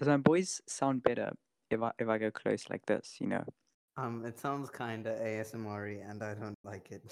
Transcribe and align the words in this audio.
does 0.00 0.08
my 0.08 0.16
voice 0.16 0.60
sound 0.66 1.02
better 1.02 1.32
if 1.70 1.82
I 1.82 1.92
if 1.98 2.08
I 2.08 2.16
go 2.18 2.30
close 2.30 2.64
like 2.70 2.86
this? 2.86 3.16
You 3.20 3.26
know, 3.28 3.44
Um, 3.96 4.24
it 4.24 4.38
sounds 4.38 4.70
kind 4.70 5.06
of 5.06 5.18
ASMR 5.18 6.10
and 6.10 6.22
I 6.22 6.34
don't 6.34 6.58
like 6.64 6.90
it. 6.90 7.02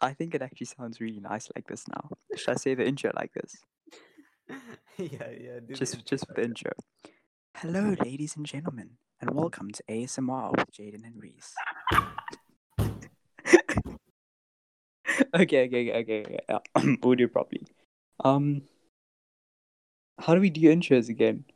I 0.00 0.12
think 0.12 0.34
it 0.34 0.42
actually 0.42 0.66
sounds 0.66 1.00
really 1.00 1.20
nice 1.20 1.48
like 1.56 1.66
this 1.66 1.88
now. 1.88 2.10
Should 2.36 2.50
I 2.50 2.56
say 2.56 2.74
the 2.74 2.86
intro 2.86 3.10
like 3.16 3.32
this? 3.32 3.56
yeah, 4.98 5.30
yeah. 5.40 5.60
do 5.66 5.74
Just 5.74 6.04
just 6.04 6.26
for 6.26 6.34
the 6.34 6.44
intro. 6.44 6.72
Hello, 7.56 7.94
ladies 8.04 8.36
and 8.36 8.44
gentlemen, 8.44 8.98
and 9.20 9.30
welcome 9.30 9.70
to 9.70 9.82
ASMR 9.88 10.50
with 10.52 10.70
Jaden 10.70 11.04
and 11.04 11.16
Reese. 11.16 11.54
okay, 15.34 15.64
okay, 15.66 15.92
okay, 16.00 16.38
okay. 16.50 16.96
we'll 17.02 17.16
do 17.16 17.24
it 17.24 17.32
properly. 17.32 17.66
Um, 18.22 18.62
how 20.18 20.34
do 20.34 20.40
we 20.42 20.50
do 20.50 20.60
intros 20.68 21.08
again? 21.08 21.46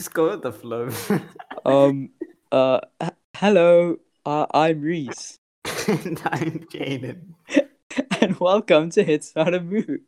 Just 0.00 0.14
go 0.14 0.30
with 0.30 0.40
the 0.40 0.50
flow. 0.50 0.88
Um, 1.66 2.08
uh, 2.50 2.80
h- 3.02 3.10
hello, 3.36 3.98
uh, 4.24 4.46
I'm 4.54 4.80
Reese, 4.80 5.38
and 5.86 6.18
I'm 6.24 6.64
Jaden. 6.72 7.34
and 8.22 8.40
welcome 8.40 8.88
to 8.92 9.04
It's 9.06 9.36
Not 9.36 9.52
a 9.52 9.60
Mood. 9.60 10.00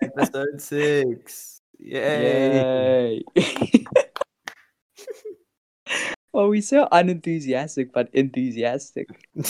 Episode 0.00 0.62
six. 0.62 1.62
Yay! 1.80 3.24
Yay! 3.34 3.84
Oh, 6.40 6.48
we 6.48 6.60
so 6.60 6.88
unenthusiastic, 6.90 7.92
but 7.92 8.08
enthusiastic. 8.14 9.08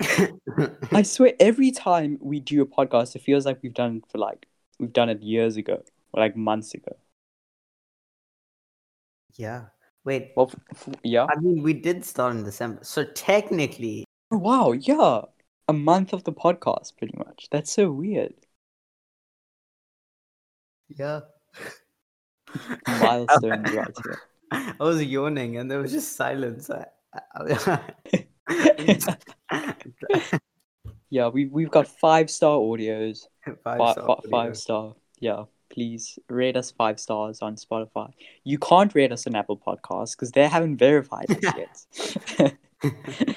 I 0.92 1.02
swear, 1.02 1.34
every 1.40 1.70
time 1.70 2.18
we 2.20 2.40
do 2.40 2.62
a 2.62 2.66
podcast, 2.66 3.16
it 3.16 3.22
feels 3.22 3.46
like 3.46 3.62
we've 3.62 3.74
done 3.74 3.96
it 3.98 4.04
for 4.10 4.18
like 4.18 4.46
we've 4.78 4.92
done 4.92 5.08
it 5.08 5.22
years 5.22 5.56
ago 5.56 5.82
or 6.12 6.20
like 6.20 6.36
months 6.36 6.74
ago. 6.74 6.96
yeah. 9.36 9.66
Wait. 10.04 10.32
Well, 10.36 10.50
f- 10.52 10.88
f- 10.88 10.94
yeah. 11.04 11.28
I 11.28 11.36
mean, 11.40 11.62
we 11.62 11.72
did 11.74 12.04
start 12.04 12.34
in 12.36 12.44
December, 12.44 12.82
so 12.84 13.04
technically, 13.04 14.04
Oh, 14.32 14.38
Wow, 14.38 14.72
yeah, 14.72 15.22
a 15.68 15.72
month 15.72 16.12
of 16.12 16.24
the 16.24 16.32
podcast, 16.32 16.96
pretty 16.98 17.16
much. 17.16 17.48
That's 17.50 17.70
so 17.72 17.90
weird. 17.92 18.34
yeah. 20.88 21.20
Milestone 22.86 23.68
right 23.70 23.96
here. 24.04 24.20
I 24.52 24.74
was 24.78 25.02
yawning, 25.02 25.56
and 25.56 25.70
there 25.70 25.78
was 25.78 25.92
just 25.92 26.16
silence. 26.16 26.70
Yeah, 31.10 31.28
we 31.28 31.46
we've 31.46 31.70
got 31.70 31.86
five 31.88 32.30
star 32.30 32.56
audios. 32.56 33.26
five 33.62 33.78
Five, 33.78 33.92
star 33.92 34.06
fi- 34.06 34.12
audio. 34.12 34.30
five 34.30 34.56
star. 34.56 34.94
Yeah, 35.20 35.44
please 35.70 36.18
rate 36.28 36.56
us 36.56 36.70
five 36.70 36.98
stars 36.98 37.40
on 37.42 37.56
Spotify. 37.56 38.10
You 38.44 38.58
can't 38.58 38.94
rate 38.94 39.12
us 39.12 39.26
on 39.26 39.34
Apple 39.34 39.58
Podcasts 39.58 40.12
because 40.12 40.32
they 40.32 40.48
haven't 40.48 40.78
verified 40.78 41.26
us 41.30 41.86
yet. 42.38 42.56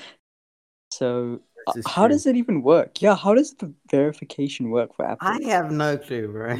so, 0.92 1.42
uh, 1.68 1.74
how 1.86 2.08
true. 2.08 2.16
does 2.16 2.26
it 2.26 2.38
even 2.38 2.62
work? 2.62 3.02
Yeah, 3.02 3.16
how 3.16 3.34
does 3.34 3.54
the 3.56 3.74
verification 3.92 4.70
work 4.70 4.96
for 4.96 5.06
Apple? 5.06 5.28
I 5.28 5.42
have 5.50 5.72
no 5.72 5.98
clue, 5.98 6.30
bro. 6.30 6.58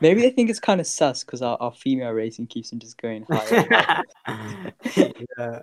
Maybe 0.00 0.20
they 0.22 0.30
think 0.30 0.50
it's 0.50 0.60
kind 0.60 0.80
of 0.80 0.86
sus 0.86 1.24
because 1.24 1.42
our, 1.42 1.56
our 1.60 1.72
female 1.72 2.10
rating 2.12 2.46
keeps 2.46 2.72
on 2.72 2.78
just 2.78 3.00
going 3.00 3.24
higher. 3.30 4.02
yeah. 5.38 5.60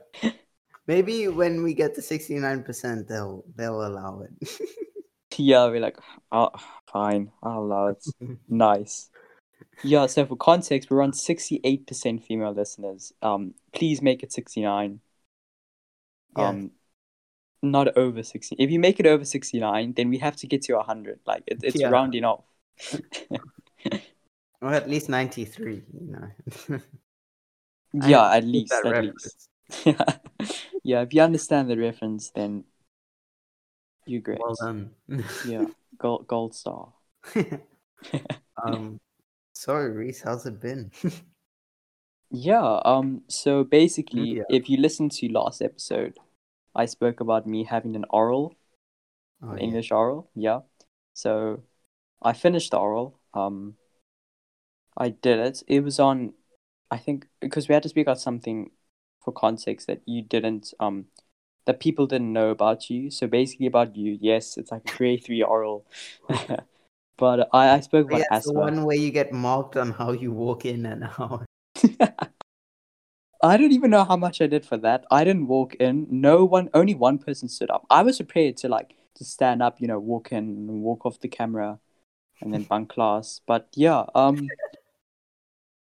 Maybe 0.87 1.27
when 1.27 1.63
we 1.63 1.73
get 1.73 1.95
to 1.95 2.01
sixty 2.01 2.35
nine 2.35 2.63
percent, 2.63 3.07
they'll 3.07 3.43
they'll 3.55 3.85
allow 3.85 4.21
it. 4.21 4.59
yeah, 5.37 5.65
we're 5.67 5.79
like, 5.81 5.97
oh, 6.31 6.51
fine, 6.91 7.31
I'll 7.43 7.59
allow 7.63 7.87
it. 7.87 8.05
Nice. 8.49 9.09
Yeah, 9.83 10.07
so 10.07 10.25
for 10.25 10.35
context, 10.35 10.89
we're 10.89 11.01
on 11.03 11.11
68% 11.11 12.23
female 12.23 12.51
listeners. 12.51 13.13
Um, 13.21 13.53
please 13.73 14.01
make 14.01 14.23
it 14.23 14.31
69. 14.31 14.99
Yeah. 16.37 16.47
Um, 16.47 16.71
not 17.61 17.95
over 17.97 18.23
60. 18.23 18.55
If 18.57 18.71
you 18.71 18.79
make 18.79 18.99
it 18.99 19.05
over 19.05 19.25
69, 19.25 19.93
then 19.93 20.09
we 20.09 20.17
have 20.19 20.35
to 20.37 20.47
get 20.47 20.63
to 20.63 20.73
100. 20.73 21.19
Like, 21.25 21.43
it, 21.47 21.59
it's 21.63 21.79
Yeah. 21.79 21.89
rounding 21.89 22.23
off. 22.23 22.45
Or 24.61 24.73
at 24.73 24.89
least 24.89 25.09
ninety 25.09 25.45
three. 25.45 25.83
You 25.93 26.11
know. 26.69 26.79
Yeah, 27.93 28.31
at 28.31 28.43
least, 28.43 28.73
at 28.73 28.83
reference. 28.83 29.47
least. 29.75 29.95
yeah, 30.83 31.01
if 31.01 31.13
you 31.13 31.21
understand 31.21 31.69
the 31.69 31.77
reference, 31.77 32.29
then 32.31 32.63
you're 34.05 34.21
great. 34.21 34.39
Well 34.39 34.55
done. 34.59 34.91
Yeah, 35.45 35.65
gold, 35.97 36.27
gold 36.27 36.55
star. 36.55 36.93
um. 38.63 38.99
Sorry, 39.53 39.91
Reese. 39.91 40.21
How's 40.21 40.45
it 40.45 40.61
been? 40.61 40.91
Yeah, 42.29 42.81
um, 42.85 43.23
so 43.27 43.63
basically, 43.63 44.37
Yeah. 44.37 44.43
if 44.49 44.69
you 44.69 44.77
listen 44.77 45.09
to 45.09 45.29
last 45.31 45.61
episode, 45.61 46.17
I 46.75 46.85
spoke 46.85 47.19
about 47.21 47.47
me 47.47 47.63
having 47.63 47.95
an 47.95 48.05
oral 48.09 48.55
Oh, 49.41 49.51
an 49.51 49.57
yeah. 49.57 49.63
English 49.63 49.91
oral. 49.91 50.29
Yeah. 50.35 50.61
So 51.13 51.63
I 52.21 52.33
finished 52.33 52.71
the 52.71 52.77
oral. 52.79 53.19
Um, 53.33 53.77
I 54.97 55.09
did 55.09 55.39
it. 55.39 55.63
It 55.67 55.83
was 55.83 55.99
on, 55.99 56.33
I 56.89 56.97
think, 56.97 57.27
because 57.39 57.67
we 57.67 57.73
had 57.73 57.83
to 57.83 57.89
speak 57.89 58.07
out 58.07 58.19
something 58.19 58.71
for 59.23 59.31
context 59.31 59.87
that 59.87 60.01
you 60.05 60.21
didn't, 60.21 60.73
um, 60.79 61.05
that 61.65 61.79
people 61.79 62.07
didn't 62.07 62.33
know 62.33 62.49
about 62.49 62.89
you. 62.89 63.11
So 63.11 63.27
basically 63.27 63.67
about 63.67 63.95
you, 63.95 64.17
yes, 64.19 64.57
it's 64.57 64.71
like 64.71 64.89
a 64.91 64.97
grade 64.97 65.23
three 65.23 65.43
oral. 65.43 65.85
but 67.17 67.49
I, 67.53 67.69
I 67.69 67.79
spoke 67.81 68.07
about 68.07 68.21
Yeah, 68.21 68.37
it's 68.37 68.47
the 68.47 68.53
one 68.53 68.85
where 68.85 68.97
you 68.97 69.11
get 69.11 69.31
marked 69.31 69.77
on 69.77 69.91
how 69.91 70.11
you 70.13 70.31
walk 70.31 70.65
in 70.65 70.85
and 70.85 71.03
how. 71.03 71.43
I 73.43 73.55
don't 73.55 73.71
even 73.71 73.91
know 73.91 74.03
how 74.03 74.17
much 74.17 74.41
I 74.41 74.47
did 74.47 74.65
for 74.65 74.77
that. 74.77 75.05
I 75.11 75.23
didn't 75.23 75.47
walk 75.47 75.75
in. 75.75 76.07
No 76.09 76.43
one, 76.43 76.69
only 76.73 76.95
one 76.95 77.19
person 77.19 77.47
stood 77.49 77.69
up. 77.69 77.85
I 77.89 78.01
was 78.01 78.17
prepared 78.17 78.57
to 78.57 78.67
like 78.67 78.95
to 79.15 79.23
stand 79.23 79.61
up, 79.61 79.79
you 79.79 79.87
know, 79.87 79.99
walk 79.99 80.31
in, 80.31 80.37
and 80.37 80.81
walk 80.81 81.05
off 81.05 81.19
the 81.19 81.27
camera, 81.27 81.79
and 82.41 82.53
then 82.53 82.63
bunk 82.69 82.89
class. 82.89 83.41
But 83.45 83.67
yeah, 83.75 84.05
um, 84.15 84.47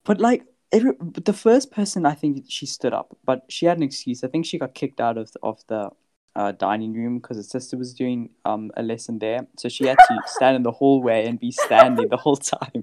but 0.05 0.21
like 0.21 0.45
every 0.73 0.93
but 1.01 1.25
the 1.25 1.33
first 1.33 1.71
person, 1.71 2.07
I 2.07 2.15
think 2.15 2.45
she 2.49 2.67
stood 2.67 2.93
up, 2.93 3.17
but 3.25 3.45
she 3.49 3.67
had 3.67 3.77
an 3.77 3.83
excuse. 3.83 4.25
I 4.25 4.29
think 4.29 4.47
she 4.47 4.59
got 4.59 4.75
kicked 4.75 5.01
out 5.01 5.19
of 5.19 5.33
the, 5.33 5.39
of 5.43 5.61
the 5.69 5.91
uh, 6.37 6.53
dining 6.53 6.93
room 6.95 7.19
because 7.19 7.37
her 7.37 7.43
sister 7.43 7.77
was 7.77 7.95
doing 7.95 8.31
um 8.45 8.71
a 8.77 8.83
lesson 8.83 9.19
there, 9.19 9.47
so 9.57 9.69
she 9.69 9.87
had 9.87 9.99
to 9.99 10.17
stand 10.27 10.57
in 10.57 10.63
the 10.63 10.73
hallway 10.73 11.27
and 11.27 11.41
be 11.41 11.51
standing 11.51 12.09
the 12.09 12.17
whole 12.17 12.37
time. 12.37 12.83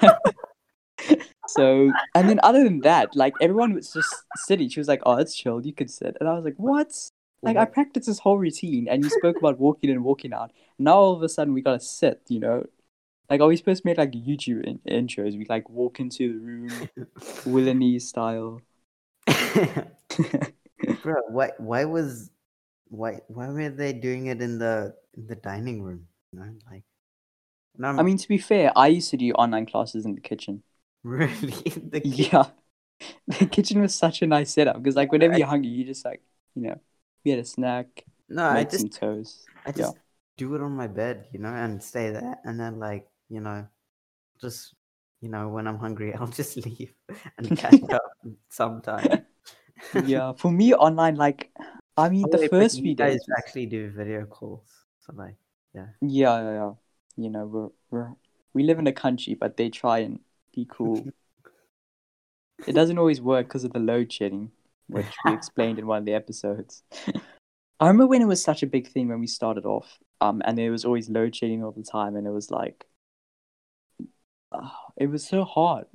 So, 1.48 1.92
and 2.14 2.28
then 2.28 2.40
other 2.42 2.64
than 2.64 2.80
that, 2.80 3.14
like 3.14 3.34
everyone 3.40 3.74
was 3.74 3.92
just 3.92 4.14
sitting. 4.46 4.68
She 4.68 4.80
was 4.80 4.88
like, 4.88 5.02
"Oh, 5.04 5.16
it's 5.16 5.34
chill. 5.34 5.64
You 5.64 5.72
could 5.72 5.90
sit." 5.90 6.16
And 6.20 6.28
I 6.28 6.34
was 6.34 6.44
like, 6.44 6.54
"What?" 6.56 6.94
Like 7.42 7.56
I 7.56 7.64
practiced 7.64 8.06
this 8.06 8.20
whole 8.20 8.38
routine, 8.38 8.88
and 8.88 9.02
you 9.02 9.10
spoke 9.10 9.36
about 9.38 9.58
walking 9.58 9.90
in 9.90 9.96
and 9.96 10.04
walking 10.04 10.32
out. 10.32 10.52
Now 10.78 10.94
all 10.94 11.14
of 11.14 11.22
a 11.22 11.28
sudden 11.28 11.52
we 11.52 11.60
gotta 11.60 11.80
sit. 11.80 12.22
You 12.28 12.40
know, 12.40 12.66
like 13.32 13.40
are 13.40 13.48
we 13.48 13.56
supposed 13.56 13.82
to 13.82 13.88
make 13.88 13.98
like 13.98 14.12
YouTube 14.12 14.64
in- 14.64 14.80
intros? 15.06 15.36
We 15.38 15.46
like 15.48 15.68
walk 15.70 16.00
into 16.00 16.32
the 16.34 16.38
room, 16.38 16.88
Willany 17.46 18.00
style. 18.00 18.62
Bro, 21.02 21.22
why 21.30 21.50
why 21.58 21.84
was 21.84 22.30
why 22.88 23.20
why 23.28 23.48
were 23.48 23.70
they 23.70 23.92
doing 23.92 24.26
it 24.26 24.42
in 24.42 24.58
the 24.58 24.94
in 25.16 25.26
the 25.26 25.36
dining 25.36 25.82
room? 25.82 26.08
You 26.32 26.40
know, 26.40 26.54
like 26.70 26.84
no, 27.78 27.92
I 27.96 28.02
mean, 28.02 28.16
to 28.18 28.28
be 28.28 28.38
fair, 28.38 28.72
I 28.76 28.88
used 28.88 29.10
to 29.10 29.16
do 29.16 29.32
online 29.32 29.66
classes 29.66 30.04
in 30.04 30.14
the 30.14 30.20
kitchen. 30.20 30.62
really 31.04 31.62
the 31.90 32.00
kid- 32.00 32.32
Yeah, 32.34 32.44
the 33.26 33.46
kitchen 33.46 33.80
was 33.80 33.94
such 33.94 34.22
a 34.22 34.26
nice 34.26 34.52
setup 34.52 34.82
because 34.82 34.96
like 34.96 35.12
whenever 35.12 35.34
you're 35.34 35.46
hungry, 35.46 35.70
you 35.70 35.84
just 35.84 36.04
like 36.04 36.22
you 36.54 36.62
know, 36.62 36.80
we 37.24 37.30
had 37.32 37.40
a 37.40 37.44
snack, 37.44 38.04
No, 38.28 38.44
I 38.44 38.64
just 38.64 38.92
toast. 38.92 39.48
I 39.66 39.72
yeah. 39.74 39.90
just 39.90 39.96
do 40.36 40.54
it 40.54 40.60
on 40.62 40.72
my 40.72 40.86
bed, 40.86 41.28
you 41.32 41.38
know, 41.38 41.54
and 41.54 41.82
stay 41.82 42.10
there 42.10 42.38
and 42.44 42.58
then 42.58 42.78
like, 42.78 43.06
you 43.32 43.40
know, 43.40 43.66
just 44.40 44.74
you 45.20 45.28
know, 45.28 45.48
when 45.48 45.66
I'm 45.66 45.78
hungry, 45.78 46.14
I'll 46.18 46.26
just 46.26 46.56
leave 46.56 46.92
and 47.38 47.56
catch 47.56 47.82
up 47.90 48.02
sometime. 48.50 49.24
yeah, 50.04 50.32
for 50.32 50.52
me 50.52 50.74
online, 50.74 51.16
like 51.16 51.50
I 51.96 52.08
mean, 52.08 52.24
Oh, 52.26 52.30
the 52.30 52.38
wait, 52.38 52.50
first 52.50 52.80
few 52.80 52.94
days. 52.94 53.20
actually 53.38 53.66
do 53.66 53.90
video 53.90 54.24
calls. 54.26 54.68
So 55.00 55.14
like 55.16 55.36
Yeah, 55.74 55.88
yeah, 56.00 56.40
yeah. 56.42 56.72
You 57.16 57.30
know, 57.30 57.46
we're 57.46 57.68
we're 57.90 58.12
we 58.54 58.62
live 58.62 58.78
in 58.78 58.86
a 58.86 58.92
country, 58.92 59.34
but 59.34 59.56
they 59.56 59.70
try 59.70 59.98
and 59.98 60.20
be 60.54 60.66
cool. 60.68 61.08
it 62.66 62.72
doesn't 62.72 62.98
always 62.98 63.20
work 63.20 63.48
because 63.48 63.64
of 63.64 63.72
the 63.72 63.78
load 63.80 64.12
shedding, 64.12 64.50
which 64.88 65.06
we 65.24 65.32
explained 65.32 65.78
in 65.78 65.86
one 65.86 65.98
of 65.98 66.04
the 66.04 66.14
episodes. 66.14 66.82
I 67.80 67.88
remember 67.88 68.06
when 68.06 68.22
it 68.22 68.26
was 68.26 68.42
such 68.42 68.62
a 68.62 68.66
big 68.66 68.86
thing 68.88 69.08
when 69.08 69.18
we 69.20 69.26
started 69.26 69.64
off, 69.66 69.98
um, 70.20 70.40
and 70.44 70.56
there 70.56 70.70
was 70.70 70.84
always 70.84 71.10
load 71.10 71.34
shedding 71.34 71.64
all 71.64 71.72
the 71.72 71.82
time, 71.82 72.14
and 72.16 72.26
it 72.26 72.30
was 72.30 72.50
like, 72.50 72.86
it 74.96 75.06
was 75.06 75.26
so 75.26 75.44
hard. 75.44 75.86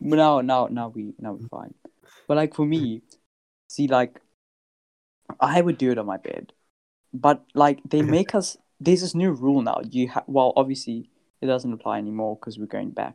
But 0.00 0.16
now, 0.16 0.40
now, 0.40 0.66
now 0.70 0.88
we 0.88 1.14
now 1.18 1.32
we're 1.32 1.48
fine. 1.48 1.74
But 2.26 2.36
like 2.36 2.54
for 2.54 2.66
me, 2.66 3.02
see, 3.68 3.88
like 3.88 4.20
I 5.40 5.60
would 5.60 5.78
do 5.78 5.90
it 5.90 5.98
on 5.98 6.06
my 6.06 6.16
bed, 6.16 6.52
but 7.12 7.44
like 7.54 7.80
they 7.88 8.02
make 8.16 8.34
us. 8.34 8.56
There's 8.80 9.00
this 9.00 9.14
new 9.14 9.32
rule 9.32 9.62
now. 9.62 9.80
You 9.90 10.08
have 10.08 10.24
well, 10.26 10.52
obviously 10.56 11.10
it 11.40 11.46
doesn't 11.46 11.72
apply 11.72 11.98
anymore 11.98 12.36
because 12.36 12.58
we're 12.58 12.66
going 12.66 12.90
back. 12.90 13.14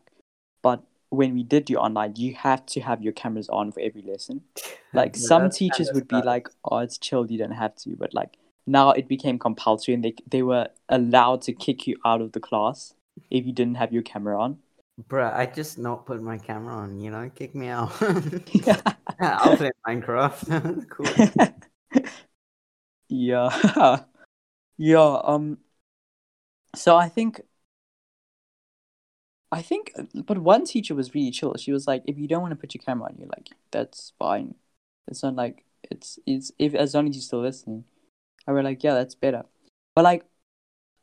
But 0.62 0.84
when 1.10 1.34
we 1.34 1.44
did 1.44 1.66
do 1.66 1.76
online, 1.76 2.16
you 2.16 2.34
have 2.36 2.66
to 2.68 2.82
have 2.82 3.02
your 3.02 3.14
cameras 3.14 3.50
on 3.50 3.72
for 3.72 3.80
every 3.80 4.02
lesson. 4.02 4.42
Like 4.94 5.16
Yeah, 5.16 5.28
some 5.28 5.50
teachers 5.50 5.92
would 5.94 6.08
be 6.08 6.22
like, 6.22 6.50
"Oh, 6.66 6.80
it's 6.80 6.98
chill, 6.98 7.30
you 7.30 7.38
don't 7.38 7.52
have 7.52 7.76
to," 7.78 7.96
but 7.96 8.14
like 8.14 8.38
now 8.66 8.92
it 8.92 9.08
became 9.08 9.40
compulsory, 9.40 9.94
and 9.94 10.04
they 10.04 10.16
they 10.28 10.44
were 10.44 10.68
allowed 10.90 11.42
to 11.44 11.54
kick 11.54 11.88
you 11.88 11.98
out 12.06 12.22
of 12.22 12.34
the 12.34 12.40
class 12.40 12.94
if 13.30 13.46
you 13.46 13.54
didn't 13.54 13.76
have 13.76 13.92
your 13.92 14.04
camera 14.04 14.42
on. 14.42 14.60
Bruh, 15.10 15.34
I 15.34 15.48
just 15.48 15.80
not 15.80 16.06
put 16.06 16.22
my 16.22 16.38
camera 16.38 16.76
on, 16.76 17.00
you 17.00 17.10
know, 17.10 17.30
kick 17.34 17.56
me 17.56 17.68
out. 17.68 17.92
I'll 19.20 19.58
play 19.58 19.72
Minecraft. 19.88 20.90
cool. 20.90 22.04
yeah. 23.10 24.00
yeah. 24.78 25.22
Um. 25.24 25.58
So 26.76 26.96
I 26.96 27.10
think. 27.10 27.42
I 29.52 29.62
think, 29.62 29.92
but 30.26 30.40
one 30.40 30.66
teacher 30.66 30.96
was 30.96 31.14
really 31.14 31.30
chill. 31.30 31.54
She 31.58 31.72
was 31.72 31.86
like, 31.86 32.02
"If 32.08 32.18
you 32.18 32.28
don't 32.28 32.42
want 32.42 32.54
to 32.54 32.56
put 32.56 32.74
your 32.74 32.82
camera 32.84 33.10
on, 33.10 33.18
you're 33.20 33.28
like, 33.28 33.50
that's 33.72 34.14
fine. 34.18 34.56
It's 35.08 35.22
not 35.22 35.36
like 35.36 35.64
it's 35.92 36.18
it's 36.26 36.52
if 36.58 36.74
as 36.74 36.96
long 36.96 37.08
as 37.08 37.16
you're 37.16 37.22
still 37.22 37.42
listening." 37.42 37.84
I 38.48 38.52
was 38.52 38.64
like, 38.64 38.84
"Yeah, 38.84 38.96
that's 38.96 39.14
better." 39.14 39.44
But 39.96 40.06
like, 40.06 40.26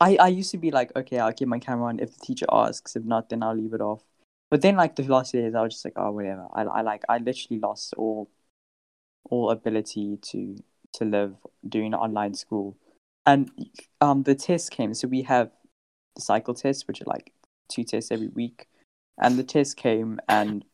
I 0.01 0.17
I 0.17 0.29
used 0.29 0.51
to 0.53 0.59
be 0.59 0.71
like, 0.71 0.95
"Okay, 0.97 1.19
I'll 1.19 1.33
keep 1.33 1.49
my 1.49 1.59
camera 1.59 1.89
on 1.89 2.01
if 2.01 2.15
the 2.19 2.25
teacher 2.27 2.47
asks. 2.51 2.97
If 2.97 3.05
not, 3.05 3.29
then 3.29 3.43
I'll 3.43 3.55
leave 3.57 3.75
it 3.75 3.81
off." 3.81 4.05
But 4.51 4.63
then 4.63 4.77
like 4.77 4.97
the 4.97 5.05
last 5.05 5.33
days, 5.33 5.55
I 5.55 5.63
was 5.63 5.75
just 5.75 5.85
like, 5.85 5.95
"Oh, 5.97 6.11
whatever." 6.13 6.49
I 6.53 6.63
I 6.65 6.81
like 6.83 7.03
I 7.09 7.19
literally 7.19 7.61
lost 7.61 7.95
all 7.97 8.31
all 9.31 9.51
ability 9.51 10.19
to 10.23 10.57
to 10.95 11.05
live 11.05 11.37
doing 11.69 11.95
online 11.95 12.35
school. 12.35 12.77
And 13.27 13.51
um 14.01 14.23
the 14.25 14.35
test 14.35 14.71
came, 14.71 14.95
so 14.95 15.09
we 15.09 15.23
have 15.23 15.51
the 16.17 16.23
cycle 16.23 16.55
tests, 16.55 16.87
which 16.89 17.01
are 17.03 17.07
like 17.07 17.33
two 17.69 17.85
tests 17.85 18.11
every 18.11 18.29
week. 18.29 18.69
And 19.23 19.39
the 19.39 19.45
test 19.45 19.77
came 19.77 20.21
and 20.29 20.65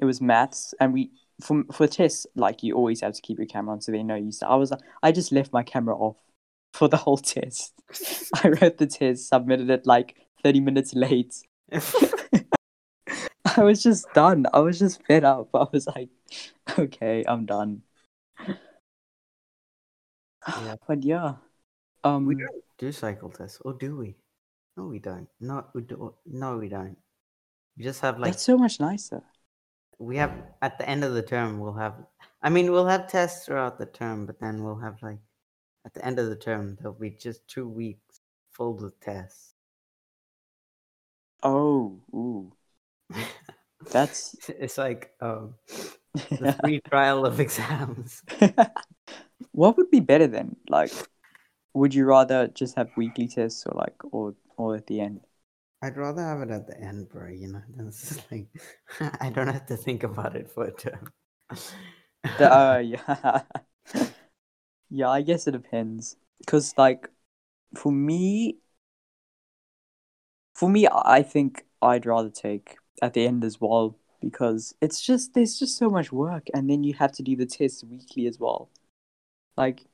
it 0.00 0.04
was 0.04 0.20
maths 0.20 0.74
and 0.80 0.92
we 0.92 1.10
for 1.40 1.64
for 1.72 1.86
tests 1.86 2.26
like 2.36 2.62
you 2.62 2.74
always 2.74 3.00
have 3.00 3.14
to 3.14 3.22
keep 3.22 3.38
your 3.38 3.46
camera 3.46 3.72
on 3.74 3.80
so 3.80 3.92
they 3.92 4.02
know 4.02 4.14
you 4.16 4.32
so 4.32 4.46
I 4.46 4.54
was 4.56 4.72
I 5.02 5.12
just 5.12 5.32
left 5.32 5.52
my 5.52 5.62
camera 5.62 5.96
off 5.96 6.16
for 6.74 6.88
the 6.88 6.96
whole 6.96 7.16
test. 7.16 7.72
I 8.42 8.48
wrote 8.48 8.78
the 8.78 8.86
test, 8.86 9.28
submitted 9.28 9.70
it 9.70 9.86
like 9.86 10.16
30 10.42 10.60
minutes 10.60 10.92
late. 10.92 11.34
I 13.56 13.62
was 13.62 13.80
just 13.82 14.12
done. 14.12 14.46
I 14.52 14.58
was 14.58 14.80
just 14.80 15.00
fed 15.06 15.22
up. 15.24 15.48
I 15.54 15.66
was 15.72 15.86
like, 15.86 16.08
okay, 16.76 17.24
I'm 17.28 17.46
done. 17.46 17.82
Yeah. 20.46 20.74
But 20.86 21.04
yeah. 21.04 21.36
Um 22.02 22.26
we 22.26 22.34
don't 22.34 22.64
do 22.76 22.92
cycle 22.92 23.30
tests, 23.30 23.62
or 23.64 23.72
do 23.72 23.96
we? 23.96 24.16
No, 24.76 24.86
we 24.88 24.98
don't. 24.98 25.28
No, 25.40 25.64
we 25.74 25.82
do. 25.82 26.14
No, 26.26 26.58
we 26.58 26.68
don't. 26.68 26.98
We 27.78 27.84
just 27.84 28.00
have 28.02 28.18
like 28.18 28.32
that's 28.32 28.42
so 28.42 28.58
much 28.58 28.78
nicer. 28.80 29.22
we 29.98 30.18
have 30.18 30.32
at 30.60 30.76
the 30.76 30.86
end 30.86 31.02
of 31.04 31.14
the 31.14 31.22
term 31.22 31.60
we'll 31.60 31.80
have. 31.80 31.94
I 32.42 32.50
mean, 32.50 32.72
we'll 32.72 32.88
have 32.88 33.08
tests 33.08 33.46
throughout 33.46 33.78
the 33.78 33.86
term, 33.86 34.26
but 34.26 34.38
then 34.38 34.62
we'll 34.62 34.80
have 34.80 35.00
like 35.00 35.20
at 35.84 35.94
the 35.94 36.04
end 36.04 36.18
of 36.18 36.28
the 36.28 36.36
term 36.36 36.76
there'll 36.80 36.98
be 36.98 37.10
just 37.10 37.46
two 37.48 37.68
weeks 37.68 38.20
full 38.50 38.84
of 38.84 38.98
tests. 39.00 39.54
Oh, 41.42 42.00
ooh. 42.14 42.52
That's 43.90 44.36
it's 44.48 44.78
like 44.78 45.12
um, 45.20 45.54
the 46.14 46.56
free 46.62 46.80
trial 46.80 47.26
of 47.26 47.40
exams. 47.40 48.22
what 49.52 49.76
would 49.76 49.90
be 49.90 50.00
better 50.00 50.26
then? 50.26 50.56
Like 50.68 50.92
would 51.74 51.94
you 51.94 52.06
rather 52.06 52.48
just 52.48 52.76
have 52.76 52.90
weekly 52.96 53.28
tests 53.28 53.66
or 53.66 53.76
like 53.76 53.96
or 54.12 54.34
or 54.56 54.76
at 54.76 54.86
the 54.86 55.00
end? 55.00 55.20
I'd 55.82 55.96
rather 55.98 56.22
have 56.22 56.40
it 56.40 56.50
at 56.50 56.66
the 56.66 56.80
end, 56.80 57.10
bro. 57.10 57.28
You 57.28 57.52
know, 57.52 57.62
that's 57.76 58.08
just 58.08 58.32
like 58.32 58.46
I 59.20 59.28
don't 59.28 59.48
have 59.48 59.66
to 59.66 59.76
think 59.76 60.02
about 60.02 60.34
it 60.34 60.48
for 60.50 60.64
a 60.64 60.72
term. 60.72 61.12
Uh, 62.38 62.80
yeah. 62.82 63.42
Yeah, 64.90 65.08
I 65.08 65.22
guess 65.22 65.46
it 65.46 65.52
depends. 65.52 66.16
Cause 66.46 66.74
like 66.76 67.08
for 67.76 67.92
me 67.92 68.58
for 70.54 70.68
me 70.68 70.86
I 70.90 71.22
think 71.22 71.64
I'd 71.82 72.06
rather 72.06 72.30
take 72.30 72.76
at 73.02 73.14
the 73.14 73.26
end 73.26 73.44
as 73.44 73.60
well 73.60 73.96
because 74.20 74.74
it's 74.80 75.00
just 75.00 75.34
there's 75.34 75.58
just 75.58 75.76
so 75.76 75.90
much 75.90 76.12
work 76.12 76.46
and 76.54 76.68
then 76.70 76.84
you 76.84 76.94
have 76.94 77.12
to 77.12 77.22
do 77.22 77.36
the 77.36 77.46
tests 77.46 77.84
weekly 77.84 78.26
as 78.26 78.38
well. 78.38 78.70
Like 79.56 79.86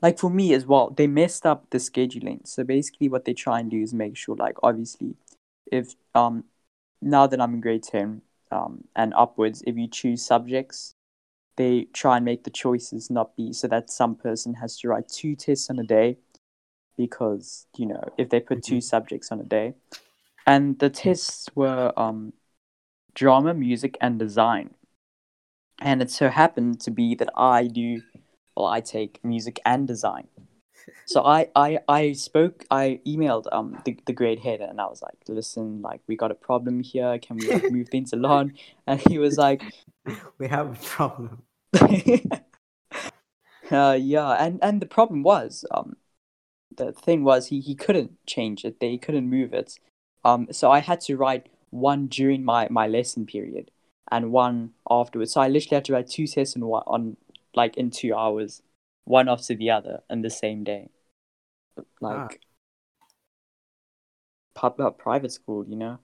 like 0.00 0.18
for 0.18 0.30
me 0.30 0.54
as 0.54 0.66
well, 0.66 0.90
they 0.90 1.06
messed 1.06 1.44
up 1.46 1.68
the 1.70 1.78
scheduling. 1.78 2.46
So 2.46 2.64
basically 2.64 3.08
what 3.08 3.24
they 3.24 3.34
try 3.34 3.60
and 3.60 3.70
do 3.70 3.80
is 3.80 3.92
make 3.92 4.16
sure 4.16 4.36
like 4.36 4.56
obviously 4.62 5.16
if 5.70 5.94
um 6.14 6.44
now 7.02 7.26
that 7.26 7.40
I'm 7.40 7.54
in 7.54 7.60
grade 7.60 7.82
ten 7.84 8.22
um 8.50 8.84
and 8.96 9.14
upwards, 9.14 9.62
if 9.66 9.76
you 9.76 9.88
choose 9.88 10.24
subjects, 10.24 10.94
they 11.58 11.88
try 11.92 12.16
and 12.16 12.24
make 12.24 12.44
the 12.44 12.50
choices 12.50 13.10
not 13.10 13.36
be 13.36 13.52
so 13.52 13.66
that 13.68 13.90
some 13.90 14.14
person 14.14 14.54
has 14.54 14.78
to 14.78 14.88
write 14.88 15.08
two 15.08 15.34
tests 15.34 15.68
on 15.68 15.78
a 15.78 15.82
day 15.82 16.16
because, 16.96 17.66
you 17.76 17.84
know, 17.84 18.02
if 18.16 18.30
they 18.30 18.40
put 18.40 18.62
two 18.62 18.80
subjects 18.80 19.30
on 19.30 19.40
a 19.40 19.44
day. 19.44 19.74
And 20.46 20.78
the 20.78 20.88
tests 20.88 21.48
were 21.54 21.92
um 21.96 22.32
drama, 23.14 23.52
music 23.52 23.98
and 24.00 24.18
design. 24.18 24.70
And 25.80 26.00
it 26.00 26.10
so 26.10 26.28
happened 26.28 26.80
to 26.82 26.90
be 26.90 27.14
that 27.16 27.30
I 27.36 27.66
do 27.66 28.02
well, 28.56 28.66
I 28.66 28.80
take 28.80 29.20
music 29.24 29.60
and 29.66 29.86
design. 29.86 30.28
So 31.04 31.24
I, 31.24 31.48
I, 31.56 31.78
I 31.88 32.12
spoke, 32.12 32.64
I 32.70 33.00
emailed 33.06 33.46
um 33.52 33.78
the, 33.84 33.98
the 34.06 34.12
grade 34.12 34.40
head 34.40 34.60
and 34.60 34.80
I 34.80 34.86
was 34.86 35.02
like, 35.02 35.18
listen, 35.26 35.82
like 35.82 36.00
we 36.06 36.16
got 36.16 36.30
a 36.30 36.34
problem 36.48 36.80
here. 36.80 37.18
Can 37.18 37.36
we 37.36 37.48
like, 37.48 37.70
move 37.70 37.88
things 37.88 38.12
along? 38.12 38.52
And 38.86 39.00
he 39.08 39.18
was 39.18 39.36
like, 39.36 39.62
we 40.38 40.48
have 40.48 40.68
a 40.72 40.86
problem. 40.86 41.42
uh, 43.70 43.98
yeah, 44.00 44.30
and 44.32 44.58
and 44.62 44.80
the 44.80 44.86
problem 44.86 45.22
was 45.22 45.64
um 45.70 45.96
the 46.76 46.92
thing 46.92 47.24
was 47.24 47.48
he 47.48 47.60
he 47.60 47.74
couldn't 47.74 48.24
change 48.26 48.64
it. 48.64 48.80
They 48.80 48.96
couldn't 48.98 49.28
move 49.28 49.52
it. 49.52 49.78
Um, 50.24 50.48
so 50.52 50.70
I 50.70 50.80
had 50.80 51.00
to 51.02 51.16
write 51.16 51.48
one 51.70 52.06
during 52.06 52.44
my 52.44 52.68
my 52.70 52.86
lesson 52.86 53.26
period 53.26 53.70
and 54.10 54.32
one 54.32 54.72
afterwards. 54.88 55.32
So 55.32 55.40
I 55.40 55.48
literally 55.48 55.76
had 55.76 55.84
to 55.86 55.92
write 55.92 56.08
two 56.08 56.26
tests 56.26 56.56
in 56.56 56.64
one 56.66 56.82
on 56.86 57.16
like 57.54 57.76
in 57.76 57.90
two 57.90 58.14
hours, 58.14 58.62
one 59.04 59.28
after 59.28 59.54
the 59.54 59.70
other, 59.70 60.02
in 60.10 60.22
the 60.22 60.30
same 60.30 60.64
day. 60.64 60.88
Like 62.00 62.40
pub, 64.54 64.80
uh, 64.80 64.90
private 64.90 65.32
school, 65.32 65.64
you 65.68 65.76
know. 65.76 65.98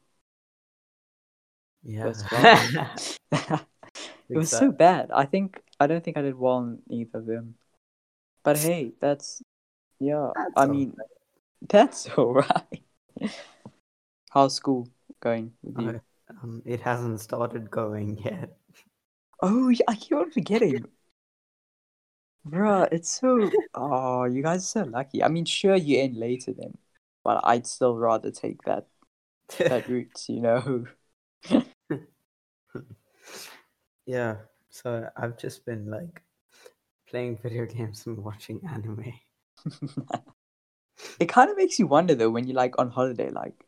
Yeah. 1.83 2.12
It 4.31 4.38
was 4.38 4.50
so 4.50 4.71
bad. 4.73 5.11
I 5.11 5.25
think 5.25 5.62
I 5.78 5.87
don't 5.87 6.02
think 6.02 6.16
I 6.16 6.23
did 6.23 6.35
well 6.35 6.59
in 6.59 6.83
either 6.90 7.19
of 7.19 7.26
them. 7.26 7.54
But 8.43 8.59
hey, 8.59 8.93
that's 9.00 9.43
yeah. 10.00 10.31
That's 10.35 10.52
I 10.57 10.66
mean, 10.66 10.95
that's 11.69 12.09
alright. 12.11 12.83
How's 14.31 14.54
school 14.54 14.88
going 15.21 15.52
with 15.62 15.81
you? 15.81 16.00
um, 16.43 16.62
it 16.64 16.81
hasn't 16.81 17.21
started 17.21 17.71
going 17.71 18.19
yet. 18.19 18.57
Oh, 19.40 19.69
yeah, 19.69 19.85
I 19.88 19.95
keep 19.95 20.16
on 20.16 20.31
forgetting. 20.31 20.85
Bruh, 22.47 22.88
it's 22.93 23.11
so. 23.11 23.50
Oh, 23.75 24.25
you 24.25 24.43
guys 24.43 24.62
are 24.62 24.85
so 24.85 24.90
lucky. 24.90 25.23
I 25.23 25.28
mean, 25.28 25.45
sure, 25.45 25.76
you 25.76 26.00
end 26.00 26.16
later 26.16 26.52
then, 26.52 26.76
but 27.23 27.40
I'd 27.45 27.66
still 27.66 27.97
rather 27.97 28.31
take 28.31 28.62
that 28.62 28.87
that 29.59 29.88
route. 29.88 30.25
You 30.28 30.40
know. 30.40 30.87
Yeah. 34.06 34.37
So 34.70 35.08
I've 35.16 35.38
just 35.38 35.64
been 35.64 35.90
like 35.90 36.23
playing 37.08 37.38
video 37.42 37.66
games 37.66 38.06
and 38.06 38.18
watching 38.18 38.61
anime. 38.68 39.12
it 41.20 41.28
kind 41.28 41.50
of 41.50 41.56
makes 41.56 41.78
you 41.78 41.87
wonder 41.87 42.14
though 42.14 42.30
when 42.30 42.46
you're 42.46 42.56
like 42.56 42.78
on 42.78 42.90
holiday, 42.90 43.30
like 43.30 43.64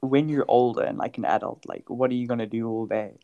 when 0.00 0.28
you're 0.28 0.44
older 0.48 0.82
and 0.82 0.98
like 0.98 1.18
an 1.18 1.24
adult, 1.24 1.64
like 1.66 1.88
what 1.88 2.10
are 2.10 2.14
you 2.14 2.26
gonna 2.26 2.46
do 2.46 2.68
all 2.68 2.86
day? 2.86 3.18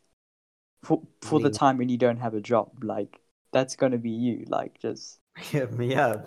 For 0.82 1.02
for 1.22 1.38
the 1.38 1.50
mean- 1.50 1.52
time 1.54 1.78
when 1.78 1.88
you 1.88 1.98
don't 1.98 2.18
have 2.18 2.34
a 2.34 2.40
job, 2.40 2.82
like 2.82 3.20
that's 3.52 3.76
gonna 3.76 3.98
be 3.98 4.10
you, 4.10 4.44
like 4.48 4.78
just. 4.80 5.18
Hit 5.36 5.72
me 5.72 5.94
up 5.94 6.26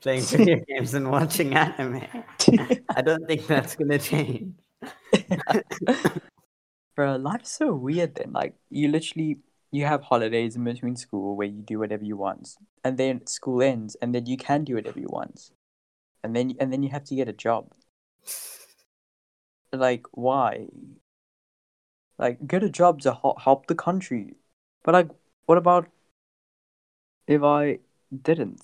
playing 0.00 0.22
video 0.24 0.60
games 0.68 0.94
and 0.94 1.10
watching 1.10 1.54
anime. 1.54 2.06
I 2.96 3.02
don't 3.02 3.26
think 3.26 3.46
that's 3.48 3.74
gonna 3.74 3.98
change. 3.98 4.54
Bro, 6.96 7.16
life's 7.16 7.50
so 7.50 7.74
weird 7.74 8.14
then. 8.14 8.32
Like 8.32 8.54
you 8.70 8.88
literally 8.88 9.38
you 9.74 9.84
have 9.86 10.02
holidays 10.02 10.54
in 10.54 10.62
between 10.62 10.94
school 10.94 11.36
where 11.36 11.48
you 11.48 11.60
do 11.60 11.80
whatever 11.80 12.04
you 12.04 12.16
want. 12.16 12.56
And 12.84 12.96
then 12.96 13.26
school 13.26 13.60
ends 13.60 13.96
and 14.00 14.14
then 14.14 14.26
you 14.26 14.36
can 14.36 14.62
do 14.62 14.76
whatever 14.76 15.00
you 15.00 15.08
want. 15.08 15.50
And 16.22 16.36
then 16.36 16.54
and 16.60 16.72
then 16.72 16.84
you 16.84 16.90
have 16.90 17.04
to 17.04 17.16
get 17.16 17.28
a 17.28 17.32
job. 17.32 17.72
Like 19.72 20.06
why? 20.12 20.68
Like 22.18 22.46
get 22.46 22.62
a 22.62 22.70
job 22.70 23.00
to 23.00 23.18
help 23.38 23.66
the 23.66 23.74
country. 23.74 24.36
But 24.84 24.94
like, 24.94 25.08
what 25.46 25.58
about 25.58 25.88
if 27.26 27.42
I 27.42 27.80
didn't? 28.22 28.62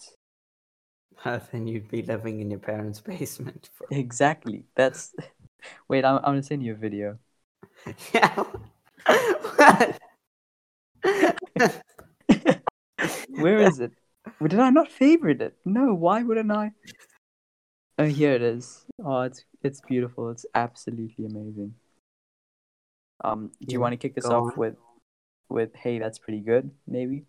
then 1.24 1.66
you'd 1.66 1.90
be 1.90 2.02
living 2.02 2.40
in 2.40 2.50
your 2.50 2.60
parents' 2.60 3.00
basement. 3.00 3.68
For... 3.74 3.88
Exactly. 3.90 4.64
That's. 4.76 5.12
Wait, 5.88 6.04
I'm, 6.04 6.18
I'm 6.18 6.22
gonna 6.22 6.42
send 6.44 6.62
you 6.62 6.72
a 6.72 6.76
video. 6.76 7.18
yeah. 8.14 8.44
Where 13.28 13.60
is 13.60 13.80
it? 13.80 13.92
Did 14.42 14.58
I 14.58 14.70
not 14.70 14.90
favorite 14.90 15.40
it? 15.40 15.56
No. 15.64 15.94
Why 15.94 16.22
wouldn't 16.22 16.52
I? 16.52 16.72
Oh, 17.98 18.04
here 18.06 18.32
it 18.32 18.42
is. 18.42 18.86
Oh, 19.04 19.22
it's 19.22 19.44
it's 19.62 19.80
beautiful. 19.80 20.30
It's 20.30 20.46
absolutely 20.54 21.26
amazing. 21.26 21.74
Um, 23.22 23.50
do 23.66 23.74
you 23.74 23.78
Yeah, 23.78 23.80
want 23.80 23.92
to 23.92 23.96
kick 23.96 24.16
us 24.18 24.30
off 24.30 24.46
on. 24.46 24.52
with, 24.56 24.76
with 25.48 25.74
hey, 25.74 25.98
that's 25.98 26.18
pretty 26.18 26.40
good, 26.40 26.70
maybe? 26.86 27.24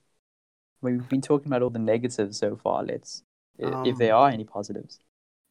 We've 0.81 1.07
been 1.09 1.21
talking 1.21 1.47
about 1.47 1.61
all 1.61 1.69
the 1.69 1.79
negatives 1.79 2.37
so 2.37 2.55
far. 2.57 2.83
Let's, 2.83 3.23
i- 3.59 3.75
if 3.83 3.97
there 3.97 4.13
Um, 4.13 4.15
are 4.15 4.29
any 4.29 4.45
positives. 4.45 4.99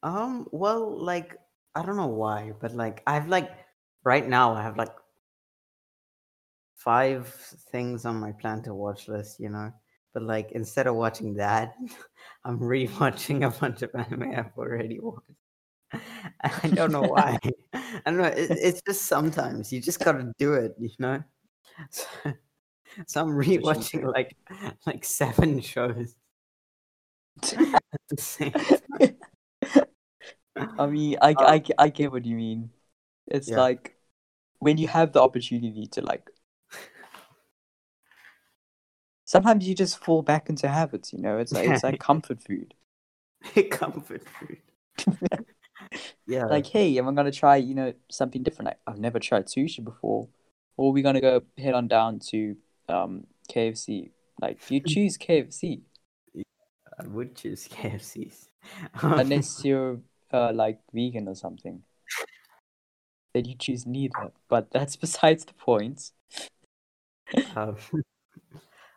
Um, 0.03 0.47
well, 0.51 0.89
like 1.03 1.37
I 1.75 1.83
don't 1.85 1.95
know 1.97 2.07
why, 2.07 2.53
but 2.59 2.73
like 2.73 3.03
I've 3.07 3.27
like 3.27 3.51
right 4.03 4.27
now 4.27 4.53
I 4.53 4.63
have 4.63 4.77
like 4.77 4.89
five 6.83 7.27
things 7.71 8.05
on 8.05 8.15
my 8.19 8.31
plan 8.33 8.61
to 8.63 8.73
watch 8.73 9.07
list, 9.07 9.39
you 9.39 9.49
know. 9.49 9.71
But 10.13 10.23
like 10.23 10.51
instead 10.51 10.87
of 10.87 10.95
watching 10.95 11.35
that, 11.35 11.75
I'm 12.45 12.59
rewatching 12.59 13.45
a 13.45 13.51
bunch 13.59 13.81
of 13.81 13.91
anime 13.95 14.31
I've 14.35 14.57
already 14.57 14.99
watched. 14.99 15.27
I 16.43 16.69
don't 16.73 16.91
know 16.91 17.05
why. 17.05 17.37
I 17.73 18.01
don't 18.05 18.17
know. 18.17 18.23
It, 18.25 18.51
it's 18.55 18.81
just 18.87 19.03
sometimes 19.03 19.71
you 19.71 19.81
just 19.81 20.03
gotta 20.03 20.31
do 20.37 20.53
it, 20.53 20.75
you 20.79 20.89
know. 20.99 21.23
So, 21.91 22.05
so 23.07 23.21
I'm 23.21 23.29
rewatching 23.29 24.03
like 24.13 24.35
like 24.85 25.05
seven 25.05 25.61
shows 25.61 26.15
at 27.93 28.01
the 28.09 28.21
same 28.21 28.53
time. 28.53 29.15
I 30.77 30.87
mean, 30.87 31.17
I, 31.21 31.37
Uh, 31.37 31.45
I, 31.45 31.63
I 31.77 31.89
get 31.89 32.11
what 32.11 32.25
you 32.25 32.35
mean. 32.35 32.71
It's 33.27 33.55
Yeah. 33.55 33.57
like 33.57 33.97
when 34.59 34.79
you 34.79 34.89
have 34.89 35.13
the 35.13 35.21
opportunity 35.21 35.87
to 35.93 36.03
like. 36.03 36.30
Sometimes 39.31 39.65
you 39.65 39.73
just 39.73 39.97
fall 39.97 40.21
back 40.21 40.49
into 40.49 40.67
habits, 40.67 41.13
you 41.13 41.19
know. 41.19 41.37
It's 41.37 41.53
like 41.53 41.69
it's 41.69 41.85
like 41.85 41.99
comfort 42.09 42.41
food. 42.41 42.73
comfort 43.71 44.23
food. 44.27 44.57
yeah, 46.27 46.47
Like, 46.47 46.67
hey, 46.67 46.97
am 46.97 47.07
I 47.07 47.13
gonna 47.13 47.31
try, 47.31 47.55
you 47.55 47.73
know, 47.73 47.93
something 48.09 48.43
different? 48.43 48.65
Like, 48.65 48.79
I've 48.85 48.99
never 48.99 49.19
tried 49.19 49.45
sushi 49.45 49.81
before, 49.81 50.27
or 50.75 50.91
we 50.91 51.01
gonna 51.01 51.21
go 51.21 51.43
head 51.57 51.73
on 51.75 51.87
down 51.87 52.19
to 52.31 52.57
um 52.89 53.25
KFC. 53.47 54.11
Like, 54.41 54.69
you 54.69 54.81
choose 54.81 55.17
KFC 55.17 55.83
I 56.99 57.07
would 57.07 57.33
choose 57.33 57.69
KFCs. 57.69 58.49
unless 59.01 59.63
you're 59.63 60.01
uh 60.33 60.51
like 60.53 60.79
vegan 60.93 61.29
or 61.29 61.35
something. 61.35 61.83
Then 63.33 63.45
you 63.45 63.55
choose 63.55 63.85
neither. 63.85 64.33
But 64.49 64.71
that's 64.71 64.97
besides 64.97 65.45
the 65.45 65.53
point. 65.53 66.11
um, 67.55 67.77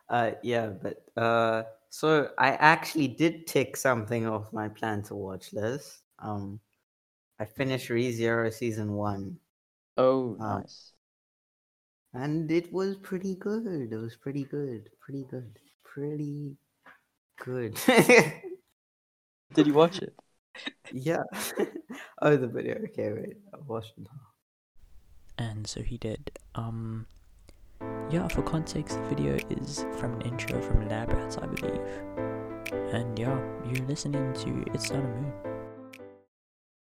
uh, 0.09 0.31
yeah, 0.43 0.67
but 0.69 1.03
uh, 1.17 1.63
so 1.89 2.31
I 2.37 2.49
actually 2.51 3.07
did 3.09 3.47
tick 3.47 3.77
something 3.77 4.27
off 4.27 4.53
my 4.53 4.69
plan 4.69 5.03
to 5.03 5.15
watch 5.15 5.53
list. 5.53 6.03
Um, 6.19 6.59
I 7.39 7.45
finished 7.45 7.89
ReZero 7.89 8.53
season 8.53 8.93
one, 8.93 9.39
Oh, 9.97 10.37
Um, 10.39 10.63
nice. 10.63 10.93
and 12.13 12.49
it 12.51 12.71
was 12.73 12.95
pretty 12.97 13.35
good. 13.35 13.91
It 13.91 13.95
was 13.95 14.15
pretty 14.15 14.43
good, 14.45 14.89
pretty 14.99 15.23
good, 15.29 15.59
pretty 15.83 16.57
good. 17.37 17.77
Did 19.53 19.67
you 19.67 19.73
watch 19.73 20.01
it? 20.01 20.13
yeah. 20.91 21.23
oh, 22.21 22.35
the 22.37 22.47
video. 22.47 22.75
Okay, 22.85 23.11
wait. 23.13 23.37
I 23.53 23.57
watched 23.65 23.93
it. 23.97 24.07
and 25.37 25.67
so 25.67 25.81
he 25.81 25.97
did. 25.97 26.31
Um, 26.55 27.07
yeah, 28.11 28.27
for 28.27 28.41
context, 28.43 28.97
the 28.97 29.15
video 29.15 29.37
is 29.49 29.85
from 29.97 30.13
an 30.13 30.21
intro 30.21 30.61
from 30.61 30.87
Lab 30.87 31.11
Rats, 31.11 31.37
I 31.37 31.47
believe. 31.47 31.81
And 32.93 33.17
yeah, 33.17 33.39
you're 33.65 33.85
listening 33.87 34.33
to 34.33 34.63
It's 34.73 34.91
Not 34.91 35.03
a 35.03 35.07
Mood. 35.07 35.33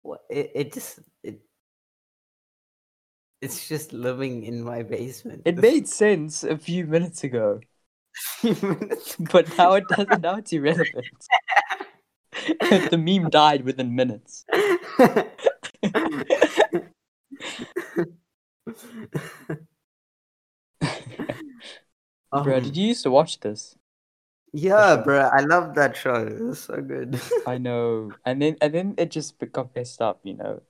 What 0.02 0.20
it, 0.30 0.50
it 0.54 0.72
just 0.72 1.00
it 1.22 1.40
it's 3.40 3.68
just 3.68 3.92
living 3.92 4.44
in 4.44 4.62
my 4.62 4.82
basement. 4.82 5.42
It 5.44 5.58
made 5.58 5.88
sense 5.88 6.42
a 6.42 6.56
few 6.56 6.86
minutes 6.86 7.22
ago, 7.24 7.60
but 8.42 9.56
now 9.56 9.74
it 9.74 9.84
doesn't. 9.88 10.22
Now 10.22 10.36
it's 10.36 10.52
irrelevant. 10.52 11.24
the 12.90 12.98
meme 12.98 13.30
died 13.30 13.64
within 13.64 13.94
minutes. 13.94 14.44
Bro, 22.42 22.60
Um, 22.60 22.62
did 22.62 22.76
you 22.78 22.86
used 22.88 23.02
to 23.02 23.10
watch 23.10 23.40
this? 23.40 23.76
Yeah, 24.52 24.96
bro, 25.04 25.20
I 25.32 25.40
love 25.42 25.74
that 25.74 25.96
show. 25.96 26.14
It 26.26 26.40
was 26.42 26.60
so 26.62 26.80
good. 26.80 27.20
I 27.46 27.56
know, 27.58 28.16
and 28.26 28.42
then 28.42 28.56
and 28.60 28.74
then 28.74 28.94
it 28.98 29.10
just 29.10 29.38
got 29.52 29.74
messed 29.74 30.02
up. 30.02 30.20
You 30.24 30.34
know, 30.34 30.62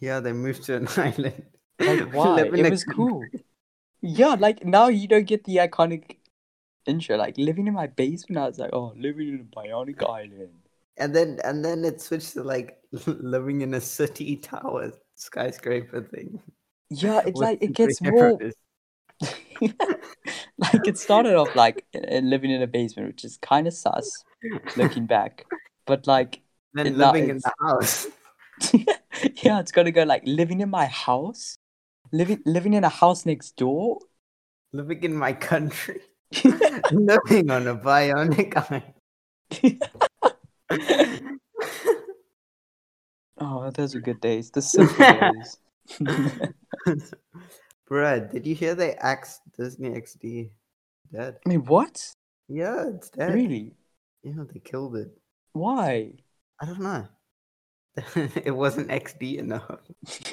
yeah, 0.00 0.20
they 0.20 0.32
moved 0.32 0.64
to 0.64 0.76
an 0.76 0.88
island. 0.96 1.44
like 1.82 2.00
why? 2.12 2.50
It 2.54 2.68
was 2.68 2.84
country. 2.84 2.84
cool. 2.84 3.30
Yeah, 4.02 4.36
like 4.38 4.64
now 4.64 4.88
you 4.88 5.08
don't 5.08 5.26
get 5.26 5.44
the 5.44 5.56
iconic 5.58 6.18
intro. 6.86 7.16
Like 7.16 7.38
living 7.38 7.66
in 7.68 7.74
my 7.74 7.88
basement, 7.88 8.38
I 8.38 8.48
was 8.48 8.58
like, 8.58 8.70
oh, 8.72 8.94
living 8.96 9.28
in 9.28 9.40
a 9.40 9.44
bionic 9.56 10.02
island. 10.08 10.68
And 10.98 11.14
then 11.14 11.38
and 11.44 11.64
then 11.64 11.84
it 11.84 12.00
switched 12.00 12.32
to 12.34 12.42
like 12.42 12.78
living 13.06 13.60
in 13.62 13.74
a 13.74 13.80
city 13.80 14.36
tower 14.36 14.92
skyscraper 15.14 16.02
thing. 16.02 16.42
Yeah, 16.90 17.22
it's 17.26 17.40
with 17.40 17.40
like 17.40 17.58
it 17.62 17.72
gets 17.72 18.00
more. 18.00 18.42
like 20.72 20.86
it 20.86 20.98
started 20.98 21.34
off 21.34 21.54
like 21.54 21.84
uh, 21.94 22.18
living 22.18 22.50
in 22.50 22.62
a 22.62 22.66
basement, 22.66 23.08
which 23.08 23.24
is 23.24 23.36
kind 23.38 23.66
of 23.66 23.74
sus 23.74 24.24
looking 24.76 25.06
back. 25.06 25.44
But 25.86 26.06
like, 26.06 26.40
then 26.72 26.96
living 26.96 27.28
in 27.28 27.38
the 27.38 27.52
house. 27.60 28.06
yeah, 29.42 29.60
it's 29.60 29.72
gonna 29.72 29.90
go 29.90 30.04
like 30.04 30.22
living 30.24 30.60
in 30.60 30.70
my 30.70 30.86
house, 30.86 31.58
living 32.10 32.42
living 32.46 32.72
in 32.74 32.84
a 32.84 32.88
house 32.88 33.26
next 33.26 33.56
door. 33.56 33.98
living 34.72 35.04
in 35.04 35.14
my 35.14 35.32
country. 35.32 36.00
living 36.90 37.50
on 37.50 37.66
a 37.66 37.76
bionic 37.76 38.56
island. 38.56 38.94
oh, 43.38 43.70
those 43.70 43.94
are 43.94 44.00
good 44.00 44.20
days. 44.20 44.50
The 44.50 44.62
simple 44.62 44.96
days. 44.96 45.58
Bruh, 47.90 48.30
did 48.30 48.46
you 48.46 48.54
hear 48.54 48.74
they 48.74 48.94
axed 48.94 49.40
Disney 49.56 49.90
XD? 49.90 50.50
Dead. 51.12 51.36
I 51.44 51.48
mean, 51.48 51.64
what? 51.64 52.04
Yeah, 52.48 52.88
it's 52.88 53.10
dead. 53.10 53.32
Really? 53.34 53.74
Yeah, 54.22 54.42
they 54.52 54.58
killed 54.60 54.96
it. 54.96 55.08
Why? 55.52 56.12
I 56.60 56.66
don't 56.66 56.80
know. 56.80 57.06
it 58.16 58.54
wasn't 58.54 58.88
XD 58.88 59.38
enough. 59.38 59.78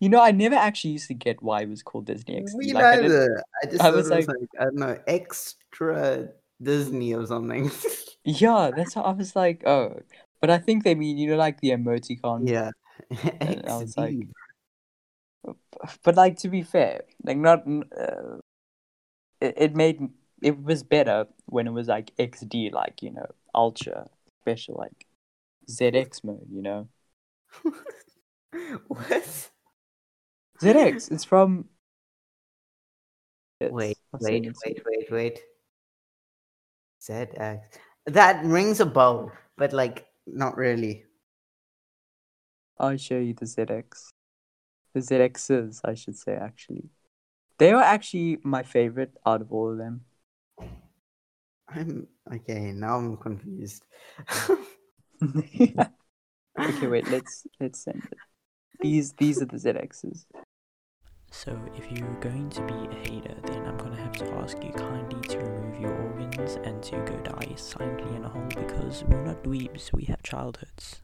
you 0.00 0.08
know, 0.08 0.20
I 0.20 0.32
never 0.32 0.54
actually 0.56 0.90
used 0.92 1.08
to 1.08 1.14
get 1.14 1.42
why 1.42 1.62
it 1.62 1.68
was 1.68 1.82
called 1.82 2.06
Disney 2.06 2.40
XD. 2.40 2.54
Me 2.56 2.72
Like, 2.72 2.84
I 2.84 3.00
neither. 3.00 3.42
I 3.62 3.66
just 3.66 3.80
I 3.82 3.90
was 3.90 4.10
it 4.10 4.16
was 4.16 4.28
like- 4.28 4.36
like, 4.40 4.48
I 4.60 4.64
don't 4.64 4.76
know, 4.76 4.98
extra 5.06 6.28
Disney 6.60 7.14
or 7.14 7.24
something. 7.26 7.70
yeah, 8.24 8.70
that's 8.76 8.94
how 8.94 9.02
I 9.02 9.12
was 9.12 9.34
like, 9.36 9.66
oh. 9.66 10.00
But 10.40 10.50
I 10.50 10.58
think 10.58 10.82
they 10.82 10.94
mean, 10.96 11.18
you 11.18 11.30
know, 11.30 11.36
like 11.36 11.60
the 11.60 11.70
emoticon. 11.70 12.48
yeah. 12.48 12.70
And 13.40 13.64
I 13.68 13.76
was 13.76 13.96
like, 13.96 14.14
XD. 14.14 14.28
But 16.04 16.16
like 16.16 16.38
to 16.38 16.48
be 16.48 16.62
fair, 16.62 17.02
like 17.24 17.36
not 17.36 17.66
uh, 17.66 18.38
it, 19.40 19.54
it 19.56 19.74
made 19.74 20.00
it 20.40 20.62
was 20.62 20.82
better 20.82 21.26
when 21.46 21.66
it 21.66 21.72
was 21.72 21.88
like 21.88 22.14
XD, 22.16 22.72
like 22.72 23.02
you 23.02 23.12
know, 23.12 23.26
ultra 23.54 24.08
special, 24.40 24.76
like 24.76 25.06
ZX 25.68 26.24
mode, 26.24 26.46
you 26.50 26.62
know. 26.62 26.88
what? 28.86 29.50
ZX, 30.60 31.10
it's 31.10 31.24
from. 31.24 31.66
It's- 33.60 33.72
Wait, 33.72 33.96
I'll 34.12 34.20
wait, 34.20 34.52
wait, 34.64 34.82
wait, 34.84 35.10
wait. 35.10 35.40
ZX. 37.00 37.60
That 38.06 38.44
rings 38.44 38.80
a 38.80 38.86
bell, 38.86 39.32
but 39.56 39.72
like 39.72 40.06
not 40.26 40.56
really. 40.56 41.04
I'll 42.78 42.96
show 42.96 43.18
you 43.18 43.34
the 43.34 43.44
ZX. 43.46 44.08
The 44.94 45.00
ZXs, 45.00 45.80
I 45.84 45.94
should 45.94 46.16
say, 46.16 46.34
actually. 46.34 46.90
They 47.58 47.72
are 47.72 47.82
actually 47.82 48.38
my 48.42 48.62
favorite 48.62 49.16
out 49.24 49.40
of 49.40 49.52
all 49.52 49.70
of 49.70 49.78
them. 49.78 50.02
I'm 51.68 52.06
okay. 52.34 52.72
Now 52.72 52.96
I'm 52.96 53.16
confused. 53.16 53.84
okay, 55.22 56.86
wait. 56.86 57.08
Let's 57.10 57.46
let's 57.60 57.80
send 57.84 58.02
it. 58.10 58.18
These 58.80 59.12
these 59.12 59.40
are 59.40 59.46
the 59.46 59.56
ZXs. 59.56 60.26
So 61.30 61.58
if 61.74 61.90
you're 61.90 62.20
going 62.20 62.50
to 62.50 62.62
be 62.62 62.74
a 62.74 62.94
hater, 63.08 63.34
then 63.44 63.64
I'm 63.64 63.78
gonna 63.78 63.96
have 63.96 64.12
to 64.12 64.30
ask 64.34 64.62
you 64.62 64.70
kindly 64.72 65.20
to 65.28 65.38
remove 65.38 65.80
your 65.80 65.94
organs 65.94 66.56
and 66.64 66.82
to 66.82 66.96
go 67.06 67.16
die 67.20 67.54
silently 67.56 68.14
in 68.14 68.24
a 68.24 68.28
hole 68.28 68.48
because 68.48 69.04
we're 69.04 69.24
not 69.24 69.42
dweebs, 69.42 69.92
we 69.94 70.04
have 70.04 70.22
childhoods. 70.22 71.00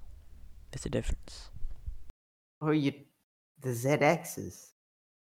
There's 0.70 0.84
a 0.84 0.90
difference. 0.90 1.50
Oh, 2.60 2.72
you, 2.72 2.92
the 3.62 3.70
ZXs. 3.70 4.68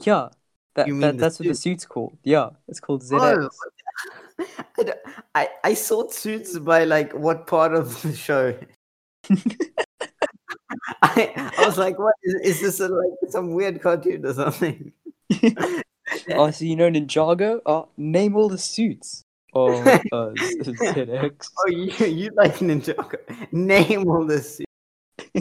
Yeah, 0.04 0.30
that, 0.76 0.88
You 0.88 0.94
mean 0.94 1.02
that 1.02 1.18
that's 1.18 1.40
what 1.40 1.48
the 1.48 1.56
suit's 1.56 1.86
called. 1.86 2.18
Yeah, 2.24 2.50
it's 2.68 2.80
called 2.80 3.04
ZX. 3.04 3.50
Oh, 4.38 4.84
I, 5.34 5.48
I 5.64 5.74
suits 5.74 6.60
by 6.60 6.84
like 6.84 7.14
what 7.14 7.48
part 7.48 7.74
of 7.74 8.02
the 8.02 8.14
show? 8.14 8.54
I, 11.02 11.52
I 11.58 11.66
was 11.66 11.78
like, 11.78 11.98
what 11.98 12.16
is, 12.22 12.34
is 12.44 12.60
this 12.60 12.80
a, 12.82 12.90
like 12.90 13.14
some 13.30 13.54
weird 13.54 13.82
cartoon 13.82 14.26
or 14.26 14.34
something? 14.34 14.92
oh, 16.32 16.52
so 16.52 16.66
you 16.66 16.76
know 16.76 16.90
Ninjago? 16.90 17.62
Oh, 17.66 17.88
name 17.96 18.36
all 18.36 18.50
the 18.50 18.58
suits. 18.58 19.24
Oh, 19.54 19.72
uh, 20.12 20.32
Z- 20.36 20.74
ZX. 20.74 21.50
Oh, 21.58 21.70
you 21.70 22.06
you 22.06 22.32
like 22.36 22.56
Ninjago? 22.56 23.54
Name 23.54 24.10
all 24.10 24.26
the 24.26 24.42
suits. 24.42 24.70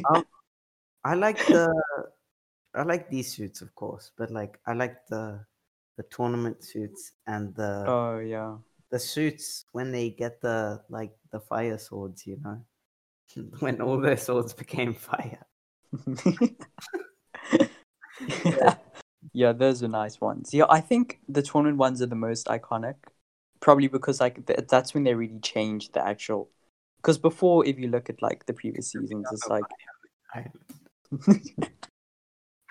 Um, 0.08 0.24
I 1.04 1.14
like 1.14 1.44
the 1.46 1.74
I 2.74 2.82
like 2.82 3.08
these 3.08 3.32
suits, 3.34 3.60
of 3.62 3.74
course, 3.74 4.10
but 4.16 4.30
like 4.30 4.58
I 4.66 4.72
like 4.72 5.06
the 5.08 5.44
the 5.96 6.02
tournament 6.04 6.64
suits 6.64 7.12
and 7.26 7.54
the 7.54 7.86
Oh 7.86 8.18
yeah. 8.18 8.56
the 8.90 8.98
suits 8.98 9.64
when 9.72 9.92
they 9.92 10.10
get 10.10 10.40
the 10.40 10.82
like 10.88 11.12
the 11.30 11.40
fire 11.40 11.78
swords, 11.78 12.26
you 12.26 12.38
know, 12.42 12.60
when 13.60 13.80
all 13.80 14.00
their 14.00 14.16
swords 14.16 14.52
became 14.52 14.94
fire. 14.94 15.46
yeah, 18.44 18.74
yeah, 19.32 19.52
those 19.52 19.82
are 19.82 19.88
nice 19.88 20.20
ones. 20.20 20.52
Yeah, 20.52 20.66
I 20.68 20.80
think 20.80 21.20
the 21.28 21.42
tournament 21.42 21.78
ones 21.78 22.02
are 22.02 22.06
the 22.06 22.16
most 22.16 22.46
iconic, 22.46 22.96
probably 23.60 23.88
because 23.88 24.20
like 24.20 24.46
th- 24.46 24.66
that's 24.68 24.94
when 24.94 25.04
they 25.04 25.14
really 25.14 25.40
changed 25.40 25.94
the 25.94 26.04
actual. 26.06 26.50
Because 26.96 27.18
before, 27.18 27.66
if 27.66 27.78
you 27.78 27.88
look 27.88 28.08
at 28.08 28.22
like 28.22 28.46
the 28.46 28.54
previous 28.54 28.88
seasons, 28.92 29.26
it's 29.30 29.46
like 29.48 29.64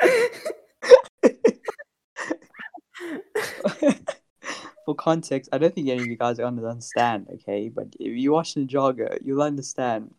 for 4.86 4.96
context, 4.96 5.50
I 5.52 5.58
don't 5.58 5.74
think 5.74 5.90
any 5.90 6.02
of 6.02 6.08
you 6.08 6.18
guys 6.18 6.40
are 6.40 6.44
gonna 6.44 6.68
understand. 6.68 7.28
Okay, 7.34 7.70
but 7.70 7.88
if 8.00 8.18
you 8.18 8.32
watch 8.32 8.56
Ninjago, 8.56 9.18
you'll 9.24 9.42
understand 9.42 10.14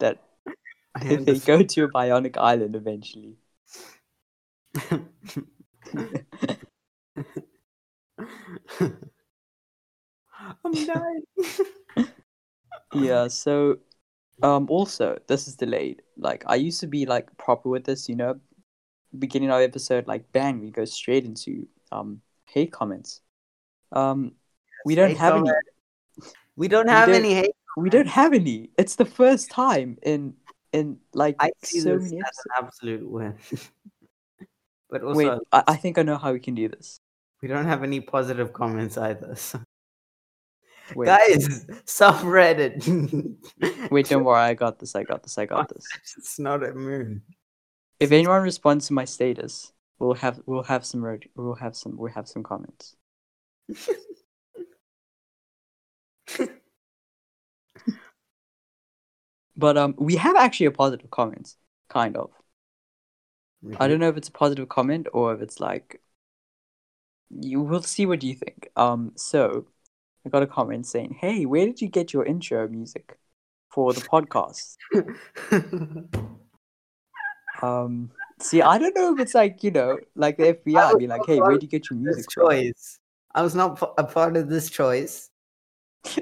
that 0.00 0.22
they 1.02 1.38
go 1.38 1.62
to 1.62 1.84
a 1.84 1.88
bionic 1.88 2.36
island 2.36 2.76
eventually. 2.76 3.36
I'm 10.64 10.72
dying. 10.72 11.22
Yeah, 12.94 13.28
so 13.28 13.78
um 14.42 14.66
also 14.68 15.18
this 15.28 15.48
is 15.48 15.56
delayed. 15.56 16.02
Like 16.16 16.44
I 16.46 16.56
used 16.56 16.80
to 16.80 16.86
be 16.86 17.06
like 17.06 17.36
proper 17.36 17.68
with 17.68 17.84
this, 17.84 18.08
you 18.08 18.16
know. 18.16 18.40
Beginning 19.18 19.50
of 19.50 19.60
episode, 19.60 20.06
like 20.06 20.30
bang, 20.32 20.60
we 20.60 20.70
go 20.70 20.84
straight 20.84 21.24
into 21.24 21.66
um 21.90 22.20
hate 22.46 22.72
comments. 22.72 23.20
Um 23.92 24.32
we 24.86 24.94
don't 24.94 25.10
hate 25.10 25.18
have 25.18 25.36
any 25.36 25.50
We 26.56 26.68
don't 26.68 26.86
We 26.86 26.92
have 26.92 27.08
don't- 27.08 27.16
any 27.16 27.34
hate. 27.34 27.52
we 27.76 27.90
don't 27.90 28.08
have 28.08 28.32
any. 28.34 28.70
It's 28.78 28.96
the 28.96 29.04
first 29.04 29.50
time 29.50 29.98
in 30.02 30.34
in 30.72 30.98
like 31.14 31.36
I 31.38 31.50
see 31.62 31.80
so 31.80 31.98
this 31.98 32.04
many 32.10 32.22
as 32.22 32.38
an 32.46 32.64
absolute 32.64 33.08
win. 33.08 33.34
but 34.90 35.02
also, 35.02 35.16
Wait, 35.16 35.38
I, 35.52 35.62
I 35.68 35.76
think 35.76 35.98
I 35.98 36.02
know 36.02 36.16
how 36.16 36.32
we 36.32 36.40
can 36.40 36.54
do 36.54 36.68
this. 36.68 36.98
we 37.42 37.48
don't 37.48 37.64
have 37.66 37.82
any 37.82 38.00
positive 38.00 38.52
comments 38.52 38.96
either. 38.98 39.34
So. 39.48 39.60
Wait, 40.96 41.06
Guys, 41.06 41.64
subreddit. 41.86 42.82
wait, 43.90 44.08
don't 44.08 44.24
worry, 44.24 44.40
I 44.40 44.54
got 44.54 44.78
this, 44.80 44.94
I 44.96 45.04
got 45.04 45.22
this, 45.22 45.38
I 45.38 45.46
got 45.46 45.68
this. 45.72 45.84
It's 46.18 46.38
not 46.38 46.62
a 46.64 46.74
mood. 46.74 47.22
If 48.02 48.10
anyone 48.10 48.42
responds 48.42 48.88
to 48.88 48.94
my 48.94 49.04
status, 49.04 49.72
we'll 50.00 50.14
have 50.14 50.40
we'll 50.44 50.64
have 50.64 50.84
some 50.84 51.04
road 51.04 51.28
we'll 51.36 51.54
have 51.54 51.76
some 51.76 51.96
we'll 51.96 52.10
have 52.10 52.26
some 52.26 52.42
comments. 52.42 52.96
But 59.56 59.76
um, 59.76 59.94
we 59.98 60.16
have 60.16 60.34
actually 60.34 60.66
a 60.66 60.72
positive 60.72 61.10
comment, 61.10 61.54
kind 61.88 62.16
of. 62.16 62.30
I 63.78 63.86
don't 63.86 64.00
know 64.00 64.08
if 64.08 64.16
it's 64.16 64.28
a 64.30 64.32
positive 64.32 64.68
comment 64.68 65.06
or 65.12 65.32
if 65.34 65.40
it's 65.40 65.60
like. 65.60 66.00
You 67.30 67.60
will 67.60 67.82
see 67.82 68.04
what 68.04 68.24
you 68.24 68.34
think. 68.34 68.68
Um, 68.74 69.12
so 69.14 69.66
I 70.26 70.28
got 70.30 70.42
a 70.42 70.48
comment 70.48 70.86
saying, 70.88 71.18
"Hey, 71.20 71.46
where 71.46 71.66
did 71.66 71.80
you 71.80 71.86
get 71.88 72.12
your 72.12 72.24
intro 72.24 72.66
music 72.66 73.16
for 73.70 73.92
the 73.92 74.00
podcast?" 74.00 74.76
Um, 77.62 78.10
see, 78.40 78.60
I 78.62 78.78
don't 78.78 78.94
know 78.94 79.14
if 79.14 79.20
it's 79.20 79.34
like 79.34 79.62
you 79.62 79.70
know, 79.70 79.98
like 80.14 80.36
the 80.36 80.54
FBI 80.54 80.98
be 80.98 81.06
like, 81.06 81.22
"Hey, 81.26 81.40
where 81.40 81.56
do 81.58 81.64
you 81.64 81.70
get 81.70 81.88
your 81.90 81.98
music 81.98 82.30
from?" 82.32 82.50
choice. 82.50 82.98
I 83.34 83.42
was 83.42 83.54
not 83.54 83.80
a 83.98 84.04
part 84.04 84.36
of 84.36 84.48
this 84.48 84.68
choice. 84.70 85.30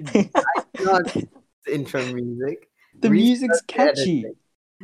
Not 0.81 1.05
the 1.15 1.27
intro 1.73 2.05
music. 2.13 2.69
the 3.01 3.11
Research 3.11 3.41
music's 3.49 3.61
catchy. 3.67 4.19
editing. 4.21 4.37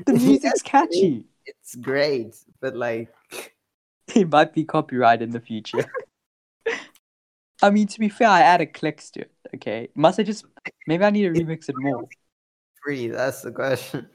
The 0.07 0.12
music's 0.27 0.62
catchy. 0.62 1.25
It's 1.45 1.75
great, 1.77 2.35
but 2.61 2.75
like, 2.75 3.14
It 4.14 4.29
might 4.31 4.53
be 4.55 4.64
copyright 4.64 5.21
in 5.23 5.31
the 5.31 5.40
future. 5.40 5.85
I 7.62 7.71
mean, 7.71 7.87
to 7.88 8.01
be 8.01 8.09
fair, 8.09 8.29
I 8.29 8.40
added 8.40 8.73
clicks 8.75 9.11
to 9.12 9.21
it. 9.21 9.33
Okay, 9.55 9.88
must 9.95 10.19
I 10.19 10.23
just 10.23 10.45
maybe 10.87 11.05
I 11.05 11.11
need 11.11 11.23
to 11.23 11.31
remix 11.31 11.69
it 11.69 11.75
more? 11.79 12.09
free. 12.83 13.09
That's 13.09 13.42
the 13.42 13.53
question. 13.53 14.09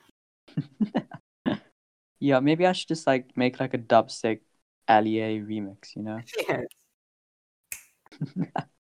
Yeah, 2.21 2.39
maybe 2.39 2.65
I 2.67 2.71
should 2.71 2.87
just 2.87 3.07
like 3.07 3.35
make 3.35 3.59
like 3.59 3.73
a 3.73 3.79
dubstep 3.79 4.39
Allier 4.87 5.43
remix. 5.43 5.95
You 5.95 6.03
know? 6.03 6.19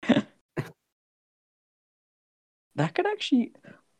Yes. 0.08 0.24
That 2.76 2.94
could 2.94 3.06
actually. 3.06 3.52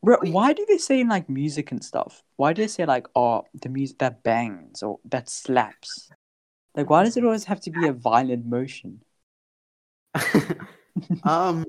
Bro, 0.02 0.18
why 0.30 0.52
do 0.52 0.64
they 0.68 0.78
say 0.78 1.00
in 1.00 1.08
like 1.08 1.28
music 1.28 1.72
and 1.72 1.84
stuff? 1.84 2.22
Why 2.36 2.52
do 2.52 2.62
they 2.62 2.68
say 2.68 2.86
like, 2.86 3.08
oh, 3.16 3.42
the 3.60 3.68
music 3.68 3.98
that 3.98 4.22
bangs 4.22 4.84
or 4.84 5.00
that 5.06 5.28
slaps? 5.28 6.08
Like, 6.76 6.88
why 6.88 7.02
does 7.02 7.16
it 7.16 7.24
always 7.24 7.44
have 7.44 7.60
to 7.62 7.72
be 7.72 7.86
a 7.88 7.92
violent 7.92 8.46
motion? 8.46 9.02
um, 11.24 11.64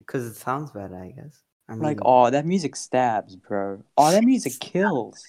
because 0.00 0.26
it 0.26 0.34
sounds 0.34 0.70
better, 0.70 0.94
I 0.94 1.12
guess. 1.12 1.40
I 1.66 1.72
mean, 1.72 1.82
Like, 1.82 2.00
oh, 2.02 2.28
that 2.28 2.44
music 2.44 2.76
stabs, 2.76 3.36
bro. 3.36 3.82
Oh, 3.96 4.10
that 4.10 4.24
music 4.24 4.60
kills. 4.60 5.24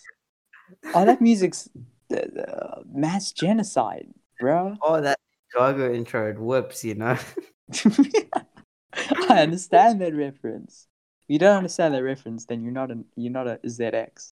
Oh, 0.93 1.05
that 1.05 1.21
music's 1.21 1.69
uh, 2.11 2.81
mass 2.91 3.31
genocide, 3.31 4.07
bro. 4.39 4.75
oh, 4.81 5.01
that 5.01 5.19
Jago 5.55 5.93
intro, 5.93 6.29
it 6.29 6.39
whips, 6.39 6.83
you 6.83 6.95
know. 6.95 7.17
I 9.29 9.41
understand 9.41 10.01
that 10.01 10.13
reference. 10.13 10.87
If 11.21 11.33
you 11.33 11.39
don't 11.39 11.57
understand 11.57 11.93
that 11.93 12.03
reference, 12.03 12.45
then 12.45 12.63
you're 12.63 12.71
not 12.71 12.91
an 12.91 13.05
you're 13.15 13.31
not 13.31 13.47
a 13.47 13.59
ZX. 13.65 14.31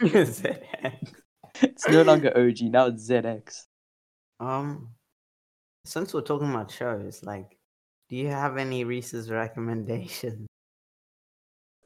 It's 1.60 1.88
no 1.88 2.02
longer 2.02 2.30
OG, 2.36 2.70
now 2.70 2.86
it's 2.86 3.08
ZX. 3.08 3.66
um, 4.38 4.90
since 5.84 6.14
we're 6.14 6.20
talking 6.20 6.50
about 6.50 6.70
shows, 6.70 7.24
like, 7.24 7.56
do 8.08 8.16
you 8.16 8.28
have 8.28 8.58
any 8.58 8.84
Reese's 8.84 9.28
recommendations? 9.28 10.46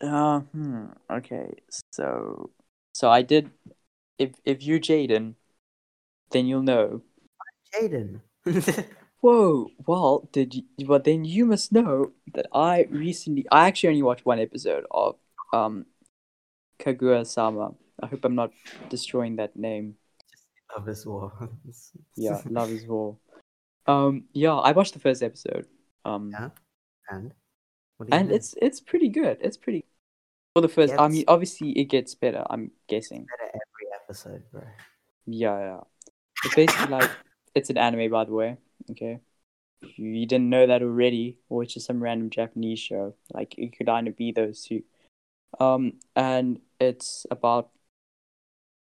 Uh, 0.02 0.40
hmm. 0.40 0.86
Okay, 1.10 1.54
so 1.90 2.50
so 2.92 3.08
I 3.08 3.22
did. 3.22 3.50
If 4.18 4.30
if 4.44 4.62
you're 4.62 4.78
Jaden, 4.80 5.34
then 6.30 6.46
you'll 6.46 6.62
know. 6.62 7.02
Jaden. 7.74 8.20
Whoa. 9.20 9.68
Well, 9.86 10.28
did 10.32 10.54
you? 10.54 10.62
But 10.86 11.04
then 11.04 11.24
you 11.24 11.46
must 11.46 11.72
know 11.72 12.12
that 12.34 12.46
I 12.52 12.86
recently. 12.90 13.46
I 13.52 13.66
actually 13.68 13.90
only 13.90 14.02
watched 14.02 14.26
one 14.26 14.40
episode 14.40 14.84
of 14.90 15.16
um, 15.52 15.86
Kaguya 16.80 17.26
Sama. 17.26 17.74
I 18.02 18.06
hope 18.06 18.24
I'm 18.24 18.34
not 18.34 18.52
destroying 18.88 19.36
that 19.36 19.54
name. 19.56 19.94
Love 20.76 20.88
is 20.88 21.06
war. 21.06 21.32
Yeah, 22.16 22.40
Love 22.50 22.70
is 22.70 22.86
War. 22.86 23.16
Um, 23.86 24.24
yeah, 24.32 24.54
I 24.54 24.72
watched 24.72 24.94
the 24.94 25.00
first 25.00 25.22
episode. 25.22 25.66
Um, 26.04 26.30
Yeah. 26.32 26.50
and 27.10 27.32
what 27.98 28.08
do 28.08 28.16
you 28.16 28.20
and 28.20 28.32
it's 28.32 28.54
it's 28.60 28.80
pretty 28.80 29.08
good. 29.08 29.38
It's 29.40 29.56
pretty. 29.56 29.84
For 30.54 30.60
the 30.60 30.68
first, 30.68 30.94
I 30.98 31.08
mean, 31.08 31.24
obviously 31.28 31.70
it 31.78 31.84
gets 31.86 32.14
better. 32.14 32.44
I'm 32.50 32.72
guessing. 32.88 33.24
better 33.24 33.52
episode, 34.12 34.42
bro. 34.52 34.62
Yeah, 35.26 35.58
yeah. 35.58 35.80
It's 36.44 36.54
basically 36.54 36.86
like 36.86 37.10
it's 37.54 37.70
an 37.70 37.78
anime, 37.78 38.10
by 38.10 38.24
the 38.24 38.32
way. 38.32 38.56
Okay, 38.90 39.20
if 39.80 39.98
you 39.98 40.26
didn't 40.26 40.50
know 40.50 40.66
that 40.66 40.82
already, 40.82 41.38
or 41.48 41.62
it's 41.62 41.74
just 41.74 41.86
some 41.86 42.02
random 42.02 42.28
Japanese 42.28 42.78
show, 42.78 43.14
like 43.32 43.54
it 43.56 43.76
could 43.76 43.88
either 43.88 44.10
be 44.12 44.32
those 44.32 44.64
two. 44.64 44.82
Um, 45.58 45.94
and 46.14 46.60
it's 46.78 47.26
about. 47.30 47.70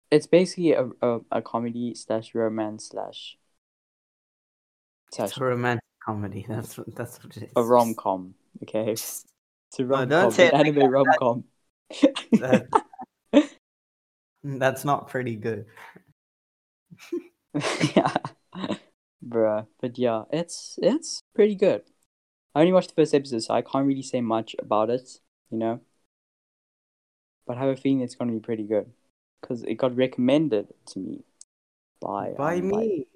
It's 0.09 0.27
basically 0.27 0.73
a 0.73 0.89
a, 1.01 1.19
a 1.31 1.41
comedy 1.41 1.93
slash 1.95 2.33
romance 2.33 2.89
slash 2.89 3.37
It's 5.17 5.37
a 5.37 5.43
romantic 5.43 5.83
comedy. 6.03 6.45
That's 6.47 6.77
what 6.77 6.95
that's 6.95 7.23
what 7.23 7.37
it 7.37 7.43
is. 7.43 7.51
a 7.55 7.63
rom 7.63 7.93
com. 7.93 8.35
Okay, 8.63 8.91
it's 8.91 9.25
a 9.79 9.83
No, 9.89 10.05
rom 10.05 10.07
don't 10.07 10.21
com, 10.21 10.31
say 10.31 10.47
an 10.47 10.47
it 10.47 10.53
like 10.53 10.67
anime 10.67 10.89
rom 10.89 11.13
com. 11.19 11.43
That- 14.43 14.59
that's 14.59 14.85
not 14.85 15.07
pretty 15.07 15.35
good. 15.35 15.65
yeah, 17.95 18.13
bruh. 19.25 19.67
But 19.81 19.97
yeah, 19.97 20.23
it's 20.31 20.77
it's 20.81 21.21
pretty 21.35 21.55
good. 21.55 21.83
I 22.55 22.61
only 22.61 22.73
watched 22.73 22.89
the 22.89 22.95
first 22.95 23.13
episode, 23.13 23.43
so 23.43 23.53
I 23.53 23.61
can't 23.61 23.87
really 23.87 24.03
say 24.03 24.21
much 24.21 24.55
about 24.59 24.89
it, 24.89 25.19
you 25.51 25.57
know. 25.57 25.81
But 27.45 27.57
I 27.57 27.61
have 27.61 27.69
a 27.69 27.75
feeling 27.75 28.01
it's 28.01 28.15
gonna 28.15 28.31
be 28.31 28.39
pretty 28.39 28.63
good 28.63 28.91
because 29.41 29.63
it 29.63 29.75
got 29.75 29.95
recommended 29.95 30.73
to 30.87 30.99
me 30.99 31.23
by 32.01 32.33
By 32.37 32.57
um, 32.57 32.67
me. 32.67 33.07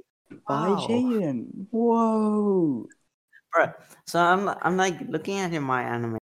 by 0.47 0.69
Wow. 0.69 0.77
Jaden. 0.87 1.67
Whoa. 1.71 2.87
Right. 3.55 3.73
So 4.07 4.19
I'm 4.19 4.49
I'm 4.61 4.77
like 4.77 4.99
looking 5.07 5.39
at 5.39 5.53
in 5.53 5.63
my 5.63 5.83
anime, 5.83 6.17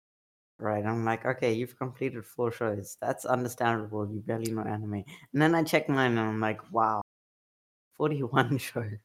right? 0.58 0.84
I'm 0.84 1.04
like, 1.04 1.24
okay, 1.24 1.52
you've 1.52 1.76
completed 1.78 2.24
four 2.26 2.52
shows. 2.52 2.96
That's 3.00 3.24
understandable. 3.24 4.08
You 4.12 4.20
barely 4.20 4.52
know 4.52 4.62
anime. 4.62 5.04
And 5.32 5.42
then 5.42 5.54
I 5.54 5.62
check 5.62 5.88
mine 5.88 6.12
and 6.12 6.20
I'm 6.20 6.40
like, 6.40 6.60
wow, 6.72 7.02
41 7.96 8.58
shows. 8.58 8.98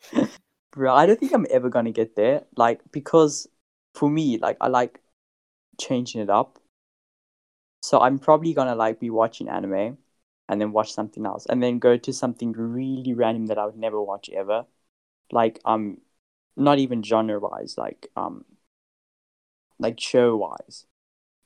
Bro, 0.72 0.94
I 0.94 1.06
don't 1.06 1.18
think 1.18 1.32
I'm 1.32 1.46
ever 1.50 1.68
gonna 1.68 1.92
get 1.92 2.16
there. 2.16 2.44
Like, 2.56 2.80
because 2.92 3.48
for 3.94 4.10
me, 4.10 4.38
like, 4.38 4.56
I 4.60 4.68
like 4.68 5.00
changing 5.80 6.20
it 6.22 6.30
up. 6.30 6.58
So 7.82 8.00
I'm 8.00 8.18
probably 8.18 8.54
gonna 8.54 8.74
like 8.74 8.98
be 9.00 9.10
watching 9.10 9.48
anime 9.48 9.98
and 10.48 10.60
then 10.60 10.72
watch 10.72 10.92
something 10.92 11.24
else 11.26 11.46
and 11.46 11.62
then 11.62 11.78
go 11.78 11.96
to 11.96 12.12
something 12.12 12.52
really 12.52 13.14
random 13.14 13.46
that 13.46 13.58
I 13.58 13.66
would 13.66 13.76
never 13.76 14.00
watch 14.02 14.30
ever. 14.30 14.66
Like, 15.32 15.60
um, 15.64 16.00
not 16.56 16.78
even 16.78 17.02
genre 17.02 17.40
wise, 17.40 17.76
like, 17.78 18.08
um, 18.16 18.44
like 19.78 19.98
show 20.00 20.36
wise. 20.36 20.86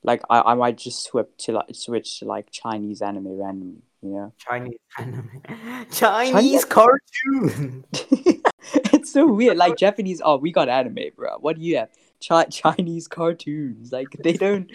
Like, 0.04 0.22
I, 0.30 0.40
I 0.40 0.54
might 0.54 0.78
just 0.78 1.04
switch 1.04 1.26
to 1.38 1.52
like 1.52 1.74
switch 1.74 2.20
to 2.20 2.24
like 2.24 2.50
Chinese 2.50 3.02
anime 3.02 3.38
randomly, 3.38 3.82
you 4.00 4.10
know? 4.10 4.32
Chinese 4.38 4.78
anime. 4.98 5.30
Chinese 5.90 6.64
cartoon. 6.64 7.84
it's 7.92 9.12
so 9.12 9.26
weird. 9.26 9.56
Like 9.56 9.76
Japanese, 9.78 10.22
oh, 10.24 10.36
we 10.36 10.52
got 10.52 10.68
anime, 10.68 11.10
bro. 11.16 11.38
What 11.40 11.56
do 11.56 11.62
you 11.62 11.78
have? 11.78 11.90
Chi- 12.26 12.44
Chinese 12.44 13.08
cartoons. 13.08 13.92
Like 13.92 14.08
they 14.22 14.34
don't, 14.34 14.70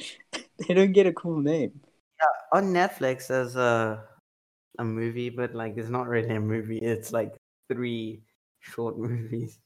they 0.67 0.73
don't 0.73 0.91
get 0.91 1.07
a 1.07 1.13
cool 1.13 1.39
name. 1.39 1.79
Yeah, 2.21 2.59
on 2.59 2.73
Netflix, 2.73 3.27
there's 3.27 3.55
a 3.55 4.03
a 4.79 4.83
movie, 4.83 5.29
but 5.29 5.53
like 5.53 5.77
it's 5.77 5.89
not 5.89 6.07
really 6.07 6.35
a 6.35 6.39
movie. 6.39 6.79
It's 6.79 7.13
like 7.13 7.33
three 7.71 8.21
short 8.59 8.97
movies, 8.97 9.59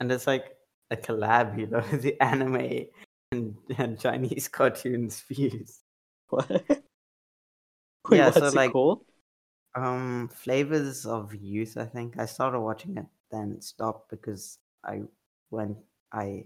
and 0.00 0.10
it's 0.12 0.26
like 0.26 0.56
a 0.90 0.96
collab, 0.96 1.58
you 1.58 1.66
know, 1.66 1.80
the 1.80 2.20
anime 2.20 2.86
and, 3.34 3.56
and 3.78 3.98
Chinese 4.00 4.48
cartoons 4.58 5.20
fused. 5.20 5.80
What? 6.28 6.48
Wait, 8.08 8.18
Yeah, 8.18 8.26
what's 8.26 8.38
so, 8.38 8.46
it 8.46 8.54
like- 8.54 8.72
called? 8.72 9.04
Um, 9.76 10.28
Flavors 10.28 11.04
of 11.04 11.34
Youth. 11.34 11.76
I 11.76 11.84
think 11.86 12.18
I 12.18 12.26
started 12.26 12.60
watching 12.60 12.96
it, 12.96 13.06
then 13.32 13.60
stopped 13.60 14.08
because 14.10 14.58
I 14.84 15.02
went. 15.50 15.76
I 16.12 16.44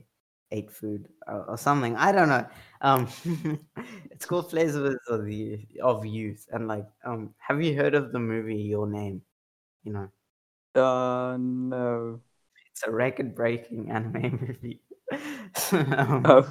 ate 0.50 0.70
food 0.70 1.08
or, 1.26 1.44
or 1.50 1.58
something. 1.58 1.94
I 1.96 2.10
don't 2.10 2.30
know. 2.30 2.46
Um, 2.80 3.06
it's 4.10 4.24
called 4.24 4.48
Flavors 4.48 4.96
of 5.08 5.26
the 5.26 5.60
of 5.82 6.06
Youth, 6.06 6.46
and 6.52 6.68
like, 6.68 6.86
um, 7.04 7.34
have 7.36 7.62
you 7.62 7.76
heard 7.76 7.94
of 7.94 8.12
the 8.12 8.18
movie 8.18 8.56
Your 8.56 8.86
Name? 8.88 9.20
You 9.84 9.92
know, 9.92 10.08
Uh, 10.82 11.36
no. 11.38 12.20
it's 12.72 12.82
a 12.84 12.90
record-breaking 12.90 13.90
anime 13.90 14.40
movie. 14.40 14.80
um, 15.72 16.22
Oh. 16.24 16.48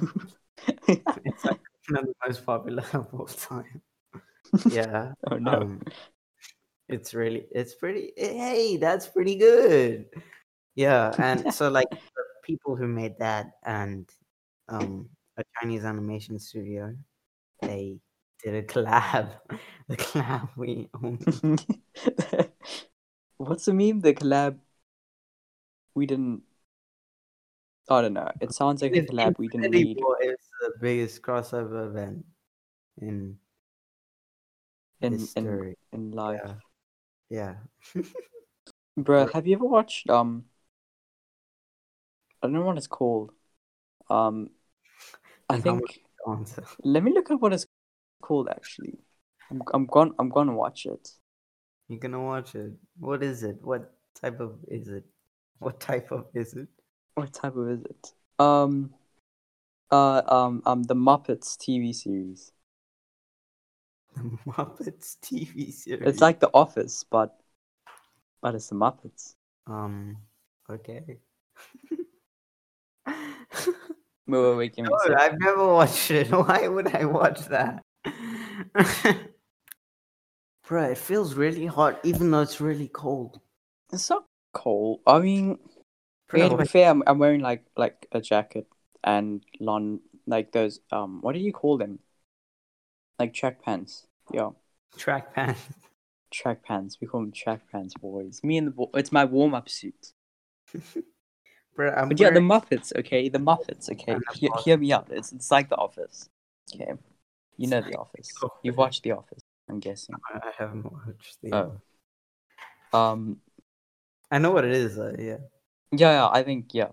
It's 0.88 1.44
like 1.44 1.60
one 1.88 2.00
of 2.00 2.06
the 2.06 2.14
most 2.26 2.44
popular 2.44 2.84
of 2.92 3.06
all 3.12 3.26
time. 3.26 3.82
Yeah. 4.70 5.12
oh 5.30 5.36
no. 5.38 5.52
Um, 5.52 5.80
it's 6.88 7.14
really, 7.14 7.46
it's 7.50 7.74
pretty. 7.74 8.12
Hey, 8.16 8.76
that's 8.76 9.06
pretty 9.06 9.36
good. 9.36 10.06
Yeah, 10.74 11.14
and 11.18 11.52
so 11.52 11.68
like 11.68 11.90
the 11.90 12.24
people 12.44 12.76
who 12.76 12.86
made 12.86 13.18
that 13.18 13.52
and 13.64 14.08
um 14.68 15.08
a 15.36 15.44
Chinese 15.60 15.84
animation 15.84 16.38
studio, 16.38 16.94
they 17.62 17.98
did 18.42 18.54
a 18.54 18.62
collab. 18.62 19.30
The 19.88 19.96
collab 19.96 20.50
we. 20.56 20.88
What's 23.38 23.64
the 23.66 23.72
meme? 23.74 24.00
The 24.00 24.14
collab. 24.14 24.58
We 25.94 26.06
didn't. 26.06 26.42
I 27.90 28.02
don't 28.02 28.12
know. 28.12 28.30
It 28.40 28.52
sounds 28.52 28.82
like 28.82 28.96
a 28.96 29.02
collab 29.02 29.38
we 29.38 29.48
didn't 29.48 29.70
need 29.70 29.98
War 30.00 30.18
is 30.22 30.36
the 30.60 30.72
biggest 30.80 31.22
crossover 31.22 31.86
event 31.88 32.24
in 33.00 33.36
in 35.00 35.12
in 35.12 35.18
history. 35.18 35.76
in 35.92 36.10
life. 36.10 36.40
Yeah. 37.30 37.54
Yeah. 37.94 38.02
Bruh, 38.98 39.32
have 39.32 39.46
you 39.46 39.56
ever 39.56 39.64
watched 39.64 40.10
um 40.10 40.44
I 42.42 42.46
don't 42.46 42.54
know 42.54 42.62
what 42.62 42.76
it's 42.76 42.86
called. 42.86 43.32
Um 44.10 44.50
I 45.48 45.54
And 45.54 45.64
how 45.64 45.74
much 45.74 45.98
think 46.26 46.56
let 46.84 47.02
me 47.02 47.12
look 47.12 47.30
at 47.30 47.40
what 47.40 47.52
it's 47.52 47.66
called 48.20 48.48
actually. 48.50 48.98
I'm 49.50 49.62
I'm 49.72 49.86
going 49.86 50.12
I'm 50.18 50.28
gonna 50.28 50.54
watch 50.54 50.84
it. 50.86 51.08
You're 51.88 52.00
gonna 52.00 52.22
watch 52.22 52.54
it. 52.54 52.72
What 52.98 53.22
is 53.22 53.42
it? 53.44 53.56
What 53.62 53.92
type 54.14 54.40
of 54.40 54.58
is 54.68 54.88
it? 54.88 55.04
What 55.58 55.80
type 55.80 56.12
of 56.12 56.26
is 56.34 56.54
it? 56.54 56.68
What 57.18 57.32
type 57.32 57.56
of 57.56 57.68
is 57.68 57.82
it? 57.84 58.12
Um 58.38 58.94
uh 59.90 60.22
um 60.28 60.62
um 60.64 60.84
the 60.84 60.94
Muppets 60.94 61.56
TV 61.58 61.92
series. 61.92 62.52
The 64.14 64.22
Muppets 64.46 65.16
TV 65.20 65.72
series. 65.72 66.06
It's 66.06 66.20
like 66.20 66.38
The 66.38 66.50
Office, 66.54 67.04
but 67.10 67.36
but 68.40 68.54
it's 68.54 68.68
the 68.68 68.76
Muppets. 68.76 69.34
um 69.66 70.18
okay. 70.70 71.18
Wait, 74.28 74.40
wait, 74.42 74.56
wait, 74.56 74.76
give 74.76 74.84
me 74.84 74.92
a 74.92 75.08
No. 75.08 75.16
I've 75.16 75.40
never 75.40 75.66
watched 75.66 76.10
it. 76.10 76.30
Why 76.32 76.68
would 76.68 76.94
I 76.94 77.06
watch 77.06 77.46
that? 77.46 77.82
Bro, 80.68 80.84
it 80.90 80.98
feels 80.98 81.34
really 81.34 81.66
hot 81.66 81.98
even 82.04 82.30
though 82.30 82.42
it's 82.42 82.60
really 82.60 82.88
cold. 82.88 83.40
It's 83.90 84.08
not 84.08 84.26
cold. 84.52 85.00
I 85.06 85.18
mean 85.18 85.58
To 86.30 86.56
be 86.56 86.66
fair, 86.66 86.90
I'm, 86.90 87.02
I'm 87.06 87.18
wearing 87.18 87.40
like 87.40 87.64
like 87.76 88.06
a 88.12 88.20
jacket 88.20 88.66
and 89.02 89.42
lawn 89.60 90.00
like 90.26 90.52
those 90.52 90.80
um 90.92 91.20
what 91.22 91.34
do 91.34 91.40
you 91.40 91.52
call 91.52 91.78
them? 91.78 92.00
Like 93.18 93.32
track 93.32 93.62
pants. 93.62 94.06
Yeah, 94.32 94.50
track 94.96 95.34
pants. 95.34 95.60
track 96.30 96.62
pants. 96.62 96.98
We 97.00 97.06
call 97.06 97.20
them 97.20 97.32
track 97.32 97.60
pants, 97.72 97.94
boys. 97.94 98.40
Me 98.44 98.58
and 98.58 98.66
the 98.68 98.70
bo- 98.72 98.90
it's 98.94 99.10
my 99.10 99.24
warm 99.24 99.54
up 99.54 99.68
suit. 99.68 100.12
Bro, 101.74 101.94
I'm 101.96 102.08
But 102.08 102.20
yeah, 102.20 102.30
the 102.30 102.40
Muppets. 102.40 102.92
Okay, 102.96 103.28
the 103.28 103.38
Muppets. 103.38 103.90
Okay, 103.90 104.14
the 104.14 104.50
hear, 104.64 104.76
me 104.76 104.92
out. 104.92 105.08
It's 105.10 105.32
it's 105.32 105.50
like 105.50 105.68
The 105.68 105.76
Office. 105.76 106.28
Okay, 106.74 106.92
you 107.56 107.68
know 107.68 107.80
The 107.80 107.96
Office. 107.96 108.28
The 108.40 108.48
You've 108.64 108.76
watched 108.76 109.04
The 109.04 109.12
Office. 109.12 109.40
I'm 109.68 109.78
guessing. 109.78 110.16
I 110.34 110.50
haven't 110.58 110.84
watched 110.84 111.38
the. 111.40 111.54
Oh. 112.92 112.98
Um. 112.98 113.38
I 114.30 114.38
know 114.38 114.50
what 114.50 114.64
it 114.64 114.72
is. 114.72 114.96
Though, 114.96 115.14
yeah. 115.18 115.36
Yeah, 115.92 116.12
yeah. 116.12 116.28
I 116.32 116.42
think 116.42 116.74
yeah. 116.74 116.92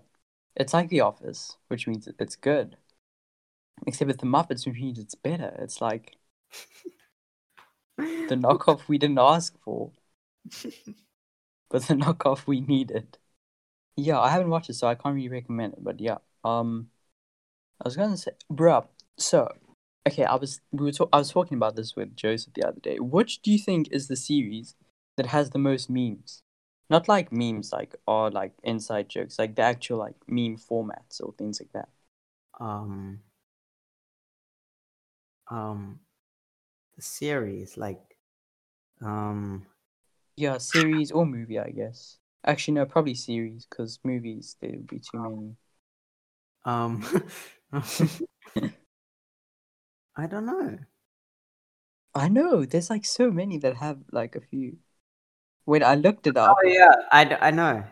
It's 0.56 0.74
like 0.74 0.88
The 0.88 1.00
Office, 1.02 1.56
which 1.68 1.86
means 1.86 2.08
it's 2.18 2.36
good. 2.36 2.76
Except 3.86 4.06
with 4.08 4.18
the 4.18 4.26
Muppets, 4.26 4.66
which 4.66 4.76
means 4.78 4.98
it's 4.98 5.14
better. 5.14 5.56
It's 5.58 5.80
like 5.80 6.18
the 7.96 8.36
knockoff 8.36 8.88
we 8.88 8.98
didn't 8.98 9.18
ask 9.18 9.58
for, 9.62 9.90
but 11.70 11.82
the 11.86 11.94
knockoff 11.94 12.46
we 12.46 12.60
needed. 12.60 13.18
Yeah, 13.96 14.20
I 14.20 14.30
haven't 14.30 14.50
watched 14.50 14.70
it, 14.70 14.74
so 14.74 14.88
I 14.88 14.94
can't 14.96 15.14
really 15.14 15.28
recommend 15.30 15.74
it. 15.74 15.84
But 15.84 16.00
yeah, 16.00 16.18
um, 16.44 16.88
I 17.82 17.88
was 17.88 17.96
gonna 17.96 18.16
say, 18.16 18.32
bruh. 18.52 18.86
So, 19.18 19.52
okay, 20.08 20.24
I 20.24 20.36
was 20.36 20.60
we 20.72 20.86
were 20.86 20.92
talk- 20.92 21.10
I 21.12 21.18
was 21.18 21.30
talking 21.30 21.56
about 21.58 21.76
this 21.76 21.96
with 21.96 22.16
Joseph 22.16 22.54
the 22.54 22.68
other 22.68 22.80
day. 22.80 22.98
Which 23.00 23.42
do 23.42 23.52
you 23.52 23.58
think 23.58 23.88
is 23.92 24.08
the 24.08 24.16
series 24.16 24.76
that 25.16 25.26
has 25.28 25.50
the 25.50 25.58
most 25.60 25.90
memes? 25.90 26.42
Not 26.90 27.08
like 27.08 27.32
memes, 27.32 27.72
like 27.72 27.96
or 28.06 28.30
like 28.30 28.54
inside 28.62 29.08
jokes, 29.08 29.38
like 29.38 29.54
the 29.56 29.62
actual 29.62 29.98
like 29.98 30.16
meme 30.28 30.56
formats 30.56 31.20
or 31.22 31.32
things 31.34 31.60
like 31.60 31.72
that. 31.72 31.88
um 32.60 33.22
um 35.50 36.00
the 36.96 37.02
series 37.02 37.76
like 37.76 38.16
um 39.02 39.66
Yeah, 40.36 40.58
series 40.58 41.12
or 41.12 41.26
movie, 41.26 41.58
I 41.58 41.70
guess. 41.70 42.18
Actually, 42.44 42.74
no, 42.76 42.86
probably 42.86 43.14
series 43.14 43.66
because 43.66 44.00
movies 44.02 44.56
there 44.60 44.70
would 44.70 44.86
be 44.86 45.00
too 45.00 45.18
many. 45.18 45.56
um 46.64 47.02
I 50.16 50.26
don't 50.26 50.46
know. 50.46 50.78
I 52.16 52.26
know 52.28 52.64
there's 52.64 52.90
like 52.90 53.04
so 53.04 53.30
many 53.30 53.58
that 53.58 53.76
have 53.76 54.02
like 54.10 54.34
a 54.34 54.40
few. 54.40 54.78
Wait, 55.66 55.82
I 55.82 55.96
looked 55.96 56.26
it 56.26 56.36
up. 56.36 56.56
Oh 56.58 56.66
yeah, 56.66 56.94
I, 57.10 57.48
I 57.48 57.50
know. 57.50 57.84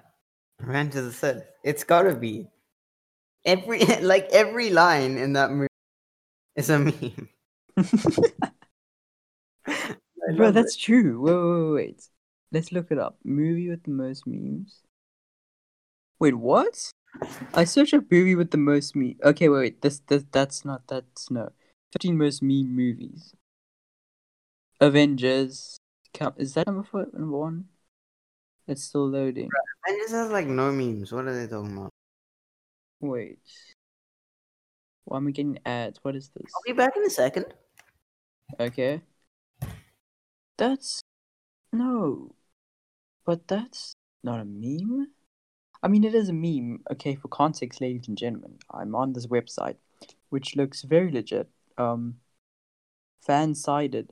Ran 0.61 0.91
to 0.91 1.03
the 1.03 1.13
set. 1.13 1.57
It's 1.65 1.85
gotta 1.85 2.15
be. 2.15 2.49
Every 3.45 3.81
like 4.01 4.29
every 4.33 4.71
line 4.71 5.19
in 5.19 5.33
that 5.35 5.51
movie 5.51 5.69
is 6.57 6.71
a 6.71 6.79
meme. 6.87 7.29
Bro, 10.37 10.53
that's 10.53 10.77
true. 10.77 11.21
Wait, 11.21 11.35
wait, 11.35 11.63
wait, 11.63 11.75
wait. 11.75 12.09
Let's 12.53 12.73
look 12.73 12.91
it 12.91 12.99
up. 12.99 13.19
Movie 13.25 13.69
with 13.69 13.83
the 13.83 13.91
most 13.91 14.27
memes. 14.27 14.81
Wait, 16.21 16.35
what? 16.35 16.91
I 17.53 17.65
searched 17.65 17.93
a 17.93 18.05
movie 18.11 18.35
with 18.35 18.51
the 18.51 18.57
most 18.57 18.97
meme. 18.97 19.17
Okay, 19.23 19.49
wait, 19.49 19.59
wait. 19.59 19.83
This, 19.83 20.01
this, 20.07 20.25
that's 20.31 20.65
not. 20.65 20.87
That's 20.87 21.31
no. 21.31 21.51
Fifteen 21.93 22.17
most 22.17 22.43
meme 22.43 22.75
movies. 22.75 23.35
Avengers. 24.81 25.77
Count. 26.15 26.37
Is 26.39 26.55
that 26.55 26.67
number 26.67 26.85
four? 26.85 27.07
Number 27.13 27.37
one. 27.37 27.67
It's 28.67 28.85
still 28.85 29.09
loading. 29.09 29.51
And 29.87 29.97
this 30.01 30.13
has 30.13 30.31
like 30.31 30.47
no 30.47 30.73
memes. 30.73 31.13
What 31.13 31.27
are 31.27 31.35
they 31.35 31.47
talking 31.47 31.77
about? 31.77 31.91
Wait. 33.01 33.39
Why 35.05 35.19
am 35.19 35.29
I 35.29 35.33
getting 35.33 35.59
ads? 35.67 35.99
What 36.03 36.17
is 36.17 36.31
this? 36.31 36.51
I'll 36.55 36.63
be 36.65 36.73
back 36.73 36.97
in 36.97 37.05
a 37.05 37.11
second. 37.11 37.47
Okay. 38.59 39.03
That's 40.57 41.03
no, 41.73 42.37
but 43.27 43.49
that's 43.49 43.95
not 44.23 44.41
a 44.41 44.45
meme. 44.45 45.09
I 45.83 45.89
mean, 45.89 46.05
it 46.05 46.15
is 46.15 46.29
a 46.29 46.33
meme. 46.33 46.85
Okay, 46.93 47.17
for 47.17 47.29
context, 47.29 47.81
ladies 47.81 48.09
and 48.09 48.17
gentlemen, 48.17 48.59
I'm 48.71 48.95
on 48.95 49.13
this 49.13 49.27
website, 49.27 49.77
which 50.31 50.57
looks 50.57 50.83
very 50.83 51.11
legit. 51.11 51.49
Um, 51.77 52.15
FanSided. 53.29 54.11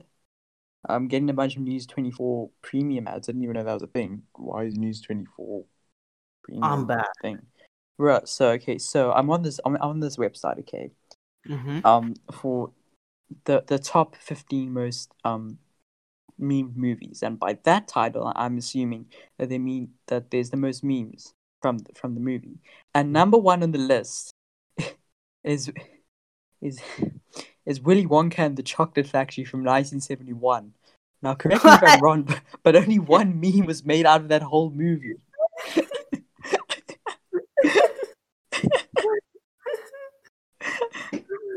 I'm 0.87 1.07
getting 1.07 1.29
a 1.29 1.33
bunch 1.33 1.55
of 1.55 1.61
News 1.61 1.85
24 1.87 2.49
premium 2.61 3.07
ads. 3.07 3.29
I 3.29 3.31
didn't 3.31 3.43
even 3.43 3.55
know 3.55 3.63
that 3.63 3.73
was 3.73 3.83
a 3.83 3.87
thing. 3.87 4.23
Why 4.35 4.63
is 4.63 4.75
News 4.75 5.01
24 5.01 5.63
premium 6.43 6.63
I'm 6.63 6.85
back. 6.85 7.07
thing? 7.21 7.39
Right. 7.97 8.27
So 8.27 8.49
okay. 8.51 8.77
So 8.77 9.11
I'm 9.11 9.29
on 9.29 9.43
this. 9.43 9.59
I'm 9.65 9.77
on 9.77 9.99
this 9.99 10.17
website. 10.17 10.59
Okay 10.59 10.91
Mm-hmm. 11.49 11.79
um 11.85 12.13
for 12.31 12.71
the 13.45 13.63
the 13.67 13.77
top 13.79 14.15
15 14.15 14.71
most 14.71 15.11
um 15.23 15.57
meme 16.37 16.73
movies 16.75 17.21
and 17.21 17.39
by 17.39 17.57
that 17.63 17.87
title 17.87 18.31
i'm 18.35 18.57
assuming 18.57 19.05
that 19.37 19.49
they 19.49 19.57
mean 19.59 19.89
that 20.07 20.31
there's 20.31 20.49
the 20.49 20.57
most 20.57 20.83
memes 20.83 21.33
from 21.61 21.77
the, 21.79 21.93
from 21.93 22.15
the 22.15 22.19
movie 22.19 22.57
and 22.95 23.13
number 23.13 23.37
one 23.37 23.61
on 23.61 23.71
the 23.71 23.77
list 23.77 24.33
is 25.43 25.71
is 26.61 26.79
is 27.65 27.81
willy 27.81 28.05
wonka 28.05 28.39
and 28.39 28.57
the 28.57 28.63
chocolate 28.63 29.07
factory 29.07 29.43
from 29.43 29.59
1971 29.59 30.73
now 31.21 31.33
correct 31.39 31.63
me 31.63 31.71
if 31.71 31.83
i'm 31.83 32.01
wrong 32.01 32.23
but, 32.23 32.41
but 32.63 32.75
only 32.75 32.99
one 32.99 33.39
meme 33.39 33.65
was 33.65 33.85
made 33.85 34.05
out 34.05 34.21
of 34.21 34.27
that 34.27 34.41
whole 34.41 34.69
movie 34.69 35.15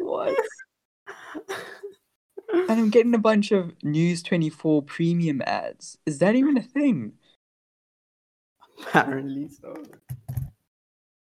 what 0.01 0.37
and 2.53 2.71
I'm 2.71 2.91
getting 2.91 3.15
a 3.15 3.19
bunch 3.19 3.53
of 3.53 3.73
News 3.83 4.23
24 4.23 4.83
premium 4.83 5.43
ads. 5.47 5.99
Is 6.07 6.19
that 6.19 6.35
even 6.35 6.57
a 6.57 6.63
thing? 6.63 7.13
Apparently 8.81 9.49
so. 9.49 9.83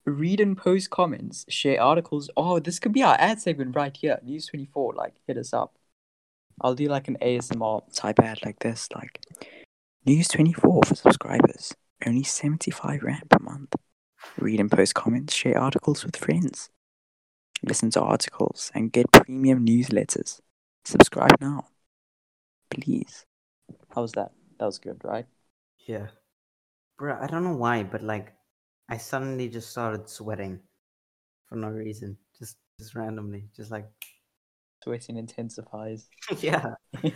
Read 0.05 0.39
and 0.39 0.55
post 0.55 0.91
comments, 0.91 1.45
share 1.49 1.81
articles. 1.81 2.29
Oh, 2.37 2.59
this 2.59 2.79
could 2.79 2.93
be 2.93 3.01
our 3.01 3.15
ad 3.19 3.41
segment 3.41 3.75
right 3.75 3.95
here. 3.95 4.19
News 4.23 4.45
24, 4.47 4.93
like, 4.93 5.15
hit 5.25 5.37
us 5.37 5.51
up. 5.51 5.75
I'll 6.61 6.75
do 6.75 6.85
like 6.85 7.07
an 7.07 7.17
ASMR 7.21 7.81
type 7.93 8.19
ad 8.19 8.39
like 8.45 8.59
this, 8.59 8.87
like 8.95 9.19
News 10.05 10.27
24 10.27 10.83
for 10.83 10.95
subscribers. 10.95 11.73
Only 12.05 12.23
75 12.23 13.01
Rand 13.01 13.29
per 13.29 13.39
month. 13.39 13.75
Read 14.37 14.59
and 14.59 14.71
post 14.71 14.93
comments, 14.93 15.33
share 15.33 15.57
articles 15.57 16.05
with 16.05 16.15
friends. 16.15 16.69
Listen 17.63 17.89
to 17.91 18.01
articles 18.01 18.71
and 18.75 18.91
get 18.91 19.11
premium 19.11 19.65
newsletters. 19.65 20.39
Subscribe 20.83 21.41
now. 21.41 21.65
Please. 22.69 23.25
How 23.89 24.01
was 24.01 24.11
that? 24.11 24.33
That 24.59 24.65
was 24.65 24.77
good, 24.77 25.01
right? 25.03 25.25
Yeah. 25.87 26.07
Bro, 26.99 27.17
I 27.19 27.27
don't 27.27 27.43
know 27.43 27.55
why, 27.55 27.83
but 27.83 28.03
like 28.03 28.34
I 28.89 28.97
suddenly 28.97 29.49
just 29.49 29.69
started 29.69 30.07
sweating 30.07 30.59
for 31.47 31.55
no 31.55 31.69
reason. 31.69 32.17
Just 32.37 32.57
just 32.79 32.95
randomly. 32.95 33.45
Just 33.55 33.71
like 33.71 33.87
Sweating 34.85 35.17
intensifies. 35.17 36.07
yeah. 36.39 36.75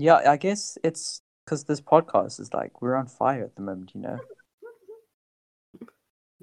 Yeah, 0.00 0.20
I 0.30 0.36
guess 0.36 0.78
it's 0.84 1.22
because 1.44 1.64
this 1.64 1.80
podcast 1.80 2.38
is 2.38 2.54
like 2.54 2.80
we're 2.80 2.94
on 2.94 3.08
fire 3.08 3.42
at 3.42 3.56
the 3.56 3.62
moment, 3.62 3.92
you 3.94 4.00
know. 4.00 4.18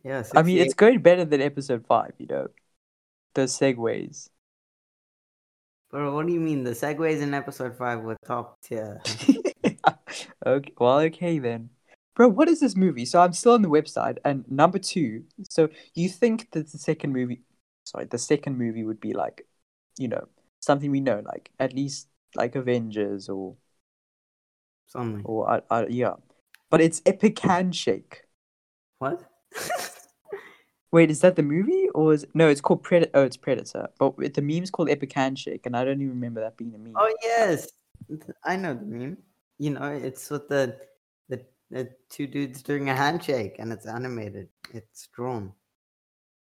Yeah. 0.04 0.24
I 0.36 0.44
mean, 0.44 0.60
it's 0.60 0.76
going 0.76 1.00
better 1.00 1.24
than 1.26 1.42
episode 1.42 1.86
five, 1.88 2.12
you 2.20 2.28
know. 2.28 2.50
The 3.34 3.44
segues. 3.44 4.30
Bro, 5.90 6.14
what 6.14 6.28
do 6.28 6.34
you 6.34 6.40
mean? 6.40 6.64
The 6.64 6.72
segues 6.72 7.22
in 7.22 7.34
episode 7.34 7.76
five 7.76 8.02
were 8.02 8.18
top 8.28 8.62
tier. 8.62 9.02
okay, 10.46 10.74
well, 10.78 11.00
okay 11.00 11.40
then, 11.40 11.70
bro. 12.16 12.28
What 12.30 12.48
is 12.48 12.60
this 12.60 12.76
movie? 12.76 13.06
So 13.06 13.22
I'm 13.22 13.34
still 13.34 13.54
on 13.54 13.62
the 13.62 13.70
website, 13.70 14.18
and 14.26 14.50
number 14.50 14.80
two. 14.80 15.24
So 15.50 15.70
you 15.94 16.10
think 16.10 16.52
that 16.52 16.72
the 16.72 16.78
second 16.78 17.14
movie, 17.14 17.42
sorry, 17.84 18.06
the 18.06 18.18
second 18.18 18.58
movie 18.58 18.84
would 18.84 19.00
be 19.00 19.14
like, 19.14 19.46
you 19.98 20.08
know, 20.08 20.28
something 20.60 20.92
we 20.92 21.02
know, 21.02 21.22
like 21.26 21.52
at 21.60 21.74
least 21.74 22.08
like 22.36 22.56
Avengers 22.56 23.30
or 23.30 23.56
Something. 24.88 25.24
or 25.26 25.52
uh, 25.52 25.62
uh, 25.70 25.86
yeah, 25.90 26.14
but 26.70 26.82
it's 26.82 27.02
Epic 27.06 27.40
Handshake. 27.40 28.24
What? 29.00 29.22
Wait, 30.92 31.12
is 31.12 31.20
that 31.22 31.36
the 31.36 31.44
movie 31.44 31.90
or 31.94 32.14
is 32.14 32.26
no? 32.34 32.48
It's 32.48 32.62
called 32.62 32.84
Predator. 32.84 33.12
Oh, 33.14 33.24
it's 33.24 33.38
Predator. 33.38 33.90
But 34.00 34.34
the 34.34 34.42
meme's 34.42 34.72
called 34.72 34.90
Epic 34.90 35.12
Handshake, 35.12 35.66
and 35.66 35.76
I 35.76 35.84
don't 35.84 36.02
even 36.02 36.10
remember 36.10 36.42
that 36.42 36.56
being 36.56 36.74
a 36.74 36.78
meme. 36.78 36.94
oh 36.96 37.14
yes. 37.22 37.68
I 38.44 38.56
know 38.56 38.74
the 38.74 38.86
meme. 38.86 39.18
You 39.58 39.72
know, 39.72 39.92
it's 39.92 40.30
with 40.30 40.48
the 40.48 40.78
the 41.70 41.90
two 42.10 42.28
dudes 42.28 42.62
doing 42.62 42.90
a 42.90 42.96
handshake 42.96 43.56
and 43.60 43.72
it's 43.72 43.86
animated. 43.86 44.50
It's 44.74 45.08
drawn. 45.14 45.54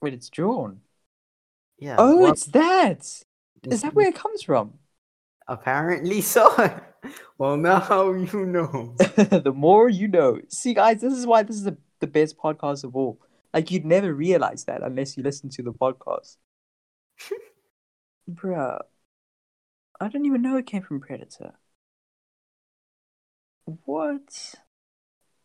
Wait, 0.01 0.15
it's 0.15 0.29
drawn. 0.29 0.81
Yeah. 1.79 1.97
Oh, 1.99 2.19
well, 2.19 2.33
it's 2.33 2.47
that. 2.47 3.01
Mm-hmm. 3.01 3.73
Is 3.73 3.83
that 3.83 3.95
where 3.95 4.09
it 4.09 4.15
comes 4.15 4.43
from? 4.43 4.75
Apparently 5.49 6.21
so. 6.21 6.81
well, 7.39 7.57
now 7.57 8.13
you 8.13 8.47
know. 8.47 8.95
the 8.99 9.53
more 9.55 9.89
you 9.89 10.09
know. 10.09 10.41
See, 10.49 10.75
guys, 10.75 11.01
this 11.01 11.13
is 11.13 11.27
why 11.27 11.43
this 11.43 11.57
is 11.57 11.65
the, 11.65 11.77
the 12.01 12.07
best 12.07 12.37
podcast 12.37 12.85
of 12.85 12.97
all. 12.97 13.21
Like, 13.55 13.71
you'd 13.71 13.85
never 13.85 14.13
realize 14.13 14.65
that 14.65 14.83
unless 14.83 15.17
you 15.17 15.23
listen 15.23 15.49
to 15.51 15.63
the 15.63 15.73
podcast. 15.73 16.37
Bruh. 18.31 18.81
I 19.99 20.09
don't 20.09 20.27
even 20.27 20.43
know 20.43 20.57
it 20.57 20.67
came 20.67 20.83
from 20.83 21.01
Predator. 21.01 21.55
What? 23.85 24.57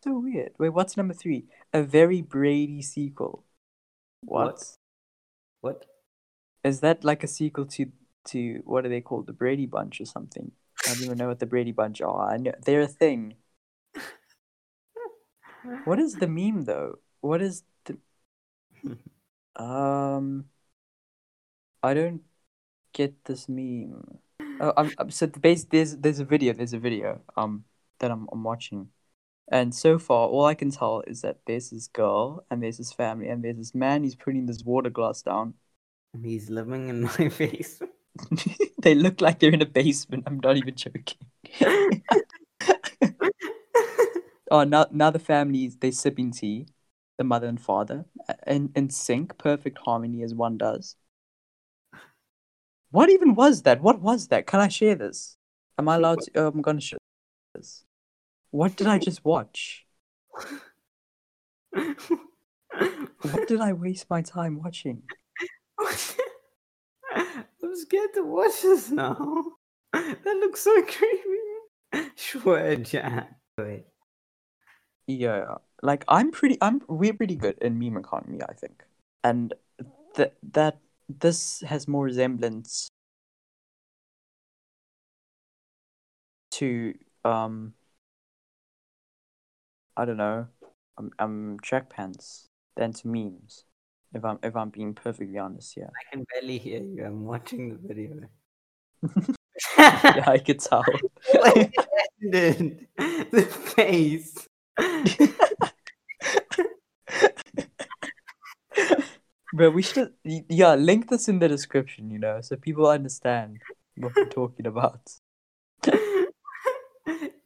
So 0.02 0.18
weird. 0.18 0.52
Wait, 0.58 0.70
what's 0.70 0.96
number 0.96 1.14
three? 1.14 1.44
A 1.72 1.82
very 1.82 2.22
Brady 2.22 2.82
sequel. 2.82 3.44
What? 4.22 4.76
What? 5.60 5.86
Is 6.64 6.80
that 6.80 7.04
like 7.04 7.22
a 7.22 7.28
sequel 7.28 7.66
to 7.66 7.86
to 8.26 8.62
what 8.64 8.84
are 8.84 8.88
they 8.88 9.00
called? 9.00 9.26
The 9.26 9.32
Brady 9.32 9.66
Bunch 9.66 10.00
or 10.00 10.04
something? 10.04 10.52
I 10.86 10.94
don't 10.94 11.04
even 11.04 11.18
know 11.18 11.28
what 11.28 11.38
the 11.38 11.46
Brady 11.46 11.72
Bunch 11.72 12.00
are. 12.00 12.32
I 12.32 12.36
know 12.36 12.52
they're 12.64 12.82
a 12.82 12.86
thing. 12.86 13.34
What 15.84 16.00
is 16.00 16.14
the 16.14 16.26
meme 16.26 16.64
though? 16.64 16.98
What 17.20 17.40
is 17.40 17.62
the 17.84 17.96
um? 19.54 20.46
I 21.82 21.94
don't 21.94 22.22
get 22.92 23.24
this 23.24 23.48
meme. 23.48 24.18
Oh, 24.60 24.72
I'm, 24.76 24.92
I'm 24.98 25.10
so 25.10 25.26
the 25.26 25.38
base. 25.38 25.64
There's 25.64 25.96
there's 25.96 26.18
a 26.18 26.24
video. 26.24 26.52
There's 26.52 26.72
a 26.72 26.78
video 26.78 27.20
um 27.36 27.64
that 28.00 28.10
I'm 28.10 28.28
I'm 28.32 28.42
watching, 28.42 28.88
and 29.50 29.74
so 29.74 29.98
far 29.98 30.28
all 30.28 30.44
I 30.44 30.54
can 30.54 30.70
tell 30.70 31.02
is 31.06 31.22
that 31.22 31.38
there's 31.46 31.70
this 31.70 31.88
girl 31.88 32.44
and 32.50 32.62
there's 32.62 32.78
this 32.78 32.92
family 32.92 33.28
and 33.28 33.42
there's 33.42 33.56
this 33.56 33.74
man. 33.74 34.04
He's 34.04 34.14
putting 34.14 34.46
this 34.46 34.62
water 34.64 34.90
glass 34.90 35.22
down. 35.22 35.54
He's 36.22 36.50
living 36.50 36.88
in 36.88 37.02
my 37.18 37.28
face. 37.28 37.80
they 38.82 38.94
look 38.94 39.20
like 39.20 39.38
they're 39.38 39.52
in 39.52 39.62
a 39.62 39.66
basement. 39.66 40.24
I'm 40.26 40.40
not 40.40 40.56
even 40.56 40.74
joking. 40.74 41.18
oh, 44.50 44.64
now 44.64 44.86
now 44.90 45.10
the 45.10 45.18
families 45.18 45.76
they're 45.76 45.92
sipping 45.92 46.30
tea, 46.30 46.66
the 47.18 47.24
mother 47.24 47.46
and 47.46 47.60
father, 47.60 48.04
in 48.46 48.70
in 48.74 48.90
sync, 48.90 49.38
perfect 49.38 49.78
harmony 49.78 50.22
as 50.22 50.34
one 50.34 50.58
does. 50.58 50.96
What 52.90 53.08
even 53.08 53.34
was 53.34 53.62
that? 53.62 53.80
What 53.80 54.00
was 54.00 54.28
that? 54.28 54.46
Can 54.46 54.60
I 54.60 54.68
share 54.68 54.94
this? 54.94 55.36
Am 55.78 55.88
I 55.88 55.96
allowed 55.96 56.20
to? 56.20 56.30
Oh, 56.36 56.48
I'm 56.48 56.60
gonna 56.60 56.80
share 56.80 56.98
this. 57.54 57.84
What 58.52 58.76
did 58.76 58.86
I 58.86 58.98
just 58.98 59.24
watch? 59.24 59.86
What 61.72 63.48
did 63.48 63.60
I 63.60 63.72
waste 63.72 64.10
my 64.10 64.20
time 64.20 64.62
watching? 64.62 65.02
I'm 65.80 67.76
scared 67.76 68.10
to 68.14 68.24
watch 68.24 68.60
this 68.62 68.90
now. 68.90 69.44
That 69.92 70.36
looks 70.40 70.60
so 70.60 70.82
creepy. 70.82 72.10
swear, 72.16 72.76
Jack. 72.76 73.34
Wait. 73.56 73.86
Yeah, 75.06 75.56
like 75.82 76.04
I'm 76.08 76.30
pretty, 76.30 76.58
I'm 76.60 76.82
we're 76.88 77.14
pretty 77.14 77.36
good 77.36 77.56
in 77.62 77.78
meme 77.78 77.96
economy, 77.96 78.40
I 78.46 78.52
think, 78.52 78.84
and 79.24 79.54
that 80.16 80.34
that 80.52 80.78
this 81.08 81.62
has 81.66 81.88
more 81.88 82.04
resemblance 82.04 82.88
to 86.52 86.94
um, 87.24 87.72
I 89.96 90.04
don't 90.04 90.16
know, 90.16 90.46
um, 90.98 91.10
um 91.18 91.58
track 91.62 91.90
pants 91.90 92.48
than 92.76 92.92
to 92.92 93.08
memes. 93.08 93.64
If 94.14 94.24
I'm 94.24 94.38
if 94.42 94.56
I'm 94.56 94.70
being 94.70 94.94
perfectly 94.94 95.38
honest, 95.38 95.76
yeah. 95.76 95.86
I 95.86 96.10
can 96.10 96.24
barely 96.32 96.58
hear 96.58 96.82
you. 96.82 97.04
I'm 97.04 97.24
watching 97.24 97.70
the 97.70 97.88
video. 97.88 98.28
yeah, 99.78 100.24
I 100.26 100.38
could 100.38 100.60
tell. 100.60 100.84
The 102.22 103.42
face. 103.76 104.48
But 109.52 109.72
we 109.72 109.82
should 109.82 110.14
yeah 110.24 110.74
link 110.74 111.10
this 111.10 111.28
in 111.28 111.38
the 111.38 111.48
description, 111.48 112.10
you 112.10 112.18
know, 112.18 112.40
so 112.40 112.56
people 112.56 112.86
understand 112.86 113.58
what 113.96 114.12
we're 114.16 114.24
talking 114.26 114.66
about. 114.66 115.00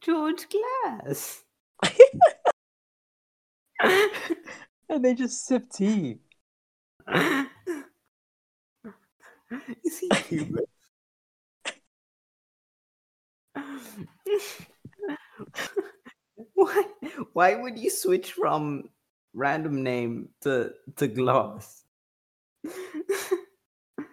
George 0.01 0.47
Glass. 0.49 1.43
and 4.89 5.03
they 5.03 5.13
just 5.13 5.45
sip 5.45 5.69
tea. 5.71 6.19
Is 9.83 9.99
he 9.99 10.09
Cuban? 10.09 10.63
why? 16.53 16.83
Why 17.33 17.55
would 17.55 17.77
you 17.77 17.89
switch 17.89 18.33
from 18.33 18.89
random 19.33 19.83
name 19.83 20.29
to 20.41 20.73
to 20.97 21.07
gloss? 21.07 21.83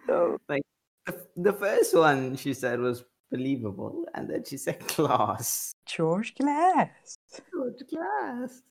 No. 0.07 0.37
like 0.47 0.61
the, 1.05 1.25
the 1.35 1.53
first 1.53 1.95
one 1.95 2.35
she 2.35 2.53
said 2.53 2.79
was 2.79 3.03
believable, 3.31 4.05
and 4.13 4.29
then 4.29 4.43
she 4.45 4.57
said 4.57 4.87
glass. 4.95 5.73
George 5.85 6.35
Glass. 6.35 7.17
George 7.51 7.81
Glass. 7.89 8.61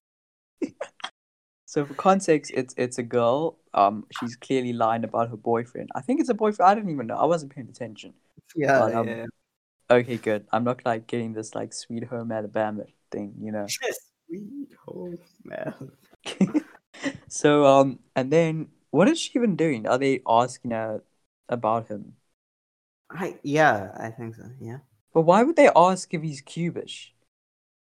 So 1.75 1.85
for 1.85 1.95
context, 1.95 2.53
it's 2.55 2.73
it's 2.77 2.99
a 2.99 3.03
girl. 3.03 3.59
Um, 3.75 4.07
she's 4.21 4.37
clearly 4.37 4.73
lying 4.73 5.03
about 5.03 5.31
her 5.31 5.37
boyfriend. 5.37 5.89
I 5.97 6.03
think 6.03 6.21
it's 6.21 6.29
a 6.29 6.35
boyfriend. 6.35 6.71
I 6.71 6.75
don't 6.77 6.89
even 6.89 7.09
know. 7.09 7.17
I 7.17 7.25
wasn't 7.25 7.53
paying 7.53 7.69
attention. 7.69 8.15
Yeah, 8.55 8.79
But, 8.79 8.95
um, 8.95 9.09
yeah. 9.09 9.27
Okay, 9.91 10.17
good. 10.17 10.47
I'm 10.53 10.63
not 10.63 10.85
like 10.85 11.09
getting 11.09 11.33
this 11.33 11.55
like 11.57 11.73
sweet 11.73 12.05
home 12.05 12.31
Alabama 12.31 12.85
thing, 13.11 13.35
you 13.41 13.51
know. 13.51 13.67
Sweet 13.67 14.71
home 14.87 15.19
man. 15.43 15.75
so 17.29 17.67
um, 17.67 17.99
and 18.15 18.31
then 18.31 18.69
what 18.91 19.09
is 19.09 19.19
she 19.19 19.33
even 19.35 19.57
doing? 19.57 19.89
Are 19.89 19.99
they 19.99 20.21
asking 20.29 20.71
her 20.71 21.03
about 21.49 21.89
him? 21.89 22.15
I 23.11 23.39
yeah, 23.43 23.91
I 23.99 24.11
think 24.11 24.37
so. 24.37 24.45
Yeah. 24.61 24.79
But 25.13 25.23
why 25.23 25.43
would 25.43 25.57
they 25.57 25.71
ask 25.75 26.15
if 26.15 26.23
he's 26.23 26.41
cubish? 26.41 27.11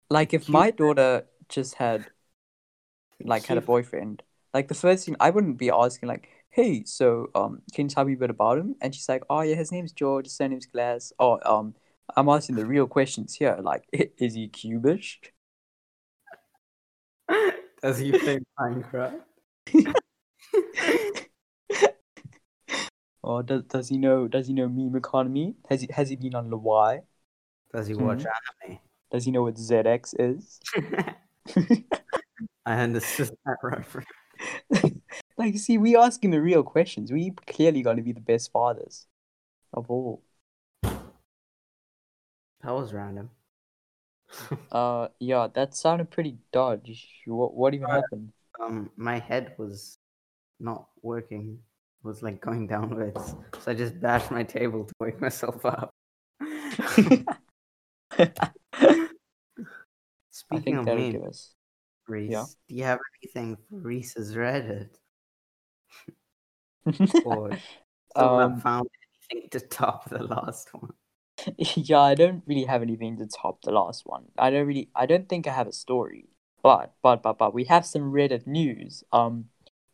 Like 0.09 0.35
if 0.35 0.47
my 0.47 0.69
daughter 0.69 1.25
just 1.49 1.75
had 1.75 2.05
like 3.25 3.45
had 3.45 3.57
a 3.57 3.61
boyfriend, 3.61 4.23
like 4.53 4.67
the 4.67 4.73
first 4.73 5.05
thing 5.05 5.15
I 5.19 5.29
wouldn't 5.29 5.57
be 5.57 5.69
asking 5.69 6.09
like, 6.09 6.29
"Hey, 6.49 6.83
so 6.85 7.29
um, 7.35 7.61
can 7.73 7.85
you 7.85 7.89
tell 7.89 8.05
me 8.05 8.13
a 8.13 8.17
bit 8.17 8.29
about 8.29 8.57
him?" 8.57 8.75
And 8.81 8.93
she's 8.93 9.09
like, 9.09 9.23
"Oh 9.29 9.41
yeah, 9.41 9.55
his 9.55 9.71
name's 9.71 9.91
George, 9.91 10.25
his 10.25 10.35
surname's 10.35 10.65
Glass." 10.65 11.13
Oh 11.19 11.39
um, 11.45 11.75
I'm 12.15 12.29
asking 12.29 12.55
the 12.55 12.65
real 12.65 12.87
questions 12.87 13.35
here. 13.35 13.57
Like, 13.61 13.85
is 13.93 14.33
he 14.33 14.49
cubish? 14.49 15.17
Does 17.81 17.97
he 17.97 18.11
play 18.11 18.39
Minecraft? 18.59 19.21
or 23.23 23.43
does 23.43 23.63
does 23.63 23.89
he 23.89 23.97
know 23.97 24.27
does 24.27 24.47
he 24.47 24.53
know 24.53 24.67
meme 24.67 24.95
economy? 24.95 25.55
Has 25.69 25.81
he 25.81 25.89
has 25.91 26.09
he 26.09 26.15
been 26.15 26.35
on 26.35 26.49
the 26.49 26.57
Y? 26.57 27.01
Does 27.73 27.87
he 27.87 27.93
watch 27.93 28.23
Hmm. 28.23 28.73
Does 29.11 29.25
he 29.25 29.31
know 29.31 29.43
what 29.43 29.55
ZX 29.55 30.15
is? 30.19 30.59
I 32.65 32.79
understood 32.81 33.31
that 33.45 33.57
reference. 33.63 34.07
like, 35.37 35.57
see, 35.57 35.77
we 35.77 35.95
asking 35.95 36.31
the 36.31 36.41
real 36.41 36.63
questions. 36.63 37.11
We 37.11 37.31
clearly 37.47 37.81
got 37.81 37.95
to 37.95 38.01
be 38.01 38.11
the 38.11 38.21
best 38.21 38.51
fathers 38.51 39.07
of 39.73 39.89
all. 39.89 40.23
That 40.83 40.93
was 42.63 42.93
random. 42.93 43.29
Uh, 44.71 45.09
yeah, 45.19 45.49
that 45.53 45.75
sounded 45.75 46.09
pretty 46.09 46.37
dodge. 46.53 47.21
What 47.25 47.53
what 47.53 47.73
even 47.73 47.89
happened? 47.89 48.31
um, 48.61 48.89
my 48.95 49.19
head 49.19 49.53
was 49.57 49.97
not 50.61 50.87
working. 51.01 51.59
It 52.03 52.07
was 52.07 52.23
like 52.23 52.39
going 52.39 52.67
downwards, 52.67 53.35
so 53.59 53.71
I 53.71 53.73
just 53.73 53.99
bashed 53.99 54.31
my 54.31 54.43
table 54.43 54.85
to 54.85 54.93
wake 54.99 55.19
myself 55.19 55.65
up. 55.65 55.93
Speaking 60.31 60.77
of 60.77 60.85
give 60.85 61.23
us. 61.23 61.53
Reese, 62.11 62.31
yeah. 62.31 62.45
do 62.67 62.75
you 62.75 62.83
have 62.83 62.99
anything 63.23 63.57
for 63.69 63.77
Reese's 63.77 64.35
Reddit? 64.35 64.89
Or 67.25 67.51
Um, 68.15 68.59
found 68.59 68.87
anything 69.31 69.49
to 69.51 69.59
top 69.59 70.09
the 70.09 70.23
last 70.23 70.73
one? 70.73 70.91
yeah, 71.57 71.99
I 72.01 72.15
don't 72.15 72.43
really 72.45 72.65
have 72.65 72.81
anything 72.81 73.17
to 73.17 73.25
top 73.27 73.61
the 73.61 73.71
last 73.71 74.03
one. 74.05 74.25
I 74.37 74.49
don't 74.51 74.67
really, 74.67 74.89
I 74.95 75.05
don't 75.05 75.27
think 75.29 75.47
I 75.47 75.53
have 75.53 75.67
a 75.67 75.71
story. 75.73 76.27
But 76.61 76.93
but 77.01 77.23
but 77.23 77.37
but 77.39 77.53
we 77.53 77.63
have 77.65 77.85
some 77.85 78.11
Reddit 78.13 78.45
news. 78.45 79.03
Um, 79.11 79.45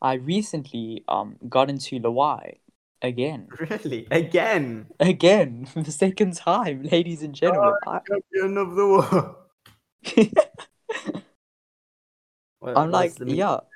I 0.01 0.13
recently 0.15 1.03
um 1.07 1.37
got 1.47 1.69
into 1.69 1.99
LWIAY 1.99 2.59
again, 3.01 3.47
Really? 3.59 4.07
Again? 4.11 4.87
again 4.99 5.65
for 5.65 5.81
the 5.83 5.91
second 5.91 6.35
time, 6.35 6.83
ladies 6.83 7.21
and 7.23 7.33
gentlemen. 7.33 7.73
I- 7.87 8.01
Champion 8.09 8.57
of 8.57 8.75
the 8.75 8.87
world. 8.87 9.35
What- 12.59 12.77
I'm 12.77 12.91
like, 12.91 13.13
yeah. 13.25 13.59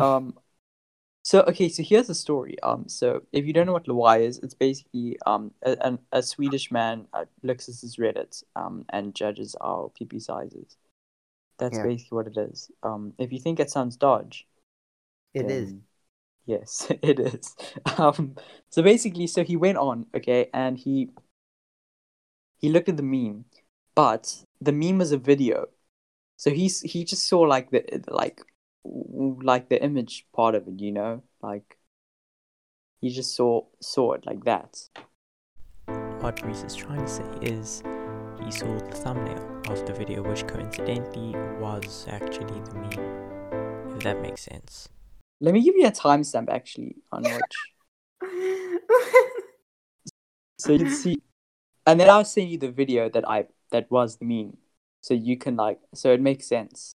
Um, 0.00 0.38
so 1.22 1.42
okay, 1.42 1.68
so 1.68 1.82
here's 1.82 2.08
the 2.08 2.14
story. 2.14 2.58
Um, 2.62 2.88
so 2.88 3.22
if 3.32 3.46
you 3.46 3.52
don't 3.52 3.66
know 3.66 3.72
what 3.74 3.86
LWIAY 3.86 4.22
is, 4.26 4.38
it's 4.38 4.54
basically 4.54 5.18
um 5.26 5.52
a, 5.62 5.76
an, 5.86 5.98
a 6.12 6.22
Swedish 6.22 6.70
man 6.72 7.06
uh, 7.12 7.26
looks 7.42 7.68
at 7.68 7.76
his 7.76 7.96
Reddit 7.96 8.42
um 8.56 8.84
and 8.90 9.14
judges 9.14 9.54
our 9.60 9.90
PP 9.90 10.20
sizes. 10.20 10.76
That's 11.58 11.78
Yeah. 11.78 11.84
basically 11.84 12.16
what 12.16 12.26
it 12.26 12.36
is. 12.38 12.70
Um, 12.82 13.14
if 13.18 13.32
you 13.32 13.38
think 13.40 13.60
it 13.60 13.70
sounds 13.70 13.96
dodge, 13.96 14.46
It 15.34 15.50
is. 15.50 15.74
Yes, 16.46 16.86
it 17.02 17.20
is. 17.20 17.54
Um, 17.98 18.34
so 18.70 18.82
basically, 18.82 19.26
so 19.26 19.44
he 19.44 19.56
went 19.56 19.78
on, 19.78 20.06
okay, 20.14 20.50
and 20.52 20.76
he 20.78 21.10
he 22.60 22.68
looked 22.70 22.88
at 22.88 22.96
the 22.96 23.02
meme, 23.02 23.44
but 23.94 24.44
the 24.60 24.72
meme 24.72 24.98
was 24.98 25.12
a 25.12 25.18
video. 25.18 25.68
So 26.36 26.50
he's 26.50 26.80
he 26.80 27.04
just 27.04 27.28
saw 27.28 27.40
like 27.40 27.70
the 27.70 28.02
like 28.08 28.40
like 28.84 29.68
the 29.68 29.82
image 29.82 30.26
part 30.34 30.54
of 30.54 30.66
it, 30.68 30.80
you 30.80 30.92
know, 30.92 31.22
like 31.42 31.78
he 33.00 33.10
just 33.10 33.34
saw 33.34 33.62
saw 33.80 34.12
it 34.12 34.26
like 34.26 34.44
that. 34.44 34.78
What 36.20 36.44
Reese 36.44 36.62
is 36.62 36.74
trying 36.74 37.00
to 37.00 37.08
say 37.08 37.24
is 37.42 37.82
he 38.44 38.50
saw 38.50 38.66
the 38.78 38.94
thumbnail 38.94 39.62
of 39.68 39.84
the 39.86 39.92
video, 39.92 40.22
which 40.22 40.46
coincidentally 40.46 41.34
was 41.60 42.06
actually 42.08 42.60
the 42.60 42.74
meme. 42.74 43.96
If 43.96 44.02
that 44.04 44.20
makes 44.22 44.42
sense. 44.42 44.88
Let 45.40 45.54
me 45.54 45.62
give 45.62 45.74
you 45.76 45.86
a 45.86 45.90
timestamp 45.90 46.48
actually 46.48 46.96
on 47.10 47.24
which, 47.24 47.56
so 50.58 50.72
you 50.72 50.78
can 50.78 50.90
see, 50.90 51.20
and 51.84 51.98
then 51.98 52.08
I'll 52.08 52.24
send 52.24 52.48
you 52.50 52.58
the 52.58 52.70
video 52.70 53.08
that 53.08 53.28
I 53.28 53.46
that 53.72 53.90
was 53.90 54.18
the 54.18 54.24
meme, 54.24 54.56
so 55.02 55.14
you 55.14 55.36
can 55.36 55.56
like, 55.56 55.80
so 55.94 56.12
it 56.12 56.20
makes 56.20 56.46
sense. 56.46 56.94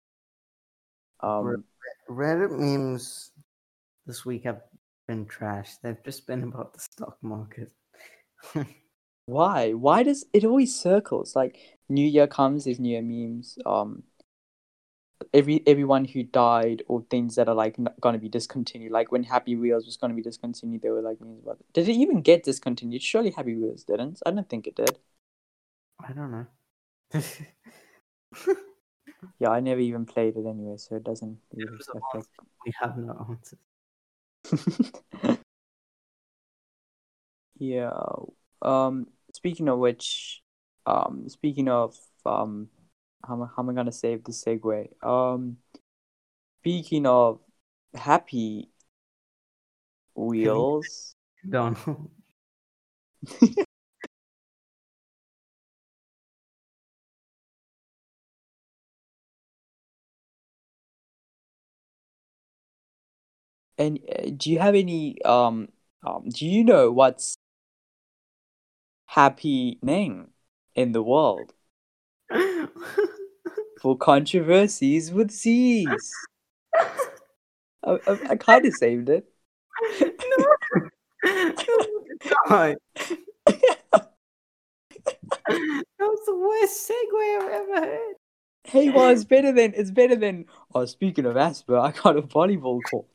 Um, 1.21 1.65
Reddit 2.09 2.57
memes 2.57 3.33
this 4.07 4.25
week 4.25 4.45
have 4.45 4.63
been 5.09 5.27
trash. 5.27 5.77
They've 5.83 6.03
just 6.05 6.27
been 6.27 6.43
about 6.55 6.73
the 6.73 6.81
stock 6.81 7.19
market. 7.21 7.73
why? 9.27 9.73
Why 9.73 10.03
does 10.03 10.25
it 10.33 10.45
always 10.45 10.75
circles? 10.75 11.35
Like 11.37 11.59
New 11.89 12.07
Year 12.07 12.27
comes, 12.27 12.65
there's 12.65 12.81
New 12.81 12.91
Year 12.91 13.03
memes. 13.03 13.59
Um, 13.67 14.05
every 15.33 15.63
everyone 15.67 16.05
who 16.05 16.23
died 16.23 16.83
or 16.87 17.05
things 17.11 17.35
that 17.37 17.49
are 17.49 17.55
like 17.55 17.79
not 17.79 18.01
gonna 18.01 18.19
be 18.19 18.29
discontinued. 18.29 18.93
Like 18.93 19.11
when 19.11 19.25
Happy 19.25 19.57
Wheels 19.57 19.87
was 19.87 19.97
gonna 19.97 20.15
be 20.15 20.23
discontinued, 20.23 20.83
there 20.83 20.93
were 20.93 21.03
like 21.03 21.21
memes 21.21 21.43
about 21.43 21.59
it. 21.61 21.67
Did 21.73 21.89
it 21.89 21.95
even 21.95 22.23
get 22.23 22.45
discontinued? 22.45 23.03
Surely 23.03 23.31
Happy 23.31 23.55
Wheels 23.55 23.85
didn't. 23.85 24.21
I 24.25 24.31
don't 24.31 24.49
think 24.49 24.67
it 24.67 24.77
did. 24.77 24.99
I 26.07 26.13
don't 26.13 26.31
know. 26.31 26.47
Yeah, 29.39 29.51
I 29.51 29.61
never 29.61 29.81
even 29.81 30.07
played 30.07 30.37
it 30.37 30.47
anyway, 30.47 30.77
so 30.77 30.97
it 30.97 31.05
doesn't 31.05 31.39
really 31.53 31.71
was 31.73 31.89
a 31.95 31.99
affect. 31.99 32.29
we 32.65 32.73
have 32.81 32.97
no 32.97 33.39
answers. 34.45 35.39
yeah. 37.59 37.91
Um. 38.63 39.09
Speaking 39.35 39.69
of 39.69 39.79
which, 39.79 40.43
um. 40.87 41.29
Speaking 41.29 41.69
of 41.69 41.97
um, 42.25 42.69
how 43.27 43.35
am 43.35 43.43
I, 43.43 43.47
how 43.47 43.63
am 43.63 43.71
I 43.71 43.73
gonna 43.73 43.93
save 43.93 44.25
the 44.25 44.33
segue? 44.33 44.89
Um, 45.05 45.59
speaking 46.61 47.07
of 47.07 47.41
happy 47.95 48.71
wheels, 50.15 51.15
Don't. 51.51 51.79
And 63.79 63.99
uh, 64.09 64.31
do 64.37 64.51
you 64.51 64.59
have 64.59 64.75
any 64.75 65.21
um 65.23 65.69
um? 66.07 66.29
Do 66.29 66.47
you 66.47 66.65
know 66.65 66.91
what's 66.91 67.37
happy 69.07 69.79
name 69.83 70.29
in 70.75 70.93
the 70.93 71.03
world 71.03 71.53
for 73.81 73.97
controversies 73.97 75.13
with 75.13 75.31
Z's? 75.31 76.13
I, 77.85 77.99
I, 78.07 78.19
I 78.31 78.37
kind 78.37 78.67
of 78.67 78.75
saved 78.75 79.09
it. 79.09 79.27
God. 82.49 82.77
That 85.49 85.85
was 86.01 86.21
the 86.27 86.37
worst 86.37 86.91
segue 86.91 87.43
I've 87.43 87.51
ever 87.51 87.87
heard. 87.87 88.15
Hey, 88.65 88.91
well, 88.91 89.11
it's 89.11 89.25
better 89.25 89.53
than 89.53 89.73
it's 89.77 89.91
better 89.91 90.17
than. 90.17 90.47
Oh, 90.75 90.85
speaking 90.85 91.25
of 91.25 91.37
Asper, 91.37 91.77
I 91.77 91.93
got 91.93 92.17
a 92.17 92.23
volleyball 92.23 92.83
court. 92.83 93.07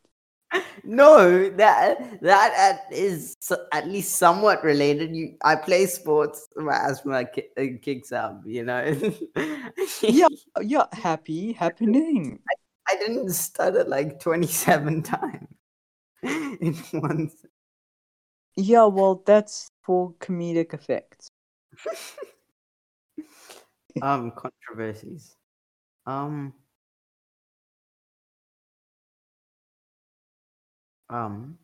No, 0.84 1.50
that 1.50 2.22
that 2.22 2.54
at- 2.58 2.94
is 2.94 3.38
at 3.72 3.88
least 3.88 4.18
somewhat 4.18 4.64
related. 4.64 5.16
You, 5.16 5.36
I 5.44 5.56
play 5.56 5.86
sports. 5.86 6.48
My 6.56 6.76
asthma 6.90 7.26
ki- 7.26 7.78
kicks 7.82 8.12
up. 8.12 8.42
You 8.46 8.64
know. 8.66 9.14
Yeah, 10.02 10.28
yeah, 10.62 10.86
happy 10.92 11.54
happening. 11.54 12.40
I 12.90 12.96
didn't 12.96 13.30
stutter 13.32 13.84
like 13.86 14.20
twenty-seven 14.20 15.04
times 15.14 15.48
in 16.24 16.74
one. 16.92 17.32
Yeah, 18.58 18.86
well, 18.86 19.24
that's 19.26 19.70
for 19.84 20.14
comedic 20.20 20.74
effect. 20.74 21.30
um, 24.02 24.32
controversies. 24.32 25.36
Um. 26.06 26.54
Um. 31.12 31.58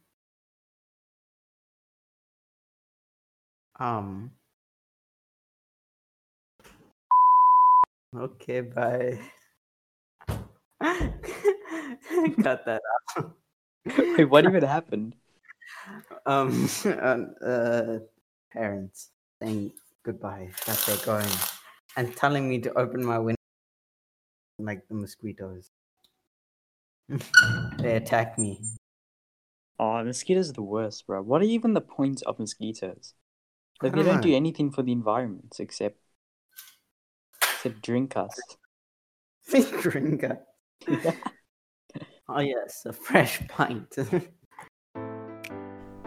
Um. 3.79 4.31
Okay, 8.13 8.61
bye. 8.61 9.19
Cut 12.43 12.65
that 12.65 12.81
out. 13.15 13.35
Wait, 13.97 14.25
what 14.25 14.43
even 14.43 14.63
happened? 14.63 15.15
Um, 16.25 16.67
uh, 16.85 16.89
uh, 17.45 17.99
parents 18.51 19.11
saying 19.41 19.71
goodbye 20.03 20.49
that 20.65 20.83
they're 20.85 21.05
going 21.05 21.29
and 21.95 22.13
telling 22.17 22.49
me 22.49 22.59
to 22.59 22.73
open 22.77 23.03
my 23.03 23.17
window 23.17 23.37
like 24.59 24.85
the 24.89 24.95
mosquitoes. 24.95 25.71
they 27.79 27.95
attack 27.95 28.37
me. 28.37 28.59
Oh, 29.79 30.03
mosquitoes 30.03 30.49
are 30.49 30.53
the 30.53 30.63
worst, 30.63 31.05
bro. 31.05 31.21
What 31.21 31.41
are 31.41 31.45
even 31.45 31.73
the 31.73 31.81
points 31.81 32.21
of 32.23 32.39
mosquitoes? 32.39 33.13
Like, 33.81 33.93
they 33.93 34.01
don't 34.01 34.13
don't 34.13 34.23
do 34.23 34.35
anything 34.35 34.71
for 34.71 34.81
the 34.81 34.91
environment 34.91 35.55
except 35.59 35.99
except 37.41 37.81
drink 37.81 38.17
us. 38.17 38.39
Drinker. 39.81 40.39
Oh 42.29 42.41
yes, 42.41 42.85
a 42.85 42.91
fresh 42.91 43.45
pint. 43.47 43.95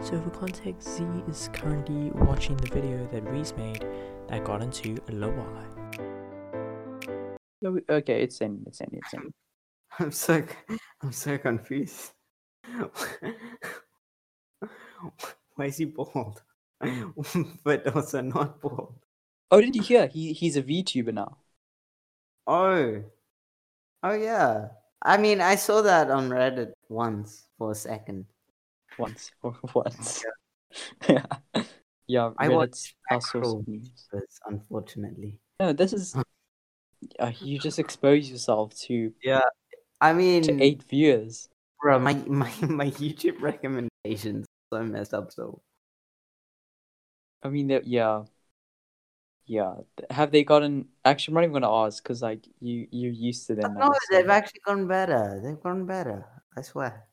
So 0.01 0.19
for 0.19 0.31
context, 0.31 0.97
Z 0.97 1.05
is 1.29 1.49
currently 1.53 2.09
watching 2.25 2.57
the 2.57 2.67
video 2.69 3.07
that 3.11 3.23
Reese 3.29 3.53
made 3.55 3.85
that 4.29 4.43
got 4.43 4.63
into 4.63 4.97
a 5.07 5.11
low 5.11 5.31
eye. 5.31 5.67
Okay, 7.87 8.23
it's 8.23 8.41
in, 8.41 8.63
it's 8.65 8.81
in, 8.81 8.87
it's 8.93 9.13
in. 9.13 9.31
I'm 9.99 10.11
so 10.11 10.43
I'm 11.03 11.11
so 11.11 11.37
confused. 11.37 12.13
Why 15.55 15.65
is 15.65 15.77
he 15.77 15.85
bald? 15.85 16.41
but 17.63 17.87
also 17.95 18.21
not 18.21 18.61
bald. 18.61 18.95
Oh, 19.51 19.61
did 19.61 19.75
you 19.75 19.81
hear? 19.81 20.07
He 20.07 20.33
he's 20.33 20.57
a 20.57 20.63
VTuber 20.63 21.13
now. 21.13 21.37
Oh. 22.47 23.03
Oh 24.03 24.13
yeah. 24.13 24.69
I 25.01 25.17
mean 25.17 25.41
I 25.41 25.55
saw 25.55 25.81
that 25.81 26.09
on 26.09 26.29
Reddit 26.29 26.73
once 26.89 27.47
for 27.57 27.71
a 27.71 27.75
second. 27.75 28.25
Once, 28.97 29.31
for 29.41 29.55
once. 29.73 30.23
Yeah, 31.09 31.25
yeah. 32.07 32.29
I 32.37 32.47
Reddit's 32.47 32.55
watch 32.55 32.95
our 33.11 33.19
source 33.19 33.47
actual 33.47 33.59
of 33.59 33.67
news. 33.67 34.07
But 34.09 34.23
unfortunately. 34.45 35.37
No, 35.59 35.73
this 35.73 35.91
is. 35.91 36.15
Uh, 37.19 37.31
you 37.41 37.59
just 37.59 37.77
expose 37.77 38.29
yourself 38.31 38.73
to 38.87 39.11
Yeah. 39.21 39.41
I 39.99 40.13
mean 40.13 40.43
to 40.43 40.63
eight 40.63 40.83
viewers. 40.83 41.49
Bro, 41.81 41.99
my, 41.99 42.13
my 42.27 42.51
my 42.61 42.91
YouTube 42.91 43.41
recommendations 43.41 44.45
are 44.71 44.79
so 44.79 44.83
messed 44.83 45.13
up 45.13 45.31
so 45.31 45.61
I 47.43 47.49
mean, 47.49 47.69
yeah, 47.85 48.23
yeah. 49.47 49.75
Have 50.09 50.31
they 50.31 50.43
gotten? 50.43 50.89
Actually, 51.03 51.31
I'm 51.31 51.35
not 51.35 51.43
even 51.43 51.53
gonna 51.53 51.85
ask 51.85 52.03
because 52.03 52.21
like 52.21 52.47
you 52.59 52.87
you're 52.91 53.11
used 53.11 53.47
to 53.47 53.55
them. 53.55 53.75
No, 53.75 53.93
they've 54.11 54.29
actually 54.29 54.61
gone 54.65 54.87
better. 54.87 55.41
They've 55.43 55.61
gone 55.61 55.85
better. 55.85 56.25
I 56.55 56.61
swear. 56.61 57.07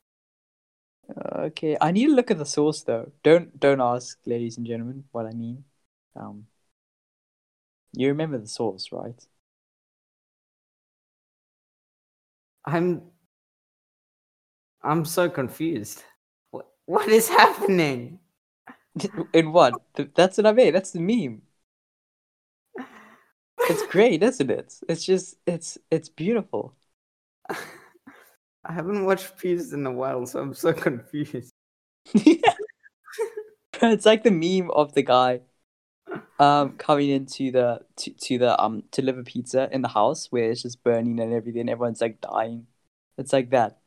Okay, 1.35 1.77
I 1.81 1.91
need 1.93 2.07
to 2.07 2.15
look 2.15 2.31
at 2.31 2.39
the 2.39 2.45
source 2.45 2.83
though. 2.83 3.11
Don't 3.23 3.59
don't 3.59 3.81
ask, 3.81 4.19
ladies 4.27 4.59
and 4.59 4.67
gentlemen, 4.67 5.05
what 5.13 5.27
I 5.27 5.33
mean. 5.33 5.65
Um, 6.15 6.47
you 7.93 8.09
remember 8.09 8.39
the 8.39 8.47
source, 8.49 8.93
right? 8.93 9.27
I'm 12.65 13.03
I'm 14.89 15.05
so 15.05 15.29
confused. 15.29 16.03
What 16.51 16.67
what 16.87 17.09
is 17.09 17.29
happening? 17.29 18.21
In 19.35 19.53
what? 19.53 19.75
That's 20.15 20.39
what 20.39 20.47
I 20.47 20.53
mean. 20.53 20.73
That's 20.73 20.93
the 20.93 21.01
meme. 21.01 21.43
It's 23.69 23.87
great, 23.91 24.23
isn't 24.23 24.51
it? 24.51 24.75
It's 24.89 25.05
just 25.05 25.37
it's 25.47 25.77
it's 25.91 26.09
beautiful. 26.09 26.75
I 27.51 28.73
haven't 28.73 29.05
watched 29.05 29.37
Pewds 29.37 29.75
in 29.75 29.85
a 29.85 29.93
while, 29.93 30.25
so 30.25 30.41
I'm 30.41 30.55
so 30.55 30.73
confused. 30.73 31.53
it's 32.15 34.07
like 34.07 34.23
the 34.23 34.31
meme 34.31 34.71
of 34.71 34.95
the 34.95 35.03
guy 35.03 35.43
um 36.39 36.73
coming 36.79 37.11
into 37.11 37.51
the 37.51 37.81
to, 37.97 38.11
to 38.13 38.39
the 38.39 38.59
um 38.63 38.83
to 38.93 39.03
deliver 39.03 39.23
pizza 39.23 39.69
in 39.71 39.83
the 39.83 39.89
house 39.89 40.29
where 40.33 40.51
it's 40.51 40.63
just 40.63 40.83
burning 40.83 41.21
and 41.21 41.35
everything 41.35 41.69
everyone's 41.69 42.01
like 42.01 42.21
dying 42.21 42.67
it's 43.19 43.33
like 43.33 43.51
that 43.51 43.78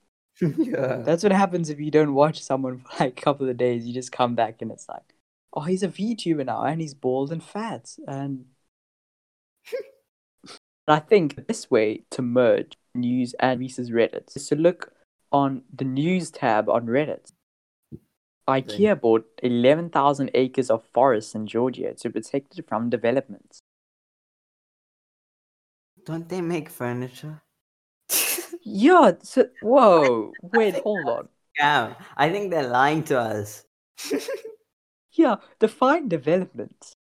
yeah. 0.58 0.98
that's 0.98 1.24
what 1.24 1.32
happens 1.32 1.70
if 1.70 1.80
you 1.80 1.92
don't 1.92 2.14
watch 2.14 2.42
someone 2.42 2.80
for 2.98 3.04
like 3.04 3.18
a 3.18 3.22
couple 3.22 3.48
of 3.48 3.58
days 3.58 3.86
you 3.86 3.94
just 3.94 4.12
come 4.12 4.36
back 4.36 4.62
and 4.62 4.72
it's 4.72 4.89
like 4.89 5.14
oh 5.54 5.62
he's 5.62 5.84
a 5.84 5.88
vtuber 5.88 6.46
now 6.46 6.64
and 6.64 6.82
he's 6.82 6.94
bald 6.94 7.32
and 7.32 7.44
fat 7.44 7.96
and 8.08 8.46
i 10.88 11.00
think 11.00 11.36
the 11.36 11.42
best 11.42 11.70
way 11.70 12.04
to 12.10 12.22
merge 12.22 12.74
news 12.96 13.36
and 13.39 13.60
reese's 13.60 13.92
reddit 13.92 14.36
is 14.36 14.48
to 14.48 14.56
look 14.56 14.94
on 15.32 15.62
the 15.74 15.86
news 15.86 16.32
tab 16.32 16.68
on 16.68 16.88
reddit 16.88 17.32
IKEA 18.48 19.00
bought 19.00 19.26
11,000 19.44 20.32
acres 20.34 20.70
of 20.70 20.84
forest 20.94 21.36
in 21.36 21.48
Georgia 21.48 21.94
to 21.94 22.10
protect 22.10 22.58
it 22.58 22.68
from 22.68 22.89
development. 22.89 23.62
Don't 26.04 26.28
they 26.28 26.42
make 26.42 26.70
furniture? 26.70 27.44
Yeah, 28.74 29.11
so, 29.22 29.49
whoa, 29.61 30.34
wait, 30.41 30.76
hold 30.76 31.09
on. 31.09 31.28
yeah, 31.57 31.95
I 32.15 32.30
think 32.30 32.51
they're 32.51 32.67
lying 32.69 33.03
to 33.05 33.19
us. 33.19 33.65
Yeah, 35.13 35.36
define 35.59 36.07
development. 36.07 36.93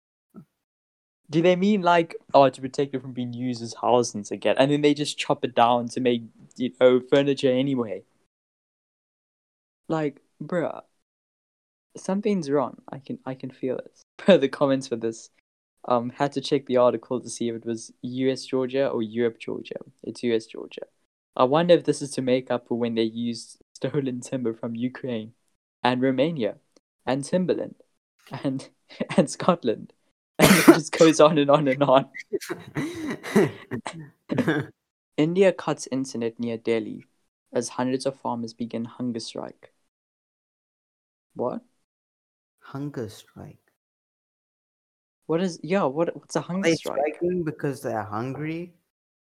Do 1.28 1.42
they 1.42 1.56
mean 1.56 1.82
like, 1.82 2.16
oh, 2.32 2.48
to 2.48 2.60
protect 2.60 2.94
it 2.94 3.02
from 3.02 3.12
being 3.12 3.34
used 3.34 3.62
as 3.62 3.74
housings 3.74 4.30
again, 4.30 4.56
and 4.58 4.70
then 4.70 4.80
they 4.80 4.94
just 4.94 5.18
chop 5.18 5.44
it 5.44 5.54
down 5.54 5.88
to 5.88 6.00
make, 6.00 6.22
you 6.56 6.72
know, 6.80 7.00
furniture 7.00 7.52
anyway? 7.52 8.04
Like, 9.88 10.22
bruh, 10.42 10.82
something's 11.98 12.50
wrong. 12.50 12.80
I 12.90 12.98
can, 12.98 13.18
I 13.26 13.34
can 13.34 13.50
feel 13.50 13.76
it. 13.78 14.00
the 14.40 14.48
comments 14.48 14.88
for 14.88 14.96
this, 14.96 15.28
um, 15.86 16.08
had 16.10 16.32
to 16.32 16.40
check 16.40 16.64
the 16.64 16.78
article 16.78 17.20
to 17.20 17.28
see 17.28 17.50
if 17.50 17.56
it 17.56 17.66
was 17.66 17.92
U.S. 18.00 18.46
Georgia 18.46 18.88
or 18.88 19.02
Europe 19.02 19.38
Georgia. 19.38 19.76
It's 20.02 20.22
U.S. 20.22 20.46
Georgia. 20.46 20.86
I 21.36 21.44
wonder 21.44 21.74
if 21.74 21.84
this 21.84 22.02
is 22.02 22.10
to 22.12 22.22
make 22.22 22.50
up 22.50 22.68
for 22.68 22.78
when 22.78 22.94
they 22.94 23.02
used 23.02 23.58
stolen 23.74 24.20
timber 24.20 24.54
from 24.54 24.74
Ukraine 24.74 25.32
and 25.82 26.02
Romania 26.02 26.56
and 27.06 27.24
Timberland 27.24 27.76
and 28.42 28.68
and 29.16 29.30
Scotland. 29.30 29.92
And 30.40 30.56
it 30.56 30.66
just 30.66 30.96
goes 30.96 31.18
on 31.18 31.36
and 31.36 31.50
on 31.50 31.66
and 31.66 31.82
on. 31.82 32.06
India 35.16 35.52
cuts 35.52 35.88
internet 35.90 36.38
near 36.38 36.56
Delhi 36.56 37.08
as 37.52 37.68
hundreds 37.70 38.06
of 38.06 38.20
farmers 38.20 38.54
begin 38.54 38.84
hunger 38.84 39.18
strike. 39.18 39.72
What? 41.34 41.62
Hunger 42.60 43.08
strike. 43.08 43.58
What 45.26 45.42
is 45.42 45.58
yeah? 45.62 45.84
What 45.84 46.14
what's 46.16 46.36
a 46.36 46.40
hunger 46.40 46.70
they 46.70 46.76
strike? 46.76 47.16
striking 47.16 47.44
because 47.44 47.82
they're 47.82 48.02
hungry, 48.02 48.74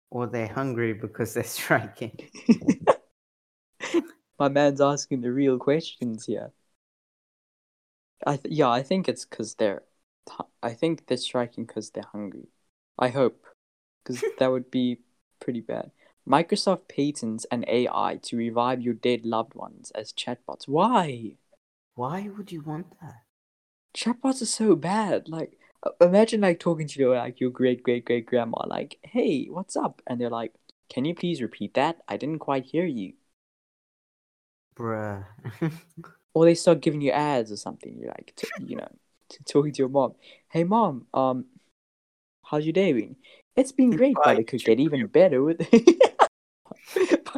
or 0.09 0.27
they're 0.27 0.47
hungry 0.47 0.93
because 0.93 1.33
they're 1.33 1.43
striking? 1.57 2.17
My 4.39 4.49
man's 4.49 4.81
asking 4.81 5.21
the 5.21 5.31
real 5.31 5.57
questions 5.57 6.25
here. 6.25 6.51
I 8.25 8.37
th- 8.37 8.53
yeah, 8.53 8.69
I 8.69 8.83
think 8.83 9.07
it's 9.07 9.25
because 9.25 9.55
they're. 9.55 9.83
I 10.63 10.73
think 10.73 11.05
they're 11.05 11.17
striking 11.17 11.65
because 11.65 11.91
they're 11.91 12.03
hungry. 12.11 12.49
I 12.97 13.09
hope, 13.09 13.45
because 14.03 14.23
that 14.39 14.51
would 14.51 14.71
be 14.71 14.99
pretty 15.39 15.61
bad. 15.61 15.91
Microsoft 16.27 16.87
patents 16.87 17.45
an 17.51 17.63
AI 17.67 18.19
to 18.23 18.35
revive 18.35 18.81
your 18.81 18.95
dead 18.95 19.25
loved 19.25 19.53
ones 19.53 19.91
as 19.91 20.11
chatbots. 20.11 20.67
Why? 20.67 21.35
Why 21.93 22.29
would 22.35 22.51
you 22.51 22.61
want 22.61 22.99
that? 22.99 23.21
Chatbots 23.95 24.41
are 24.41 24.47
so 24.47 24.75
bad. 24.75 25.29
Like, 25.29 25.57
imagine 26.01 26.41
like 26.41 26.59
talking 26.59 26.87
to 26.87 26.99
your 26.99 27.15
like 27.15 27.39
your 27.39 27.49
great 27.49 27.83
great 27.83 28.05
great 28.05 28.25
grandma, 28.25 28.65
like, 28.67 28.97
"Hey, 29.03 29.45
what's 29.45 29.75
up?" 29.75 30.01
And 30.07 30.19
they're 30.19 30.29
like, 30.29 30.53
"Can 30.89 31.05
you 31.05 31.15
please 31.15 31.41
repeat 31.41 31.73
that? 31.75 31.97
I 32.07 32.17
didn't 32.17 32.39
quite 32.39 32.65
hear 32.65 32.85
you." 32.85 33.13
Bruh. 34.75 35.25
or 36.33 36.45
they 36.45 36.55
start 36.55 36.81
giving 36.81 37.01
you 37.01 37.11
ads 37.11 37.51
or 37.51 37.57
something. 37.57 37.97
You're 37.97 38.09
like, 38.09 38.33
t- 38.35 38.47
you 38.65 38.75
know, 38.75 38.89
t- 39.29 39.37
talking 39.45 39.71
to 39.71 39.79
your 39.79 39.89
mom. 39.89 40.15
Hey, 40.49 40.63
mom, 40.63 41.07
um, 41.13 41.45
how's 42.43 42.65
your 42.65 42.73
day 42.73 42.91
been? 42.93 43.15
It's 43.55 43.71
been 43.71 43.91
great, 43.91 44.17
but 44.21 44.37
it 44.37 44.47
could 44.47 44.63
get 44.63 44.79
even 44.79 45.07
better 45.19 45.41
with 45.41 45.59
Buy 45.59 45.65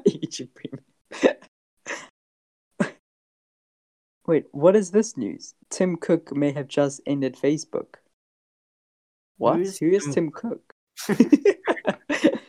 YouTube 0.07 0.49
Premium. 0.55 0.83
Wait, 4.25 4.45
what 4.51 4.75
is 4.75 4.91
this 4.91 5.15
news? 5.15 5.53
Tim 5.69 5.95
Cook 5.95 6.35
may 6.35 6.51
have 6.51 6.67
just 6.67 6.99
ended 7.05 7.37
Facebook. 7.37 7.95
What? 9.37 9.57
Who's 9.57 9.77
Who 9.77 9.89
is 9.89 10.03
Tim 10.03 10.13
Tim 10.13 10.31
Cook? 10.31 10.73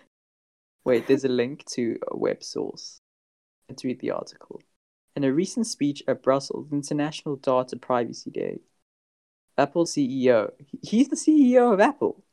Wait, 0.85 1.07
there's 1.07 1.25
a 1.25 1.29
link 1.29 1.65
to 1.67 1.99
a 2.11 2.17
web 2.17 2.43
source. 2.43 3.01
Let's 3.69 3.85
read 3.85 4.01
the 4.01 4.11
article. 4.13 4.63
In 5.15 5.25
a 5.25 5.33
recent 5.33 5.67
speech 5.67 6.03
at 6.09 6.23
Brussels 6.23 6.69
International 6.73 7.37
Data 7.37 7.77
Privacy 7.77 8.31
Day, 8.31 8.61
Apple 9.59 9.85
CEO, 9.85 10.53
he's 10.83 11.09
the 11.09 11.17
CEO 11.17 11.73
of 11.73 11.81
Apple. 11.81 12.25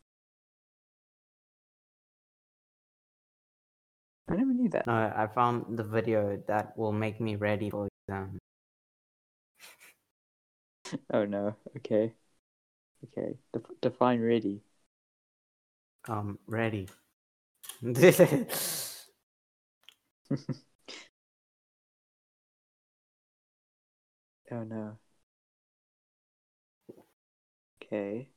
I 4.30 4.36
never 4.36 4.54
knew 4.54 4.70
that. 4.70 4.88
no, 4.88 4.94
I 4.94 5.28
found 5.28 5.78
the 5.78 5.84
video 5.84 6.42
that 6.48 6.78
will 6.78 6.92
make 6.92 7.20
me 7.20 7.36
ready 7.36 7.70
for 7.70 7.88
exam. 8.08 8.40
Oh 11.12 11.26
no. 11.26 11.56
Okay. 11.78 12.14
Okay. 13.06 13.38
Def- 13.54 13.80
define 13.82 14.22
ready. 14.22 14.62
Um, 16.08 16.40
ready. 16.48 16.88
Oh 24.52 24.64
no. 24.64 24.98
Okay. 27.82 28.28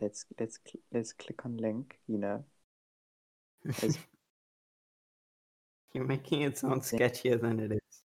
Let's 0.00 0.26
let's 0.40 0.58
cl- 0.66 0.82
let's 0.92 1.12
click 1.12 1.44
on 1.46 1.56
link. 1.58 1.98
You 2.08 2.18
know. 2.18 2.44
You're 5.94 6.04
making 6.04 6.42
it 6.42 6.58
sound 6.58 6.82
sketchier 6.82 7.40
than 7.40 7.58
it 7.60 7.72
is. 7.72 8.02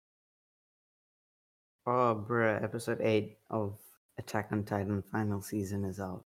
Oh, 1.85 2.15
bruh, 2.27 2.61
episode 2.61 2.99
8 3.01 3.37
of 3.49 3.79
Attack 4.17 4.49
on 4.51 4.63
Titan 4.63 5.03
final 5.11 5.41
season 5.41 5.85
is 5.85 5.99
out. 5.99 6.23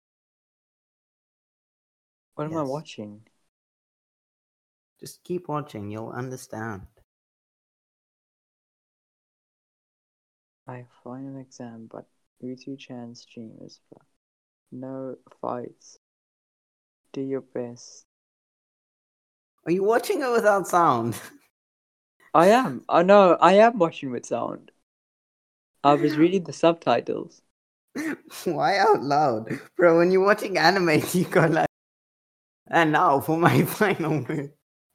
What 2.34 2.44
am 2.44 2.56
I 2.56 2.62
watching? 2.62 3.22
Just 5.00 5.22
keep 5.24 5.48
watching, 5.48 5.90
you'll 5.90 6.10
understand. 6.10 6.82
I 10.66 10.86
final 11.02 11.40
exam, 11.40 11.88
but 11.90 12.06
Utu 12.40 12.76
Chan 12.76 13.16
streamers. 13.16 13.80
No 14.70 15.16
fights. 15.40 15.98
Do 17.12 17.20
your 17.20 17.40
best. 17.40 18.06
Are 19.66 19.72
you 19.72 19.82
watching 19.84 20.22
it 20.22 20.30
without 20.30 20.66
sound? 20.66 21.20
I 22.34 22.48
am. 22.48 22.84
I 22.88 23.02
know. 23.02 23.36
I 23.40 23.54
am 23.54 23.78
watching 23.78 24.10
with 24.10 24.24
sound. 24.24 24.70
I 25.84 25.94
was 25.94 26.16
reading 26.16 26.44
the 26.44 26.52
subtitles. 26.52 27.42
Why 28.44 28.78
out 28.78 29.02
loud? 29.02 29.60
Bro, 29.76 29.98
when 29.98 30.10
you're 30.10 30.24
watching 30.24 30.58
anime, 30.58 31.02
you 31.12 31.24
go 31.24 31.46
like, 31.46 31.68
and 32.68 32.92
now 32.92 33.20
for 33.20 33.36
my 33.36 33.64
final 33.66 34.24
move. 34.28 34.50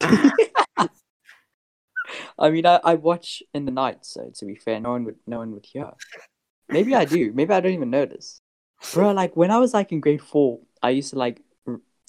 I 2.38 2.50
mean, 2.50 2.66
I, 2.66 2.80
I 2.84 2.94
watch 2.94 3.42
in 3.52 3.64
the 3.64 3.70
night, 3.72 4.06
so 4.06 4.30
to 4.34 4.46
be 4.46 4.54
fair, 4.54 4.80
no 4.80 4.90
one 4.90 5.04
would 5.04 5.16
no 5.26 5.38
one 5.38 5.52
would 5.52 5.66
hear. 5.66 5.90
Maybe 6.68 6.94
I 6.94 7.04
do. 7.04 7.32
Maybe 7.32 7.52
I 7.52 7.60
don't 7.60 7.72
even 7.72 7.90
notice. 7.90 8.40
Bro, 8.92 9.12
like 9.12 9.36
when 9.36 9.50
I 9.50 9.58
was 9.58 9.74
like 9.74 9.92
in 9.92 10.00
grade 10.00 10.22
four, 10.22 10.60
I 10.82 10.90
used 10.90 11.10
to 11.10 11.18
like 11.18 11.42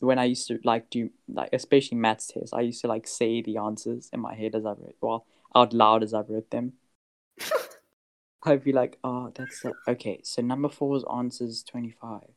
when 0.02 0.20
I 0.20 0.26
used 0.26 0.48
to 0.48 0.60
like 0.64 0.90
do 0.90 1.10
like 1.28 1.50
especially 1.54 1.98
maths 1.98 2.28
tests, 2.28 2.54
I 2.54 2.62
used 2.62 2.82
to 2.82 2.88
like 2.88 3.08
say 3.08 3.42
the 3.42 3.58
answers 3.58 4.10
in 4.14 4.20
my 4.20 4.36
head 4.36 4.56
as 4.56 4.66
I 4.66 4.70
wrote, 4.72 4.96
well, 5.02 5.26
out 5.56 5.74
loud 5.74 6.04
as 6.04 6.14
I 6.14 6.22
wrote 6.22 6.50
them. 6.52 6.74
I'd 8.44 8.64
be 8.64 8.72
like, 8.72 8.98
oh, 9.04 9.32
that's 9.36 9.62
the, 9.62 9.74
okay. 9.88 10.22
So 10.24 10.42
number 10.42 10.70
four's 10.70 11.04
answer 11.14 11.46
is 11.46 11.64
twenty 11.64 11.92
five. 11.92 12.30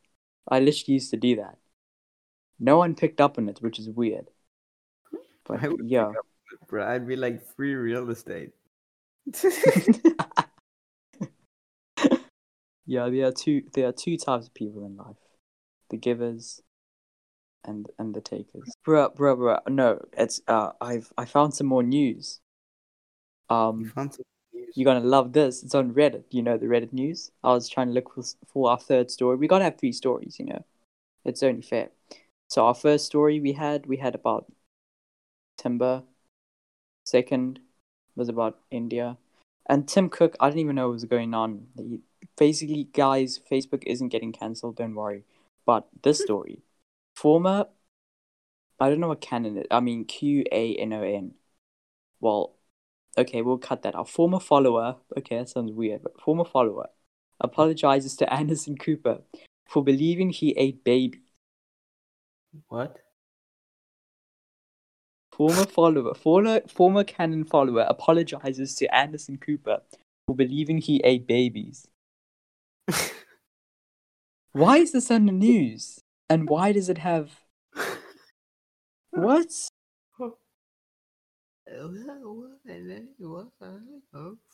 I 0.47 0.59
literally 0.59 0.95
used 0.95 1.11
to 1.11 1.17
do 1.17 1.37
that. 1.37 1.57
No 2.59 2.77
one 2.77 2.95
picked 2.95 3.21
up 3.21 3.37
on 3.37 3.49
it, 3.49 3.59
which 3.61 3.79
is 3.79 3.89
weird. 3.89 4.29
But 5.45 5.61
yeah. 5.85 6.07
up 6.07 6.15
Bro, 6.67 6.87
I'd 6.87 7.07
be 7.07 7.15
like 7.15 7.41
free 7.55 7.73
real 7.75 8.09
estate. 8.09 8.51
yeah, 12.85 13.09
there 13.09 13.27
are 13.27 13.31
two 13.31 13.63
there 13.73 13.87
are 13.87 13.93
two 13.93 14.17
types 14.17 14.47
of 14.47 14.53
people 14.53 14.85
in 14.85 14.97
life. 14.97 15.15
The 15.89 15.97
givers 15.97 16.61
and 17.63 17.89
and 17.97 18.13
the 18.13 18.21
takers. 18.21 18.71
Bruh, 18.85 19.15
bruh, 19.15 19.37
bruh. 19.37 19.67
No, 19.67 19.99
it's 20.13 20.41
uh 20.47 20.71
I've 20.81 21.11
I 21.17 21.25
found 21.25 21.53
some 21.53 21.67
more 21.67 21.83
news. 21.83 22.39
You 23.49 23.55
Um 23.55 23.85
found 23.95 24.13
some? 24.13 24.25
You're 24.73 24.85
gonna 24.85 25.05
love 25.05 25.33
this. 25.33 25.63
It's 25.63 25.75
on 25.75 25.93
Reddit. 25.93 26.25
You 26.31 26.41
know 26.41 26.57
the 26.57 26.67
Reddit 26.67 26.93
news. 26.93 27.31
I 27.43 27.53
was 27.53 27.69
trying 27.69 27.87
to 27.87 27.93
look 27.93 28.13
for 28.13 28.23
for 28.47 28.69
our 28.71 28.79
third 28.79 29.11
story. 29.11 29.37
We 29.37 29.47
gotta 29.47 29.65
have 29.65 29.77
three 29.77 29.91
stories, 29.93 30.37
you 30.39 30.45
know. 30.45 30.65
It's 31.25 31.43
only 31.43 31.61
fair. 31.61 31.89
So 32.49 32.65
our 32.65 32.75
first 32.75 33.05
story 33.05 33.39
we 33.39 33.53
had 33.53 33.85
we 33.85 33.97
had 33.97 34.15
about 34.15 34.51
timber. 35.57 36.03
Second 37.05 37.59
was 38.15 38.29
about 38.29 38.59
India. 38.71 39.17
And 39.67 39.87
Tim 39.87 40.09
Cook, 40.09 40.35
I 40.39 40.49
didn't 40.49 40.59
even 40.61 40.75
know 40.75 40.87
what 40.87 40.93
was 40.93 41.05
going 41.05 41.33
on. 41.33 41.67
He, 41.77 42.01
basically, 42.37 42.85
guys, 42.93 43.39
Facebook 43.49 43.83
isn't 43.85 44.09
getting 44.09 44.33
cancelled, 44.33 44.75
don't 44.77 44.95
worry. 44.95 45.23
But 45.65 45.87
this 46.03 46.19
story, 46.19 46.59
former, 47.15 47.67
I 48.79 48.89
don't 48.89 48.99
know 48.99 49.07
what 49.07 49.21
canon. 49.21 49.63
I 49.71 49.79
mean, 49.79 50.05
Q 50.05 50.43
A 50.51 50.75
N 50.75 50.93
O 50.93 51.01
N. 51.01 51.35
Well, 52.19 52.55
okay, 53.17 53.41
we'll 53.41 53.57
cut 53.57 53.83
that 53.83 53.95
Our 53.95 54.05
Former 54.05 54.39
follower, 54.39 54.97
okay, 55.17 55.37
that 55.37 55.49
sounds 55.49 55.71
weird, 55.71 56.03
but 56.03 56.19
former 56.21 56.45
follower 56.45 56.89
apologizes 57.39 58.15
to 58.17 58.33
Anderson 58.39 58.77
Cooper 58.77 59.21
for 59.67 59.83
believing 59.83 60.29
he 60.29 60.51
ate 60.57 60.83
baby. 60.83 61.21
What? 62.67 62.97
Former 65.31 65.65
follower, 65.65 66.13
former 66.13 66.61
former 66.67 67.03
Canon 67.03 67.43
follower 67.43 67.87
apologizes 67.89 68.75
to 68.75 68.95
Anderson 68.95 69.37
Cooper 69.37 69.81
for 70.27 70.35
believing 70.35 70.77
he 70.77 71.01
ate 71.03 71.25
babies. 71.25 71.87
Why 74.51 74.77
is 74.77 74.91
this 74.91 75.09
on 75.09 75.25
the 75.25 75.31
news? 75.31 75.99
And 76.29 76.47
why 76.47 76.71
does 76.71 76.87
it 76.89 76.99
have 76.99 77.31
what? 79.11 79.51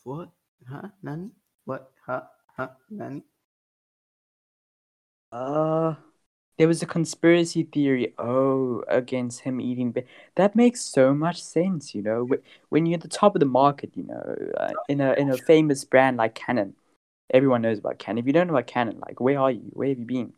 What? 0.03 0.29
Huh? 0.69 0.89
Nani? 1.01 1.31
What? 1.65 1.91
Huh? 2.05 2.21
Huh? 2.55 2.69
Nani? 2.89 3.23
Uh 5.31 5.95
there 6.57 6.67
was 6.67 6.83
a 6.83 6.85
conspiracy 6.85 7.63
theory 7.63 8.13
oh 8.19 8.83
against 8.89 9.39
him 9.41 9.61
eating 9.61 9.93
ba- 9.93 10.03
that 10.35 10.55
makes 10.55 10.81
so 10.81 11.13
much 11.13 11.41
sense 11.41 11.95
you 11.95 12.01
know 12.01 12.27
when 12.67 12.85
you're 12.85 12.97
at 12.97 13.01
the 13.01 13.07
top 13.07 13.33
of 13.35 13.39
the 13.39 13.45
market 13.45 13.89
you 13.95 14.03
know 14.03 14.35
uh, 14.57 14.73
in 14.89 14.99
a 14.99 15.13
in 15.13 15.29
a 15.31 15.37
famous 15.37 15.85
brand 15.85 16.17
like 16.17 16.35
Canon 16.35 16.75
everyone 17.29 17.61
knows 17.61 17.79
about 17.79 17.97
Canon 17.97 18.19
if 18.19 18.27
you 18.27 18.33
don't 18.33 18.47
know 18.47 18.53
about 18.53 18.67
Canon 18.67 18.99
like 18.99 19.21
where 19.21 19.39
are 19.39 19.51
you 19.51 19.71
where 19.73 19.87
have 19.87 19.99
you 19.99 20.05
been 20.05 20.33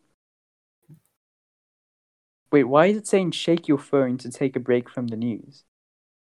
Wait, 2.51 2.65
why 2.65 2.87
is 2.87 2.97
it 2.97 3.07
saying 3.07 3.31
shake 3.31 3.67
your 3.67 3.77
phone 3.77 4.17
to 4.19 4.29
take 4.29 4.55
a 4.55 4.59
break 4.59 4.89
from 4.89 5.07
the 5.07 5.15
news? 5.15 5.63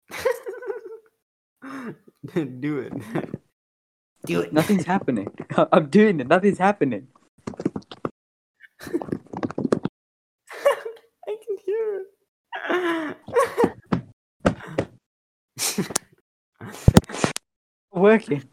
Do 2.34 2.80
it. 2.80 2.94
Do 4.26 4.42
it. 4.42 4.52
Nothing's 4.54 4.86
happening. 4.86 5.28
I'm 5.72 5.90
doing 5.90 6.20
it. 6.20 6.28
Nothing's 6.28 6.58
happening. 6.58 7.08
I 8.82 8.88
can 11.28 11.58
hear 11.66 12.06
it. 12.70 13.18
Working. 17.94 18.44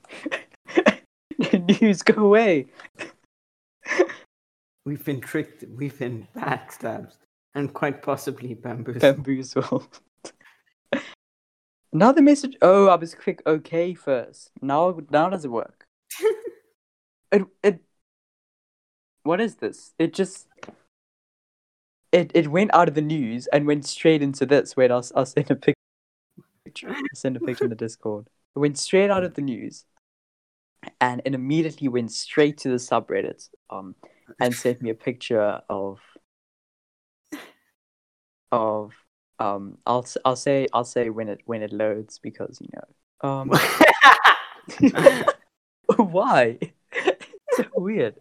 news, 1.81 2.03
go 2.03 2.25
away. 2.25 2.67
We've 4.85 5.05
been 5.05 5.21
tricked. 5.21 5.65
We've 5.77 5.97
been 5.99 6.27
backstabbed, 6.37 7.17
and 7.55 7.73
quite 7.73 8.03
possibly 8.03 8.55
bamboozled. 8.55 9.01
Bamboozled. 9.01 10.01
Now 11.95 12.13
the 12.13 12.23
message. 12.23 12.57
Oh, 12.61 12.89
I 12.89 12.97
was 12.97 13.15
click 13.15 13.43
OK 13.47 13.95
first. 13.95 14.51
Now, 14.61 14.99
now 15.11 15.31
does 15.31 15.45
it 15.45 15.51
work? 15.51 15.87
it 17.33 17.43
it. 17.63 17.81
What 19.23 19.41
is 19.41 19.57
this? 19.57 19.95
It 19.99 20.13
just. 20.13 20.47
It 22.13 22.31
it 22.35 22.49
went 22.49 22.75
out 22.75 22.89
of 22.89 22.95
the 22.95 23.01
news 23.01 23.47
and 23.53 23.67
went 23.67 23.87
straight 23.87 24.23
into 24.23 24.45
this. 24.45 24.77
Wait, 24.77 24.91
I'll 24.91 25.05
I'll 25.15 25.27
send 25.27 25.51
a 25.51 25.57
picture. 25.57 26.89
I'll 26.89 26.95
send 27.15 27.37
a 27.37 27.41
picture 27.41 27.65
in 27.65 27.71
the 27.71 27.77
Discord. 27.77 28.29
It 28.55 28.59
went 28.59 28.79
straight 28.79 29.11
out 29.11 29.25
of 29.25 29.35
the 29.35 29.43
news, 29.43 29.85
and 31.01 31.23
it 31.25 31.35
immediately 31.35 31.89
went 31.89 32.13
straight 32.13 32.59
to 32.59 32.69
the 32.69 32.77
subreddit. 32.77 33.49
Um, 33.71 33.95
and 34.41 34.55
sent 34.55 34.83
me 34.83 34.91
a 34.91 34.95
picture 34.95 35.63
of 35.69 36.01
of 38.51 38.93
um. 39.39 39.79
I'll 39.87 40.07
I'll 40.25 40.37
say 40.37 40.67
I'll 40.73 40.85
say 40.85 41.11
when 41.11 41.29
it 41.29 41.41
when 41.47 41.63
it 41.63 41.73
loads 41.73 42.19
because 42.19 42.61
you 42.61 42.69
know 42.75 43.29
um. 43.29 43.51
why? 45.97 46.59
so 47.53 47.65
weird. 47.75 48.15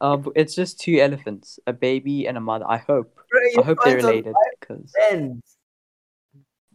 Um, 0.00 0.30
it's 0.36 0.54
just 0.54 0.80
two 0.80 0.98
elephants, 1.00 1.58
a 1.66 1.72
baby 1.72 2.26
and 2.26 2.36
a 2.36 2.40
mother. 2.40 2.64
I 2.68 2.78
hope. 2.78 3.14
Bro, 3.30 3.62
I 3.62 3.66
hope 3.66 3.78
they're 3.84 3.96
related 3.96 4.34
because. 4.60 4.92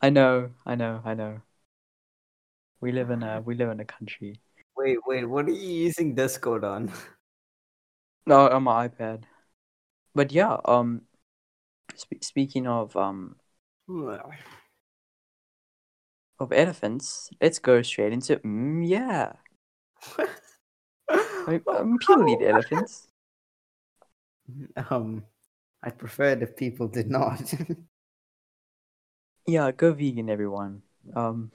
I 0.02 0.10
know, 0.10 0.50
I 0.66 0.76
know, 0.76 1.02
I 1.06 1.14
know. 1.14 1.42
We 2.82 2.92
live 2.92 3.10
in 3.10 3.24
a 3.24 3.40
we 3.40 3.56
live 3.56 3.70
in 3.70 3.80
a 3.80 3.86
country. 3.86 4.42
Wait, 4.76 4.98
wait. 5.08 5.24
What 5.24 5.46
are 5.46 5.52
you 5.52 5.86
using 5.86 6.16
Discord 6.16 6.66
on? 6.66 6.92
No, 8.26 8.50
on 8.50 8.64
my 8.64 8.90
iPad. 8.90 9.24
But 10.14 10.32
yeah, 10.34 10.58
um, 10.66 11.04
sp- 11.96 12.24
speaking 12.24 12.68
of 12.68 12.96
um 12.96 13.36
of 16.40 16.52
elephants, 16.52 17.30
let's 17.42 17.60
go 17.60 17.82
straight 17.82 18.14
into 18.14 18.38
mm, 18.38 18.88
yeah. 18.88 19.34
I, 21.10 21.62
um, 21.68 21.98
people 21.98 22.30
eat 22.30 22.42
elephants. 22.42 23.08
Um, 24.90 25.24
I 25.82 25.90
prefer 25.90 26.34
if 26.34 26.58
people 26.58 26.90
did 26.90 27.10
not. 27.10 27.54
Yeah, 29.46 29.72
go 29.72 29.92
vegan, 29.94 30.30
everyone. 30.30 30.84
Um, 31.16 31.52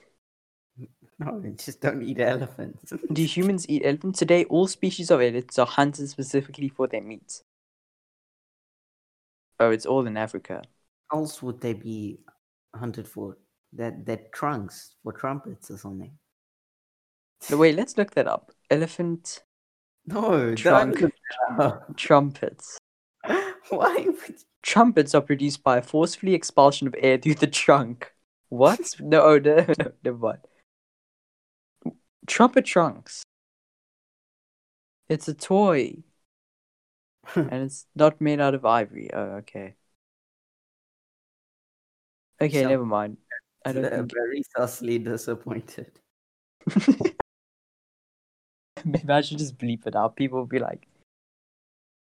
no, 1.17 1.41
just 1.55 1.81
don't 1.81 2.03
eat 2.03 2.19
elephants. 2.19 2.93
do 3.11 3.23
humans 3.23 3.65
eat 3.67 3.83
elephants? 3.83 4.19
Today, 4.19 4.45
all 4.45 4.67
species 4.67 5.09
of 5.09 5.21
elephants 5.21 5.57
are 5.57 5.65
hunted 5.65 6.07
specifically 6.07 6.69
for 6.69 6.87
their 6.87 7.01
meat. 7.01 7.41
Oh, 9.59 9.71
it's 9.71 9.85
all 9.85 10.07
in 10.07 10.17
Africa. 10.17 10.61
else 11.13 11.41
would 11.41 11.59
they 11.61 11.73
be 11.73 12.19
hunted 12.75 13.07
for? 13.07 13.37
That 13.73 14.05
their 14.05 14.21
trunks 14.33 14.95
for 15.03 15.13
trumpets 15.13 15.69
or 15.69 15.77
something. 15.77 16.11
No, 17.51 17.57
wait, 17.57 17.75
let's 17.75 17.97
look 17.97 18.11
that 18.11 18.27
up. 18.27 18.51
Elephant 18.69 19.43
No, 20.07 20.55
Trunk. 20.55 21.03
trumpets. 21.95 22.77
Why 23.69 24.05
would 24.07 24.35
Trumpets 24.61 25.15
are 25.15 25.21
produced 25.21 25.63
by 25.63 25.81
forcefully 25.81 26.33
expulsion 26.33 26.87
of 26.87 26.95
air 26.97 27.17
through 27.17 27.35
the 27.35 27.47
trunk. 27.47 28.11
What? 28.49 28.79
No, 28.99 29.21
oh, 29.21 29.39
no, 29.39 29.65
no, 29.79 29.91
never 30.03 30.17
mind. 30.17 30.39
Trumpet 32.27 32.65
trunks. 32.65 33.23
It's 35.07 35.27
a 35.27 35.33
toy, 35.33 36.03
and 37.35 37.63
it's 37.63 37.85
not 37.95 38.19
made 38.21 38.39
out 38.39 38.55
of 38.55 38.65
ivory. 38.65 39.09
Oh, 39.13 39.41
okay. 39.41 39.75
Okay, 42.41 42.63
So- 42.63 42.69
never 42.69 42.85
mind. 42.85 43.17
I 43.65 43.73
don't 43.73 43.89
think. 43.91 44.13
very 44.13 44.41
thusly 44.55 44.99
disappointed. 44.99 45.91
Maybe 48.85 49.09
I 49.09 49.19
should 49.19 49.37
just 49.37 49.57
bleep 49.57 49.85
it 49.85 49.95
out. 49.97 50.15
People 50.15 50.39
will 50.39 50.45
be 50.45 50.59
like 50.59 50.87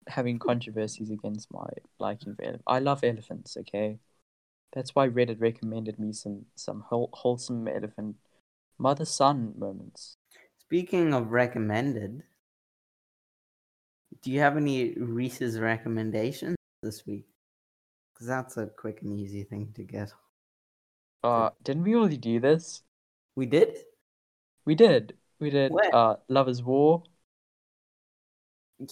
having 0.06 0.38
controversies 0.38 1.10
against 1.10 1.52
my 1.52 1.66
liking 1.98 2.34
for 2.34 2.42
elephants. 2.42 2.64
I 2.66 2.78
love 2.78 3.04
elephants. 3.04 3.56
Okay, 3.58 3.98
that's 4.72 4.94
why 4.94 5.08
Reddit 5.08 5.40
recommended 5.40 5.98
me 5.98 6.12
some 6.12 6.46
some 6.54 6.80
whole, 6.88 7.10
wholesome 7.12 7.68
elephant 7.68 8.16
mother 8.78 9.04
son 9.04 9.52
moments. 9.58 10.16
Speaking 10.58 11.12
of 11.12 11.30
recommended, 11.30 12.22
do 14.22 14.30
you 14.30 14.40
have 14.40 14.56
any 14.56 14.94
Reese's 14.94 15.58
recommendations 15.60 16.56
this 16.82 17.06
week? 17.06 17.26
Because 18.14 18.28
that's 18.28 18.56
a 18.58 18.66
quick 18.68 19.02
and 19.02 19.18
easy 19.18 19.44
thing 19.44 19.72
to 19.76 19.84
get. 19.84 20.12
Uh, 21.24 21.50
didn't 21.62 21.82
we 21.84 21.94
already 21.96 22.16
do 22.18 22.38
this? 22.40 22.82
We 23.36 23.46
did? 23.46 23.84
We 24.66 24.74
did. 24.74 25.16
We 25.40 25.48
did. 25.50 25.72
When? 25.72 25.90
Uh, 25.90 26.16
Love 26.28 26.48
is 26.50 26.62
War. 26.62 27.02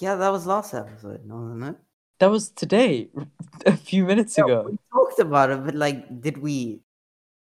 Yeah, 0.01 0.17
that 0.17 0.31
was 0.31 0.45
last 0.47 0.75
episode, 0.75 1.25
wasn't 1.29 1.63
it? 1.65 1.77
That 2.19 2.31
was 2.31 2.51
today, 2.51 3.11
a 3.67 3.77
few 3.77 4.05
minutes 4.05 4.39
Yeah, 4.39 4.45
ago. 4.45 4.71
We 4.71 4.79
talked 4.93 5.19
about 5.21 5.51
it, 5.51 5.65
but 5.65 5.75
like, 5.75 6.21
did 6.21 6.39
we, 6.39 6.81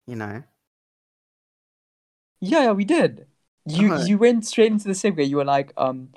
you 0.07 0.17
know? 0.17 0.45
Yeah, 2.41 2.65
yeah, 2.65 2.73
we 2.73 2.85
did. 2.85 3.27
You 3.67 3.89
Uh-huh. 3.89 3.97
you 3.97 4.19
went 4.19 4.45
straight 4.47 4.73
into 4.73 4.89
the 4.89 4.95
segue. 4.95 5.27
You 5.29 5.37
were 5.37 5.45
like, 5.45 5.73
um, 5.77 6.11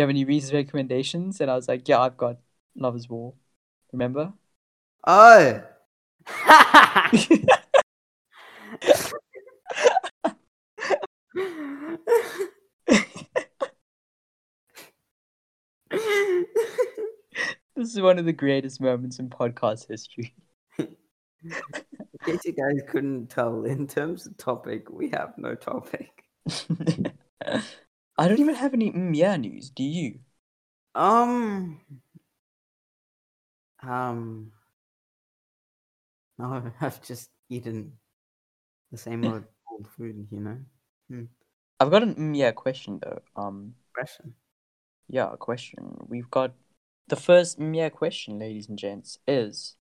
you 0.00 0.02
have 0.02 0.10
any 0.10 0.24
Reese's 0.24 0.52
recommendations? 0.52 1.40
And 1.40 1.50
I 1.50 1.54
was 1.54 1.68
like, 1.68 1.88
yeah, 1.88 2.00
I've 2.00 2.16
got 2.16 2.38
Love 2.74 2.96
is 2.96 3.08
War. 3.08 3.34
Remember? 3.92 4.32
Oh! 5.06 5.62
This 17.76 17.94
is 17.94 18.02
one 18.02 18.18
of 18.18 18.26
the 18.26 18.32
greatest 18.34 18.78
moments 18.78 19.18
in 19.18 19.30
podcast 19.30 19.88
history. 19.88 20.34
In 20.78 20.88
case 22.26 22.44
you 22.44 22.52
guys 22.52 22.82
couldn't 22.90 23.28
tell, 23.28 23.64
in 23.64 23.86
terms 23.86 24.26
of 24.26 24.36
topic, 24.36 24.90
we 24.90 25.08
have 25.08 25.32
no 25.38 25.54
topic. 25.54 26.24
I 28.20 28.28
don't 28.28 28.38
even 28.38 28.54
have 28.54 28.72
any 28.72 28.92
mm, 28.92 29.16
yeah 29.16 29.36
news. 29.36 29.68
Do 29.70 29.82
you? 29.82 30.20
Um. 30.94 31.80
Um. 33.82 34.52
No, 36.38 36.72
I've 36.80 37.02
just 37.02 37.30
eaten 37.50 37.98
the 38.92 38.98
same 38.98 39.26
old 39.26 39.44
old 39.70 39.88
food, 39.96 40.28
you 40.30 40.40
know. 40.40 40.58
I've 41.80 41.90
got 41.90 42.02
an 42.04 42.14
mm, 42.14 42.36
yeah 42.36 42.52
question 42.52 43.00
though. 43.02 43.22
Um, 43.36 43.74
Question. 43.94 44.34
yeah, 45.08 45.32
a 45.32 45.36
question. 45.36 45.96
We've 46.08 46.30
got 46.30 46.54
the 47.08 47.16
first 47.16 47.58
mm, 47.58 47.76
yeah 47.76 47.88
question, 47.88 48.38
ladies 48.38 48.68
and 48.68 48.78
gents, 48.78 49.18
is: 49.26 49.76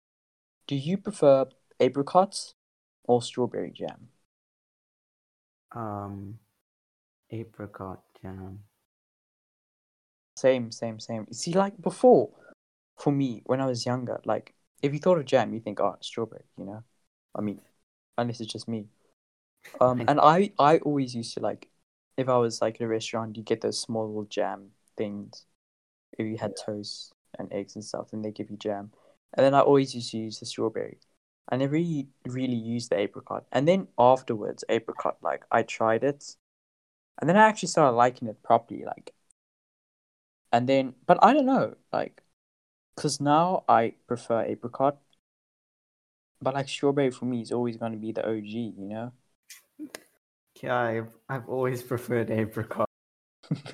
Do 0.68 0.76
you 0.76 0.99
prefer 0.99 1.47
apricots 1.80 2.55
or 3.05 3.22
strawberry 3.22 3.72
jam? 3.72 4.11
Um. 5.72 6.39
Apricot 7.30 8.05
jam. 8.22 8.60
Same, 10.36 10.70
same, 10.70 11.00
same. 11.00 11.26
See, 11.32 11.52
like 11.52 11.80
before, 11.80 12.30
for 12.96 13.12
me, 13.12 13.42
when 13.46 13.60
I 13.60 13.66
was 13.66 13.84
younger, 13.84 14.20
like 14.24 14.54
if 14.82 14.92
you 14.92 14.98
thought 14.98 15.18
of 15.18 15.24
jam, 15.24 15.52
you 15.52 15.60
think, 15.60 15.80
oh, 15.80 15.96
strawberry, 16.00 16.44
you 16.56 16.64
know? 16.64 16.84
I 17.34 17.40
mean, 17.40 17.60
unless 18.16 18.40
it's 18.40 18.52
just 18.52 18.68
me. 18.68 18.86
Um, 19.80 20.04
and 20.06 20.20
I, 20.20 20.52
I 20.58 20.78
always 20.78 21.14
used 21.14 21.34
to 21.34 21.40
like, 21.40 21.68
if 22.16 22.28
I 22.28 22.36
was 22.36 22.62
like 22.62 22.76
at 22.76 22.84
a 22.84 22.88
restaurant, 22.88 23.36
you 23.36 23.42
get 23.42 23.60
those 23.60 23.80
small 23.80 24.06
little 24.06 24.24
jam 24.24 24.70
things. 24.96 25.44
If 26.18 26.26
you 26.26 26.36
had 26.36 26.54
toast 26.56 27.12
and 27.38 27.52
eggs 27.52 27.74
and 27.74 27.84
stuff, 27.84 28.10
then 28.10 28.22
they 28.22 28.30
give 28.30 28.50
you 28.50 28.56
jam. 28.56 28.92
And 29.34 29.44
then 29.44 29.54
I 29.54 29.60
always 29.60 29.94
used 29.94 30.10
to 30.12 30.18
use 30.18 30.40
the 30.40 30.46
strawberry. 30.46 30.98
I 31.50 31.56
never 31.56 31.72
really, 31.72 32.08
really 32.26 32.54
used 32.54 32.90
the 32.90 32.98
apricot. 32.98 33.44
And 33.52 33.66
then 33.66 33.88
afterwards, 33.98 34.64
apricot, 34.68 35.18
like 35.22 35.44
I 35.50 35.62
tried 35.62 36.04
it, 36.04 36.36
and 37.18 37.28
then 37.28 37.36
I 37.36 37.48
actually 37.48 37.68
started 37.68 37.96
liking 37.96 38.28
it 38.28 38.42
properly. 38.42 38.84
Like, 38.84 39.12
and 40.52 40.68
then, 40.68 40.94
but 41.06 41.18
I 41.22 41.32
don't 41.32 41.46
know, 41.46 41.74
like, 41.92 42.22
Cause 42.98 43.20
now 43.20 43.62
I 43.68 43.94
prefer 44.08 44.42
apricot, 44.42 44.98
but 46.42 46.54
like 46.54 46.68
strawberry 46.68 47.12
for 47.12 47.26
me 47.26 47.42
is 47.42 47.52
always 47.52 47.76
going 47.76 47.92
to 47.92 47.98
be 47.98 48.10
the 48.10 48.28
OG. 48.28 48.44
You 48.44 48.74
know. 48.76 49.12
Yeah, 50.60 50.76
I've, 50.76 51.06
I've 51.28 51.48
always 51.48 51.80
preferred 51.80 52.32
apricot. 52.32 52.88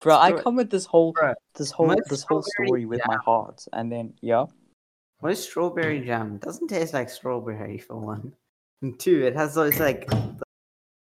Bro, 0.00 0.16
I 0.16 0.30
come 0.30 0.54
with 0.54 0.70
this 0.70 0.86
whole 0.86 1.12
Bruh, 1.12 1.34
this 1.56 1.72
whole 1.72 1.92
this 2.08 2.22
whole 2.22 2.44
story 2.44 2.86
with 2.86 3.00
my 3.04 3.16
heart, 3.16 3.64
and 3.72 3.90
then 3.90 4.14
yeah. 4.20 4.44
What 5.18 5.32
is 5.32 5.42
strawberry 5.42 6.04
jam? 6.04 6.36
It 6.36 6.42
doesn't 6.42 6.68
taste 6.68 6.94
like 6.94 7.10
strawberry 7.10 7.78
for 7.78 7.96
one. 7.96 8.32
And 8.80 8.96
two, 8.96 9.26
it 9.26 9.34
has 9.34 9.54
those 9.54 9.80
like, 9.80 10.08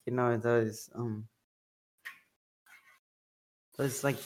you 0.06 0.14
know, 0.14 0.38
those 0.38 0.90
um, 0.96 1.28
those 3.78 4.04
like 4.04 4.18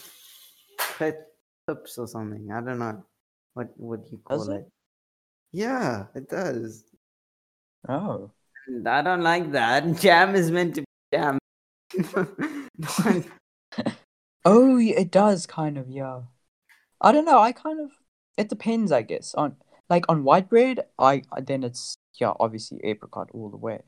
pet 0.98 1.28
pips 1.68 1.98
or 1.98 2.08
something. 2.08 2.50
I 2.52 2.62
don't 2.62 2.80
know 2.80 3.04
what 3.54 3.70
what 3.78 4.02
you 4.12 4.20
call 4.24 4.50
it? 4.52 4.60
it? 4.60 4.72
Yeah, 5.52 6.06
it 6.16 6.30
does. 6.30 6.84
Oh. 7.88 8.32
And 8.68 8.88
I 8.88 9.02
don't 9.02 9.22
like 9.22 9.52
that. 9.54 9.86
Jam 10.00 10.36
is 10.36 10.52
meant 10.52 10.76
to 10.76 10.82
be 10.82 10.86
jam. 11.14 11.40
Oh, 14.46 14.80
it 14.80 15.12
does 15.12 15.46
kind 15.46 15.78
of, 15.78 15.90
yeah. 15.90 16.22
I 17.02 17.12
don't 17.12 17.26
know. 17.26 17.40
I 17.40 17.52
kind 17.52 17.80
of. 17.82 17.92
It 18.38 18.48
depends, 18.50 18.92
I 18.92 19.02
guess. 19.02 19.36
On 19.36 19.58
like 19.90 20.06
on 20.10 20.24
white 20.24 20.50
bread, 20.50 20.86
I- 20.98 21.24
then 21.42 21.64
it's 21.64 21.98
yeah, 22.20 22.34
obviously 22.40 22.80
apricot 22.84 23.30
all 23.34 23.50
the 23.50 23.58
way. 23.58 23.82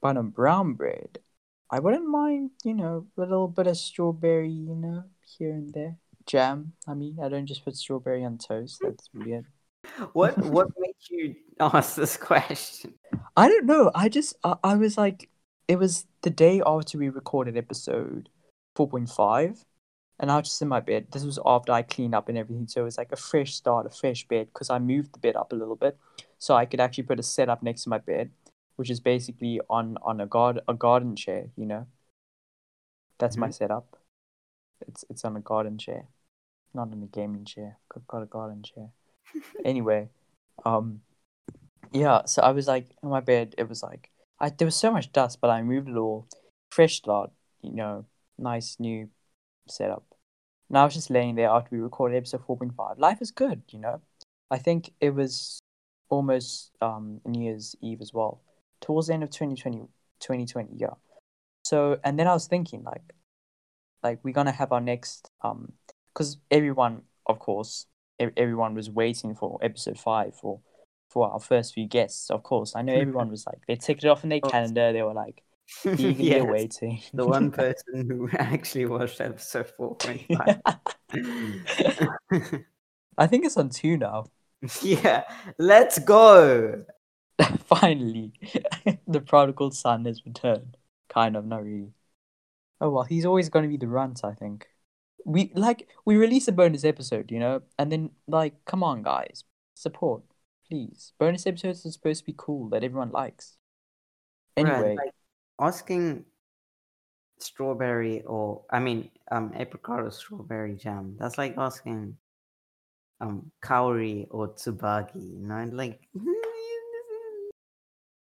But 0.00 0.16
on 0.16 0.30
brown 0.30 0.74
bread, 0.74 1.18
I 1.70 1.78
wouldn't 1.78 2.08
mind, 2.08 2.50
you 2.64 2.74
know, 2.74 3.06
a 3.16 3.20
little 3.20 3.48
bit 3.48 3.66
of 3.66 3.76
strawberry, 3.76 4.50
you 4.50 4.74
know, 4.74 5.04
here 5.24 5.52
and 5.52 5.72
there. 5.72 5.98
Jam. 6.26 6.72
I 6.86 6.94
mean, 6.94 7.18
I 7.22 7.28
don't 7.28 7.46
just 7.46 7.64
put 7.64 7.76
strawberry 7.76 8.24
on 8.24 8.38
toast. 8.38 8.80
That's 8.82 9.08
weird. 9.14 9.46
what 10.12 10.36
what 10.44 10.68
makes 10.78 11.10
you 11.10 11.34
ask 11.58 11.96
this 11.96 12.16
question? 12.16 12.94
I 13.36 13.48
don't 13.48 13.66
know. 13.66 13.90
I 13.94 14.08
just 14.08 14.34
I, 14.44 14.56
I 14.62 14.74
was 14.76 14.96
like, 14.98 15.28
it 15.68 15.78
was 15.78 16.06
the 16.22 16.30
day 16.30 16.62
after 16.64 16.98
we 16.98 17.08
recorded 17.08 17.56
episode 17.56 18.28
four 18.76 18.88
point 18.88 19.10
five, 19.10 19.64
and 20.18 20.30
I 20.30 20.36
was 20.36 20.48
just 20.48 20.62
in 20.62 20.68
my 20.68 20.80
bed. 20.80 21.06
This 21.12 21.24
was 21.24 21.38
after 21.44 21.72
I 21.72 21.82
cleaned 21.82 22.14
up 22.14 22.28
and 22.28 22.38
everything, 22.38 22.68
so 22.68 22.82
it 22.82 22.84
was 22.84 22.98
like 22.98 23.12
a 23.12 23.16
fresh 23.16 23.54
start, 23.54 23.86
a 23.86 23.90
fresh 23.90 24.26
bed 24.26 24.48
because 24.52 24.70
I 24.70 24.78
moved 24.78 25.14
the 25.14 25.18
bed 25.18 25.36
up 25.36 25.52
a 25.52 25.56
little 25.56 25.76
bit, 25.76 25.96
so 26.38 26.54
I 26.54 26.66
could 26.66 26.80
actually 26.80 27.04
put 27.04 27.20
a 27.20 27.24
setup 27.24 27.62
next 27.62 27.84
to 27.84 27.90
my 27.90 27.98
bed, 27.98 28.30
which 28.80 28.88
is 28.88 28.98
basically 28.98 29.60
on 29.68 29.98
on 30.00 30.22
a 30.22 30.26
guard 30.26 30.60
a 30.66 30.72
garden 30.72 31.14
chair. 31.14 31.50
You 31.54 31.66
know, 31.66 31.86
that's 33.18 33.36
my 33.36 33.50
setup. 33.50 33.98
It's 34.88 35.04
it's 35.10 35.22
on 35.22 35.36
a 35.36 35.40
garden 35.40 35.76
chair, 35.76 36.04
not 36.72 36.90
on 36.90 37.02
a 37.02 37.06
gaming 37.06 37.44
chair. 37.44 37.76
Got, 37.92 38.06
got 38.06 38.22
a 38.22 38.26
garden 38.26 38.62
chair. 38.62 38.88
anyway, 39.66 40.08
um, 40.64 41.02
yeah. 41.92 42.24
So 42.24 42.40
I 42.40 42.52
was 42.52 42.66
like 42.66 42.86
in 43.02 43.10
my 43.10 43.20
bed. 43.20 43.54
It 43.58 43.68
was 43.68 43.82
like 43.82 44.08
I 44.40 44.48
there 44.48 44.64
was 44.64 44.76
so 44.76 44.90
much 44.90 45.12
dust, 45.12 45.42
but 45.42 45.50
I 45.50 45.60
moved 45.60 45.90
it 45.90 45.96
all. 45.98 46.26
Fresh 46.70 46.96
start, 46.96 47.32
you 47.60 47.72
know, 47.72 48.06
nice 48.38 48.76
new 48.80 49.10
setup. 49.68 50.04
Now 50.70 50.82
I 50.82 50.84
was 50.86 50.94
just 50.94 51.10
laying 51.10 51.34
there 51.34 51.50
after 51.50 51.76
we 51.76 51.82
recorded 51.82 52.16
episode 52.16 52.46
four 52.46 52.56
point 52.56 52.74
five. 52.74 52.98
Life 52.98 53.20
is 53.20 53.30
good, 53.30 53.60
you 53.68 53.78
know. 53.78 54.00
I 54.50 54.56
think 54.56 54.94
it 55.02 55.10
was 55.10 55.60
almost 56.08 56.70
um 56.80 57.20
New 57.26 57.42
Year's 57.44 57.76
Eve 57.82 58.00
as 58.00 58.14
well, 58.14 58.40
towards 58.80 59.08
the 59.08 59.14
end 59.14 59.22
of 59.22 59.30
2020, 59.30 59.78
2020 60.20 60.72
yeah. 60.76 60.88
So 61.64 61.98
and 62.04 62.18
then 62.18 62.26
I 62.26 62.32
was 62.32 62.46
thinking 62.46 62.82
like, 62.82 63.02
like 64.02 64.18
we're 64.22 64.34
gonna 64.34 64.52
have 64.52 64.72
our 64.72 64.80
next 64.80 65.30
um, 65.42 65.72
because 66.12 66.38
everyone, 66.50 67.02
of 67.26 67.38
course, 67.38 67.86
ev- 68.18 68.32
everyone 68.36 68.74
was 68.74 68.90
waiting 68.90 69.34
for 69.34 69.58
episode 69.62 69.98
five 69.98 70.34
for 70.34 70.60
for 71.08 71.30
our 71.30 71.40
first 71.40 71.74
few 71.74 71.86
guests. 71.86 72.30
Of 72.30 72.42
course, 72.42 72.74
I 72.74 72.82
know 72.82 72.94
everyone 72.94 73.30
was 73.30 73.46
like 73.46 73.58
they 73.66 73.76
ticked 73.76 74.04
it 74.04 74.08
off 74.08 74.22
in 74.24 74.30
their 74.30 74.40
calendar. 74.40 74.92
They 74.92 75.02
were 75.02 75.12
like 75.14 75.42
eagerly 75.84 76.30
Yes, 76.30 76.40
awaiting. 76.40 77.02
the 77.12 77.26
one 77.26 77.50
person 77.50 78.08
who 78.08 78.28
actually 78.32 78.86
watched 78.86 79.20
episode 79.20 79.70
four 79.76 79.96
point 79.96 80.22
five. 80.36 80.60
I 83.18 83.26
think 83.26 83.44
it's 83.44 83.56
on 83.56 83.68
two 83.68 83.96
now. 83.98 84.26
yeah, 84.82 85.24
let's 85.58 85.98
go. 85.98 86.84
Finally, 87.64 88.32
the 89.06 89.20
prodigal 89.20 89.70
son 89.70 90.04
has 90.04 90.24
returned. 90.24 90.76
Kind 91.08 91.36
of, 91.36 91.46
not 91.46 91.64
really. 91.64 91.92
Oh 92.80 92.90
well, 92.90 93.04
he's 93.04 93.26
always 93.26 93.48
going 93.48 93.64
to 93.64 93.68
be 93.68 93.76
the 93.76 93.88
runt. 93.88 94.24
I 94.24 94.34
think. 94.34 94.68
We 95.24 95.52
like 95.54 95.88
we 96.04 96.16
release 96.16 96.48
a 96.48 96.52
bonus 96.52 96.84
episode, 96.84 97.30
you 97.30 97.38
know, 97.38 97.62
and 97.78 97.92
then 97.92 98.10
like, 98.26 98.64
come 98.64 98.82
on, 98.82 99.02
guys, 99.02 99.44
support, 99.74 100.22
please. 100.68 101.12
Bonus 101.18 101.46
episodes 101.46 101.84
are 101.84 101.90
supposed 101.90 102.20
to 102.20 102.26
be 102.26 102.34
cool 102.36 102.68
that 102.70 102.84
everyone 102.84 103.10
likes. 103.10 103.56
Anyway, 104.56 104.96
like, 104.96 105.12
asking 105.60 106.24
strawberry 107.38 108.22
or 108.22 108.62
I 108.70 108.78
mean 108.80 109.10
um 109.30 109.52
apricot 109.56 110.00
or 110.00 110.10
strawberry 110.10 110.74
jam. 110.74 111.16
That's 111.18 111.38
like 111.38 111.54
asking 111.56 112.16
um 113.20 113.50
Kaori 113.62 114.26
or 114.30 114.48
tsubaki, 114.54 115.40
you 115.40 115.46
know, 115.46 115.68
like 115.72 116.00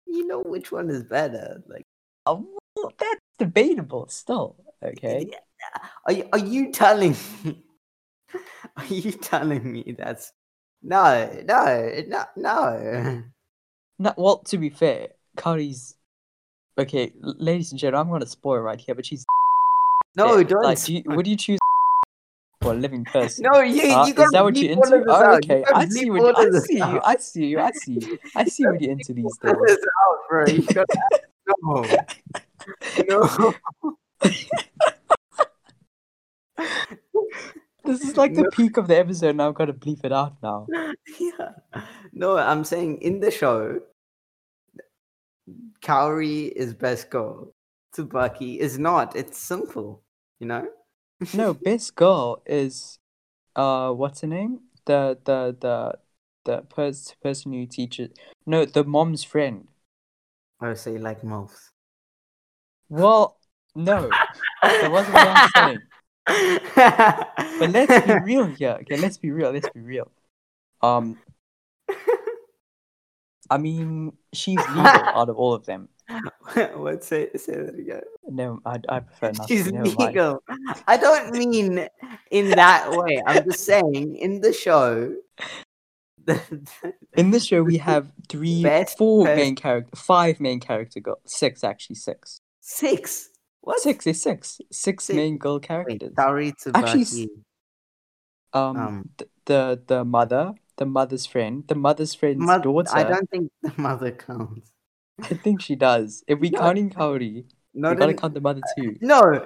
you 0.06 0.26
know 0.26 0.40
which 0.40 0.72
one 0.72 0.90
is 0.90 1.02
better. 1.04 1.62
Like 1.66 1.84
oh, 2.26 2.46
well, 2.76 2.92
that's 2.98 3.20
debatable 3.38 4.08
still. 4.08 4.56
Okay. 4.82 5.30
are 6.06 6.12
you, 6.12 6.28
are 6.32 6.38
you 6.38 6.72
telling 6.72 7.16
me 7.44 7.64
are 8.76 8.86
you 8.86 9.12
telling 9.12 9.72
me 9.72 9.94
that's 9.98 10.32
no 10.82 11.30
no 11.44 12.02
no 12.06 12.24
no 12.36 13.22
No, 13.98 14.12
well, 14.18 14.38
to 14.40 14.58
be 14.58 14.68
fair, 14.68 15.08
Kaori's 15.38 15.96
okay, 16.78 17.12
ladies 17.22 17.72
and 17.72 17.80
gentlemen. 17.80 18.06
I'm 18.06 18.10
going 18.10 18.20
to 18.20 18.26
spoil 18.26 18.60
right 18.60 18.78
here, 18.78 18.94
but 18.94 19.06
she's 19.06 19.24
no 20.16 20.42
don't 20.44 20.62
like, 20.64 20.84
do 20.84 20.94
you, 20.94 21.02
would 21.06 21.26
you 21.26 21.36
choose 21.36 21.58
for 22.66 22.72
a 22.72 22.76
living 22.76 23.04
person? 23.04 23.44
no 23.44 23.60
you, 23.60 23.82
Uh, 23.82 24.04
you 24.06 24.08
is 24.08 24.12
gotta 24.14 24.30
that 24.32 24.44
what 24.44 24.56
you're 24.56 24.72
into? 24.72 25.04
Oh. 25.08 25.30
You 25.30 25.36
okay, 25.38 25.62
gotta 25.62 25.76
I 25.76 25.86
see 25.86 26.10
what 26.10 26.20
you, 26.20 26.26
I 26.36 26.44
of 26.44 26.52
this 26.52 26.64
see 26.64 26.76
you. 26.78 27.00
I 27.04 27.16
see 27.16 27.46
you, 27.46 27.58
I 27.60 27.70
see 27.72 27.92
you, 27.92 28.18
I 28.34 28.44
see 28.44 28.66
what 28.66 28.80
you're 28.80 28.90
into 28.92 29.12
these 29.12 29.36
days. 29.38 29.54
this 29.66 29.78
out, 29.78 30.18
bro. 30.28 30.46
You 30.46 30.62
gotta- 30.62 31.20
no. 33.08 33.24
No. 33.38 33.54
This 37.84 38.00
is 38.02 38.16
like 38.16 38.34
the 38.34 38.42
No. 38.42 38.50
peak 38.50 38.78
of 38.78 38.88
the 38.88 38.98
episode, 38.98 39.30
and 39.30 39.40
I've 39.42 39.54
got 39.54 39.66
to 39.66 39.72
bleep 39.72 40.04
it 40.04 40.12
out 40.12 40.42
now. 40.42 40.66
yeah. 41.20 41.52
No, 42.12 42.36
I'm 42.36 42.64
saying 42.64 43.00
in 43.00 43.20
the 43.20 43.30
show, 43.30 43.78
Kaori 45.82 46.50
is 46.50 46.74
best 46.74 47.10
girl. 47.10 47.54
Tsubaki 47.94 48.58
is 48.58 48.76
not. 48.76 49.14
It's 49.14 49.38
simple, 49.38 50.02
you 50.40 50.48
know? 50.48 50.66
No, 51.34 51.54
best 51.64 51.94
girl 51.94 52.42
is, 52.46 52.98
uh, 53.54 53.90
what's 53.92 54.20
her 54.20 54.26
name? 54.26 54.60
The 54.84 55.18
the 55.24 55.56
the 55.58 55.98
the 56.44 56.62
pers- 56.62 57.14
person 57.22 57.52
who 57.52 57.66
teaches. 57.66 58.10
No, 58.46 58.64
the 58.64 58.84
mom's 58.84 59.24
friend. 59.24 59.68
Oh, 60.60 60.74
so 60.74 60.90
you 60.90 60.98
like 60.98 61.22
MOLFs. 61.22 61.68
Well, 62.88 63.36
no, 63.74 64.08
that 64.62 64.90
wasn't 64.90 65.14
what 65.14 65.28
I'm 65.36 65.50
saying. 65.54 65.80
But 67.58 67.70
let's 67.70 68.06
be 68.06 68.14
real 68.20 68.46
here. 68.46 68.78
Okay, 68.82 68.96
let's 68.96 69.18
be 69.18 69.30
real. 69.30 69.50
Let's 69.50 69.68
be 69.70 69.80
real. 69.80 70.10
Um, 70.82 71.18
I 73.50 73.58
mean, 73.58 74.12
she's 74.32 74.58
legal 74.58 74.84
out 74.84 75.28
of 75.28 75.36
all 75.36 75.54
of 75.54 75.66
them. 75.66 75.88
what? 76.74 77.02
Say, 77.04 77.30
say 77.36 77.54
that 77.56 77.74
again. 77.78 78.02
No, 78.28 78.60
I, 78.64 78.78
I 78.88 79.00
prefer 79.00 79.32
not. 79.32 79.48
She's 79.48 79.64
to. 79.64 79.72
Never 79.72 79.88
legal. 79.88 80.42
I 80.86 80.96
don't 80.96 81.32
mean 81.32 81.88
in 82.30 82.50
that 82.50 82.90
way. 82.92 83.22
I'm 83.26 83.44
just 83.44 83.64
saying 83.64 84.16
in 84.16 84.40
the 84.40 84.52
show. 84.52 85.14
The, 86.24 86.40
In 87.16 87.30
this 87.30 87.44
show, 87.46 87.62
we 87.62 87.78
have 87.78 88.10
three, 88.28 88.66
four 88.98 89.26
pers- 89.26 89.36
main 89.36 89.54
character, 89.54 89.96
five 89.96 90.40
main 90.40 90.58
character 90.58 90.98
girls, 90.98 91.20
six 91.24 91.62
actually, 91.62 91.94
six, 91.94 92.40
six. 92.60 93.28
What? 93.60 93.78
six 93.80 94.08
is 94.08 94.20
six, 94.20 94.60
six 94.72 95.04
Six. 95.04 95.16
main 95.16 95.38
girl 95.38 95.54
Wait, 95.54 95.62
characters. 95.62 96.12
Kaori 96.18 96.52
Actually, 96.74 97.30
Um, 98.52 98.76
um, 98.76 99.10
th- 99.18 99.30
the 99.44 99.80
the 99.86 100.04
mother, 100.04 100.54
the 100.78 100.86
mother's 100.86 101.26
friend, 101.26 101.62
the 101.68 101.76
mother's 101.76 102.12
friend's 102.14 102.44
Moth- 102.44 102.62
daughter. 102.64 102.90
I 102.92 103.04
don't 103.04 103.30
think 103.30 103.52
the 103.62 103.72
mother 103.76 104.10
counts. 104.10 104.72
I 105.22 105.34
think 105.34 105.60
she 105.62 105.76
does. 105.76 106.22
If 106.28 106.40
we 106.40 106.50
No. 106.50 106.58
counting 106.60 106.90
Kaori, 106.90 107.34
we 107.34 107.44
Not 107.74 107.98
gotta 107.98 108.10
in- 108.12 108.16
count 108.18 108.34
the 108.34 108.40
mother 108.40 108.60
too. 108.76 108.96
No, 109.00 109.20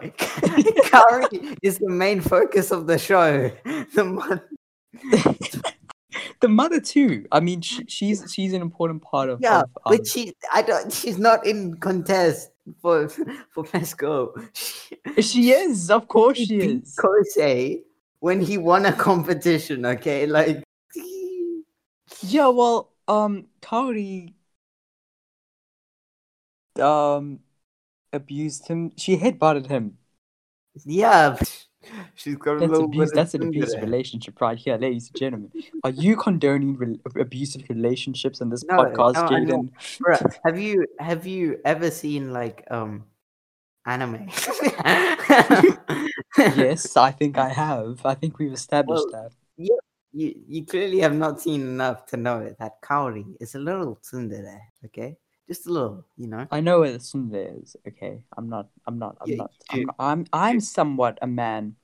Kaori 0.91 1.57
is 1.62 1.79
the 1.79 1.89
main 1.91 2.21
focus 2.21 2.71
of 2.71 2.87
the 2.87 2.99
show. 2.99 3.51
The 3.95 4.05
mother, 4.05 4.45
the 6.41 6.49
mother 6.49 6.81
too. 6.81 7.27
I 7.31 7.41
mean, 7.41 7.61
she, 7.61 7.85
she's 7.87 8.33
she's 8.33 8.53
an 8.53 8.62
important 8.62 9.03
part 9.03 9.31
of. 9.31 9.41
yeah, 9.41 9.61
of, 9.61 9.71
um, 9.87 9.97
but 9.97 10.07
she, 10.07 10.33
I 10.53 10.62
don't. 10.62 10.93
She's 10.93 11.18
not 11.18 11.47
in 11.47 11.77
contest 11.77 12.51
for 12.83 13.09
for 13.09 13.64
girl. 13.97 14.35
She, 14.55 15.23
she 15.23 15.51
is, 15.53 15.91
of 15.91 16.09
course, 16.09 16.39
she 16.39 16.57
is. 16.59 16.97
Kosei 16.97 17.83
when 18.21 18.41
he 18.41 18.59
won 18.59 18.87
a 18.87 18.93
competition. 18.93 19.87
Okay, 19.87 20.27
like 20.27 20.62
Yeah, 22.23 22.49
well, 22.49 22.93
um, 23.09 23.47
Kaori, 23.62 24.35
um, 26.81 27.41
abused 28.12 28.68
him. 28.68 28.93
She 28.97 29.16
headbutted 29.18 29.66
him. 29.68 29.99
yeah, 30.85 31.37
she's 32.14 32.37
got 32.37 32.57
a 32.57 32.61
That's 32.61 32.70
little 32.70 32.87
abuse. 32.87 33.11
bit 33.11 33.16
That's 33.16 33.35
an 33.35 33.43
abusive 33.43 33.83
relationship 33.83 34.41
right 34.41 34.59
here, 34.59 34.76
ladies 34.76 35.09
and 35.09 35.16
gentlemen. 35.16 35.53
Are 35.85 35.91
you 35.91 36.16
condoning 36.16 36.76
re- 36.76 37.01
abusive 37.18 37.62
relationships 37.68 38.41
in 38.41 38.51
this 38.51 38.64
No, 38.64 38.76
podcast, 38.76 39.14
no, 39.14 39.28
Jaden? 39.28 39.70
Bruh, 40.03 40.37
have 40.45 40.59
you 40.59 40.87
have 40.99 41.26
you 41.26 41.59
ever 41.64 41.91
seen 41.91 42.33
like 42.33 42.64
um 42.70 43.05
anime? 43.87 44.28
yes, 46.39 46.97
I 46.97 47.11
think 47.12 47.39
I 47.39 47.49
have. 47.49 48.05
I 48.05 48.14
think 48.14 48.39
we've 48.39 48.53
established 48.53 49.07
Well, 49.11 49.22
that. 49.22 49.33
you 50.12 50.12
you 50.12 50.66
clearly 50.66 50.99
have 51.01 51.14
not 51.14 51.41
seen 51.41 51.61
enough 51.62 52.07
to 52.07 52.16
know 52.16 52.55
that 52.59 52.83
Kaori 52.83 53.37
is 53.41 53.55
a 53.55 53.59
little 53.59 53.97
tsundere, 54.03 54.59
okay? 54.87 55.16
Just 55.51 55.67
a 55.67 55.73
little, 55.73 56.05
you 56.17 56.29
know. 56.29 56.47
I 56.53 56.61
know 56.61 56.79
where 56.79 56.93
the 56.93 56.99
tsundere 56.99 57.61
is. 57.61 57.75
Okay, 57.89 58.23
I'm 58.39 58.49
not. 58.49 58.69
I'm 58.87 59.01
not. 59.01 59.17
I'm 59.21 59.29
Yeah, 59.29 59.37
not. 59.37 59.51
I'm, 59.69 59.83
not, 59.83 59.95
I'm. 59.99 60.27
I'm 60.33 60.61
somewhat 60.61 61.19
a 61.23 61.27
man 61.27 61.75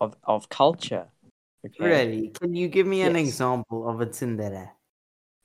of 0.00 0.16
of 0.24 0.48
culture. 0.48 1.06
Okay. 1.66 1.84
Really? 1.84 2.28
Can 2.28 2.54
you 2.54 2.68
give 2.68 2.86
me 2.86 3.02
an 3.02 3.16
example 3.16 3.86
of 3.86 4.00
a 4.00 4.06
tsundere? 4.06 4.70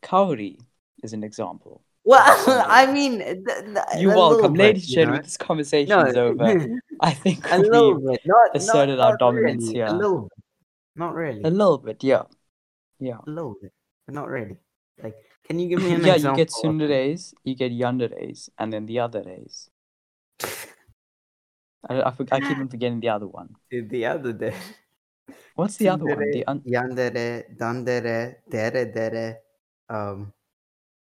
Kaori 0.01 0.57
is 1.03 1.11
an 1.11 1.25
example. 1.25 1.81
Well, 2.05 2.23
I 2.69 2.89
mean, 2.93 3.19
th- 3.19 3.43
th- 3.43 3.99
You're 3.99 4.15
welcome, 4.15 4.53
bit, 4.53 4.59
ladies 4.59 4.85
and 4.85 4.93
gentlemen. 4.93 5.23
This 5.23 5.35
conversation 5.35 5.89
No, 5.89 6.05
is 6.05 6.15
over. 6.15 6.79
I 7.01 7.11
think 7.11 7.45
a 7.51 7.59
we 7.59 7.69
little 7.69 7.99
bit, 7.99 8.21
not 8.25 8.55
asserted 8.55 8.99
not, 8.99 9.05
our 9.05 9.11
not 9.11 9.19
dominance 9.19 9.63
really, 9.63 9.73
here. 9.73 9.87
A 9.87 9.93
little 9.93 10.21
bit, 10.21 10.43
not 10.95 11.13
really, 11.13 11.41
a 11.43 11.49
little 11.49 11.79
bit. 11.79 12.03
Yeah, 12.05 12.23
yeah. 12.99 13.17
a 13.25 13.29
little 13.29 13.55
bit, 13.61 13.73
but 14.05 14.15
not 14.15 14.29
really. 14.29 14.55
Like, 15.03 15.17
can 15.47 15.59
you 15.59 15.67
give 15.69 15.81
me 15.83 15.93
an 15.93 16.03
yeah, 16.03 16.15
you 16.15 16.35
get 16.35 16.49
of- 16.49 16.55
tsunderes, 16.55 17.33
you 17.43 17.55
get 17.55 17.71
yanderes, 17.71 18.49
and 18.57 18.73
then 18.73 18.85
the 18.85 18.99
other 18.99 19.23
days. 19.23 19.69
I, 21.87 22.01
I, 22.01 22.13
I 22.31 22.39
keep 22.39 22.57
on 22.57 22.67
forgetting 22.67 22.99
the 22.99 23.09
other 23.09 23.27
one. 23.27 23.55
the 23.69 24.05
other 24.05 24.33
day. 24.33 24.55
What's 25.55 25.77
the 25.77 25.89
other 25.89 26.05
one? 26.05 26.19
The 26.31 26.45
un- 26.47 26.61
Yandere, 26.65 27.45
dandere, 27.57 28.35
dere 28.49 28.85
dere. 28.91 29.37
Um, 29.89 30.33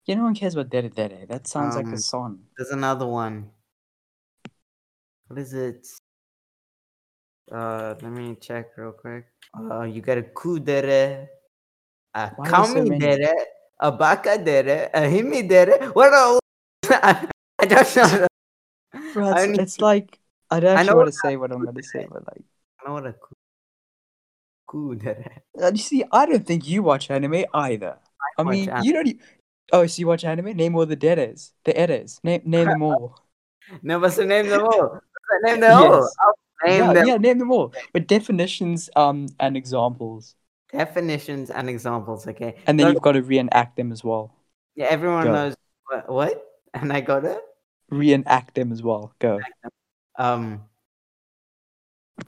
yeah, 0.07 0.17
no 0.17 0.25
one 0.25 0.35
cares 0.35 0.55
about 0.55 0.69
dere 0.71 0.89
dere. 0.89 1.27
That 1.27 1.47
sounds 1.47 1.77
like 1.77 1.87
Um, 1.87 1.95
a 1.95 1.99
song. 1.99 2.41
there's 2.57 2.71
another 2.71 3.07
one. 3.07 3.51
What 5.29 5.39
is 5.39 5.55
it? 5.55 5.87
Uh, 7.51 7.95
let 8.03 8.11
me 8.13 8.37
check 8.41 8.77
real 8.77 8.93
quick. 8.93 9.27
Uh, 9.57 9.83
you 9.83 10.01
got 10.03 10.19
a 10.19 10.23
kudere, 10.23 11.29
a 12.15 12.31
Why 12.37 12.51
are 12.51 12.65
so 12.67 12.85
many? 12.85 12.99
dere, 12.99 13.35
a 13.79 13.93
baka 13.93 14.39
dere, 14.39 14.91
a 14.93 15.09
hime 15.09 15.47
dere. 15.49 15.91
What 15.93 16.13
are 16.13 16.39
I, 16.91 17.29
I 17.59 17.67
don't 17.67 17.97
know. 17.97 18.27
Bro, 19.13 19.29
I 19.31 19.45
it's, 19.45 19.59
it's 19.59 19.81
like 19.81 20.19
I 20.51 20.61
don't 20.61 20.77
actually 20.77 20.95
want 20.95 21.07
what 21.07 21.13
to 21.13 21.19
say 21.19 21.37
what 21.37 21.53
I'm 21.53 21.63
going 21.63 21.75
to 21.75 21.83
say, 21.83 22.07
but 22.11 22.27
like, 22.27 22.45
I 22.81 22.89
know 22.89 22.95
what 22.95 23.07
a 23.07 23.13
ku- 23.13 23.35
kudere. 24.69 25.39
uh, 25.61 25.71
you 25.73 25.79
see, 25.79 26.05
I 26.13 26.27
don't 26.27 26.47
think 26.47 26.69
you 26.69 26.83
watch 26.83 27.11
anime 27.11 27.45
either. 27.55 27.99
I, 28.39 28.43
watch 28.43 28.53
mean, 28.53 28.69
anime. 28.69 28.85
you 28.85 28.93
don't. 28.93 29.21
Oh, 29.73 29.87
so 29.87 30.01
you 30.01 30.07
watch 30.07 30.25
anime? 30.25 30.57
Name 30.57 30.77
all 30.77 30.87
the 30.87 30.97
deres, 30.97 31.53
the 31.65 31.77
eres. 31.79 32.21
Name 32.23 32.43
name 32.45 32.69
them 32.69 32.83
all. 32.83 33.19
No, 33.83 33.99
but 33.99 34.13
so 34.13 34.27
name 34.27 34.47
them 34.51 34.61
all. 34.61 35.01
Name 35.43 35.61
them 35.61 35.73
all. 35.91 36.03
Yes. 36.03 36.15
I'll 36.21 36.35
name 36.69 36.81
yeah, 36.81 36.93
them. 36.93 37.07
yeah, 37.07 37.17
name 37.17 37.39
them 37.39 37.51
all. 37.51 37.73
With 37.95 38.07
definitions, 38.07 38.91
um, 38.95 39.27
and 39.41 39.57
examples, 39.57 40.37
Definitions 40.77 41.51
and 41.51 41.69
examples. 41.71 42.27
Okay. 42.27 42.57
and 42.67 42.79
then 42.79 42.87
So- 42.87 42.93
you've 42.93 43.03
got 43.03 43.13
to 43.13 43.23
reenact 43.23 43.77
them 43.77 43.93
as 43.93 44.03
well. 44.03 44.35
yeah, 44.75 44.87
everyone 44.91 45.25
Go. 45.25 45.33
knows 45.33 45.55
what, 45.89 46.09
what, 46.11 46.45
and 46.75 46.93
I 46.93 47.01
got 47.01 47.25
it. 47.25 47.41
Reenact 47.91 48.55
them 48.55 48.73
as 48.73 48.83
well. 48.83 49.15
Go. 49.21 49.39
Um. 50.19 50.63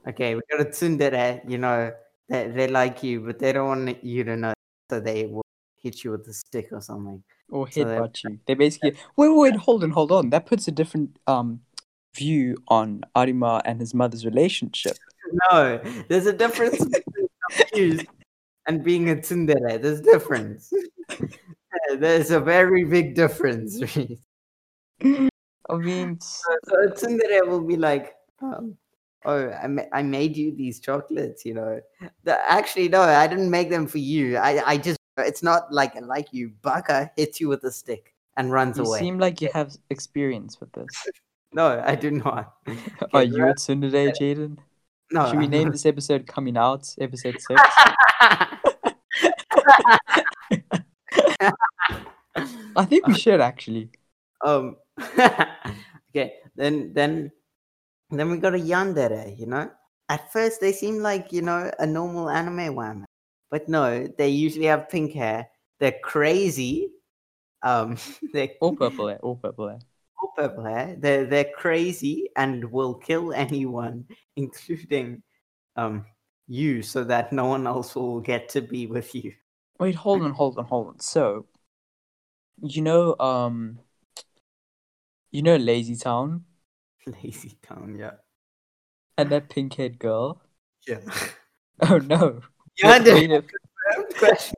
Okay, 0.08 0.34
we 0.34 0.40
got 0.50 0.60
a 0.60 0.64
tsundere. 0.70 1.48
You 1.48 1.58
know, 1.58 1.92
they 2.28 2.48
they 2.48 2.68
like 2.68 3.02
you, 3.02 3.20
but 3.20 3.38
they 3.38 3.52
don't 3.52 3.68
want 3.68 4.04
you 4.04 4.24
to 4.24 4.36
know, 4.36 4.52
so 4.90 5.00
they 5.00 5.26
will 5.26 5.44
hit 5.82 6.02
you 6.04 6.10
with 6.12 6.26
a 6.28 6.32
stick 6.32 6.68
or 6.72 6.80
something. 6.80 7.22
Or 7.48 7.70
So 7.70 7.80
you. 8.24 8.38
They 8.46 8.54
basically 8.54 8.92
wait, 9.16 9.28
wait, 9.28 9.38
wait, 9.52 9.56
hold 9.56 9.84
on, 9.84 9.90
hold 9.90 10.10
on. 10.12 10.30
That 10.30 10.46
puts 10.46 10.66
a 10.68 10.72
different 10.72 11.18
um 11.26 11.60
view 12.16 12.56
on 12.68 13.02
Arima 13.14 13.62
and 13.64 13.80
his 13.80 13.92
mother's 13.94 14.24
relationship. 14.24 14.96
No, 15.50 15.80
there's 16.08 16.26
a 16.26 16.32
difference 16.32 16.78
between 16.84 17.26
confused 17.50 18.06
and 18.66 18.82
being 18.84 19.10
a 19.10 19.16
tsundere. 19.16 19.80
There's 19.80 20.00
difference. 20.00 20.72
There's 21.98 22.30
a 22.30 22.40
very 22.40 22.84
big 22.84 23.14
difference. 23.14 23.80
I 25.68 25.76
mean, 25.76 26.18
So, 26.20 26.56
so 26.68 26.74
a 26.82 26.88
tsundere 26.92 27.46
will 27.46 27.64
be 27.64 27.76
like, 27.76 28.14
um, 28.40 28.76
oh, 29.24 29.50
I, 29.50 29.66
ma- 29.66 29.90
I 29.92 30.02
made 30.02 30.36
you 30.36 30.54
these 30.54 30.80
chocolates, 30.80 31.44
you 31.44 31.54
know. 31.54 31.80
The, 32.24 32.38
actually, 32.50 32.88
no, 32.88 33.02
I 33.02 33.26
didn't 33.26 33.50
make 33.50 33.70
them 33.70 33.86
for 33.86 33.98
you. 33.98 34.36
I, 34.36 34.62
I 34.64 34.76
just, 34.76 34.98
it's 35.18 35.42
not 35.42 35.72
like 35.72 35.94
like 36.00 36.32
you. 36.32 36.52
Baka 36.62 37.10
hits 37.16 37.40
you 37.40 37.48
with 37.48 37.64
a 37.64 37.72
stick 37.72 38.14
and 38.36 38.52
runs 38.52 38.78
you 38.78 38.84
away. 38.84 38.98
seem 38.98 39.18
like 39.18 39.40
you 39.40 39.48
have 39.52 39.76
experience 39.90 40.60
with 40.60 40.72
this. 40.72 40.86
No, 41.52 41.82
I 41.86 41.94
do 41.94 42.10
not. 42.10 42.54
Are 43.14 43.22
you 43.22 43.48
a 43.48 43.54
tsundere, 43.54 44.12
Jaden? 44.12 44.58
No. 45.12 45.30
Should 45.30 45.38
we 45.38 45.46
name 45.46 45.70
this 45.70 45.86
episode 45.92 46.26
"Coming 46.26 46.56
Out"? 46.56 46.94
Episode 47.00 47.36
six. 47.40 47.60
I 52.76 52.84
think 52.84 53.06
we 53.06 53.14
should 53.14 53.40
actually. 53.40 53.90
um. 54.44 54.76
okay, 56.10 56.34
then 56.56 56.92
then 56.94 57.30
then 58.10 58.30
we 58.30 58.38
got 58.38 58.54
a 58.54 58.58
yandere. 58.58 59.38
You 59.38 59.46
know, 59.46 59.70
at 60.08 60.32
first 60.32 60.60
they 60.60 60.72
seem 60.72 60.98
like 60.98 61.32
you 61.32 61.42
know 61.42 61.70
a 61.78 61.86
normal 61.86 62.30
anime 62.30 62.74
woman, 62.74 63.06
but 63.50 63.68
no, 63.68 64.06
they 64.18 64.28
usually 64.28 64.66
have 64.66 64.88
pink 64.88 65.12
hair. 65.12 65.48
They're 65.78 66.00
crazy. 66.02 66.90
Um, 67.62 67.96
they're 68.32 68.50
All 68.60 68.74
purple 68.74 69.08
hair. 69.08 69.18
All 69.22 69.36
purple 69.36 69.68
hair. 69.68 69.78
Purple. 70.36 70.64
They're 70.98 71.26
they're 71.26 71.52
crazy 71.56 72.30
and 72.36 72.64
will 72.70 72.94
kill 72.94 73.32
anyone, 73.32 74.06
including 74.36 75.22
um 75.76 76.06
you, 76.48 76.82
so 76.82 77.04
that 77.04 77.32
no 77.32 77.46
one 77.46 77.66
else 77.66 77.94
will 77.94 78.20
get 78.20 78.48
to 78.50 78.60
be 78.60 78.86
with 78.86 79.14
you. 79.14 79.32
Wait, 79.78 79.94
hold 79.94 80.22
on, 80.22 80.32
hold 80.32 80.58
on, 80.58 80.64
hold 80.64 80.88
on. 80.88 81.00
So, 81.00 81.46
you 82.62 82.82
know, 82.82 83.16
um, 83.18 83.80
you 85.30 85.42
know, 85.42 85.56
Lazy 85.56 85.96
Town 85.96 86.44
Lazy 87.22 87.56
town, 87.62 87.96
yeah. 87.98 88.12
and 89.16 89.30
that 89.30 89.48
pink-haired 89.48 89.98
girl. 89.98 90.40
Yeah. 90.86 91.00
Oh 91.82 91.98
no. 91.98 92.40
Yeah, 92.78 92.96
a- 92.96 93.42
question 94.14 94.56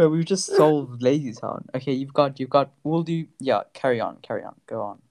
But 0.00 0.08
we've 0.08 0.24
just 0.24 0.46
solved 0.46 1.02
Lazy 1.02 1.34
Town. 1.34 1.66
Okay, 1.74 1.92
you've 1.92 2.14
got, 2.14 2.40
you've 2.40 2.48
got. 2.48 2.72
We'll 2.84 3.02
do. 3.02 3.26
Yeah, 3.38 3.64
carry 3.74 4.00
on, 4.00 4.16
carry 4.22 4.42
on, 4.42 4.54
go 4.66 4.80
on. 4.80 5.02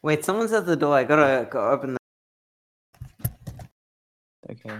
Wait, 0.00 0.24
someone's 0.24 0.54
at 0.54 0.64
the 0.64 0.74
door. 0.74 0.94
I 0.94 1.04
gotta 1.04 1.46
go 1.50 1.68
open 1.68 1.98
the. 3.20 3.28
Okay. 4.50 4.74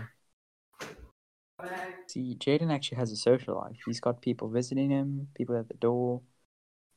See, 2.07 2.35
Jaden 2.41 2.73
actually 2.73 2.97
has 2.97 3.13
a 3.13 3.17
social 3.17 3.57
life. 3.57 3.77
He's 3.85 4.01
got 4.01 4.23
people 4.23 4.49
visiting 4.49 4.89
him, 4.89 5.29
people 5.35 5.59
at 5.59 5.69
the 5.69 5.75
door. 5.75 6.23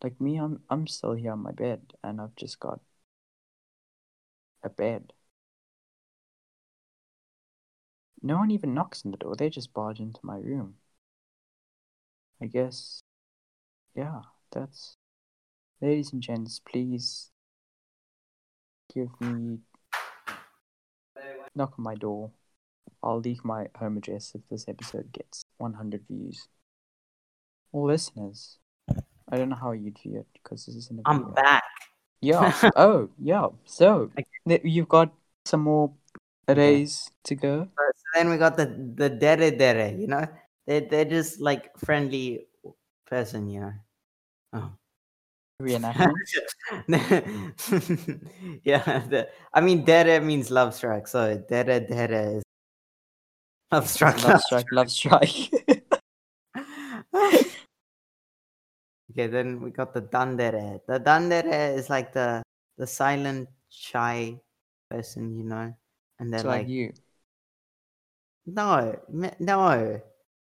Like 0.02 0.22
me, 0.22 0.38
I'm 0.38 0.62
I'm 0.70 0.88
still 0.88 1.12
here 1.12 1.34
on 1.34 1.40
my 1.40 1.52
bed, 1.52 1.92
and 2.02 2.22
I've 2.22 2.38
just 2.38 2.58
got 2.62 2.80
a 4.64 4.70
bed. 4.70 5.12
No 8.22 8.38
one 8.38 8.52
even 8.52 8.74
knocks 8.74 9.04
on 9.04 9.12
the 9.12 9.18
door. 9.18 9.36
They 9.36 9.50
just 9.50 9.74
barge 9.74 10.00
into 10.00 10.22
my 10.24 10.38
room. 10.38 10.76
I 12.42 12.48
guess, 12.48 13.04
yeah, 13.96 14.22
that's. 14.52 14.98
Ladies 15.82 16.14
and 16.14 16.22
gents, 16.22 16.60
please 16.60 17.30
give 18.94 19.10
me. 19.20 19.60
Knock 21.56 21.74
on 21.78 21.84
my 21.84 21.96
door. 21.96 22.32
I'll 23.04 23.20
leak 23.20 23.44
my 23.44 23.68
home 23.76 23.98
address 23.98 24.34
if 24.36 24.42
this 24.50 24.66
episode 24.68 25.12
gets 25.12 25.44
100 25.58 26.02
views. 26.08 26.48
Or 27.72 27.88
listeners. 27.88 28.58
I 29.30 29.38
don't 29.38 29.50
know 29.50 29.56
how 29.56 29.72
you'd 29.72 29.98
view 29.98 30.20
it 30.20 30.28
because 30.34 30.66
this 30.66 30.76
isn't 30.76 31.00
a 31.00 31.04
I'm 31.06 31.20
video. 31.20 31.34
back. 31.34 31.64
Yeah. 32.22 32.54
oh, 32.76 33.10
yeah. 33.18 33.48
So, 33.66 34.12
th- 34.48 34.62
you've 34.64 34.90
got 34.90 35.14
some 35.46 35.62
more 35.62 35.94
arrays 36.48 37.10
to 37.24 37.36
go. 37.36 37.68
So 37.78 38.04
then 38.14 38.30
we 38.30 38.38
got 38.38 38.58
the 38.58 38.66
the 38.66 39.10
dere 39.10 39.52
dere. 39.52 39.96
You 39.98 40.08
know, 40.08 40.28
they 40.72 40.88
they're 40.88 41.06
just 41.06 41.42
like 41.42 41.76
friendly 41.78 42.48
person. 43.06 43.50
You 43.50 43.60
know. 43.62 43.74
Oh. 44.54 44.72
Reenactment. 45.62 46.16
yeah, 48.64 49.04
the, 49.08 49.30
I 49.54 49.62
mean, 49.62 49.86
dere 49.86 50.20
means 50.20 50.50
love 50.50 50.74
strike, 50.74 51.08
so 51.08 51.38
dere 51.38 51.80
dere 51.82 52.38
is 52.38 52.44
love 53.72 53.88
struck. 53.88 54.24
love 54.24 54.42
strike, 54.42 54.66
love 54.72 54.90
strike. 54.90 55.54
okay, 59.12 59.28
then 59.28 59.62
we 59.62 59.70
got 59.70 59.94
the 59.94 60.02
dandere. 60.02 60.82
The 60.88 61.00
dandere 61.00 61.78
is 61.78 61.92
like 61.92 62.12
the 62.12 62.42
the 62.80 62.88
silent, 62.88 63.48
shy 63.70 64.42
person, 64.90 65.38
you 65.38 65.44
know, 65.44 65.76
and 66.18 66.34
they're 66.34 66.40
It's 66.40 66.48
like, 66.48 66.66
like 66.66 66.70
you. 66.70 66.92
no, 68.48 68.98
no. 69.38 70.02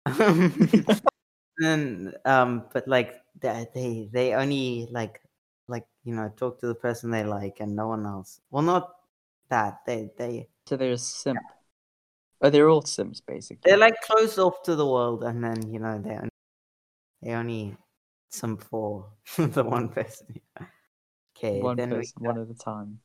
then, 1.59 2.15
um, 2.25 2.65
but 2.73 2.87
like 2.89 3.23
they 3.41 3.67
they 3.75 4.09
they 4.13 4.35
only 4.35 4.89
like 4.91 5.21
like 5.69 5.87
you 6.05 6.15
know 6.15 6.33
talk 6.37 6.61
to 6.61 6.67
the 6.67 6.75
person 6.75 7.11
they 7.11 7.25
like 7.25 7.61
and 7.61 7.75
no 7.77 7.89
one 7.89 8.07
else. 8.07 8.41
Well, 8.51 8.63
not 8.63 8.95
that 9.49 9.81
they 9.87 10.11
they 10.17 10.49
So 10.67 10.77
they're 10.77 10.93
a 10.93 10.99
simp. 10.99 11.41
Oh, 12.41 12.51
they're 12.51 12.69
all 12.69 12.83
simps 12.83 13.21
basically. 13.21 13.61
they're 13.65 13.79
like 13.79 14.01
closed 14.03 14.39
off 14.39 14.63
to 14.65 14.75
the 14.77 14.87
world, 14.87 15.25
and 15.25 15.43
then 15.43 15.73
you 15.73 15.79
know 15.79 15.99
they 15.99 16.11
only, 16.11 16.31
they 17.23 17.33
only 17.33 17.77
some 18.31 18.57
for 18.57 19.07
the 19.37 19.65
one 19.65 19.89
person. 19.89 20.41
Okay, 21.37 21.61
one 21.61 21.77
then 21.77 21.91
we 21.91 21.97
person, 21.97 22.13
one 22.19 22.39
at 22.39 22.49
a 22.49 22.55
time. 22.55 23.01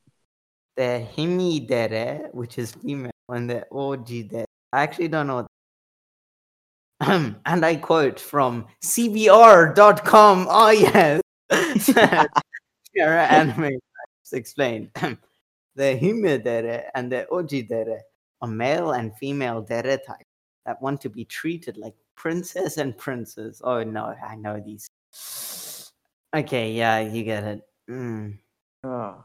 the 0.76 1.06
hime 1.16 1.66
dere, 1.66 2.28
which 2.32 2.58
is 2.58 2.72
female, 2.72 3.12
and 3.28 3.48
the 3.48 3.66
oji 3.72 4.28
dere. 4.28 4.46
I 4.72 4.82
actually 4.82 5.08
don't 5.08 5.26
know. 5.26 5.36
What 5.36 5.46
and 7.46 7.64
I 7.64 7.76
quote 7.76 8.20
from 8.20 8.66
CBR.com. 8.84 10.46
Oh 10.50 10.70
yes, 10.70 11.20
Sarah 12.96 13.24
Anime 13.24 13.78
explained. 14.32 14.90
the 15.76 15.98
hime 15.98 16.42
dere 16.42 16.90
and 16.94 17.10
the 17.10 17.26
oji 17.32 17.66
dere 17.66 18.00
are 18.42 18.48
male 18.48 18.92
and 18.92 19.16
female 19.16 19.62
dere 19.62 19.98
type 19.98 20.26
that 20.66 20.80
want 20.82 21.00
to 21.00 21.08
be 21.08 21.24
treated 21.24 21.76
like 21.76 21.94
princess 22.16 22.76
and 22.76 22.96
princes. 22.96 23.62
Oh 23.64 23.82
no, 23.82 24.14
I 24.22 24.36
know 24.36 24.60
these. 24.60 24.88
Okay, 26.36 26.72
yeah, 26.72 27.00
you 27.00 27.24
get 27.24 27.44
it. 27.44 27.62
Mm. 27.90 28.38
Oh, 28.84 29.24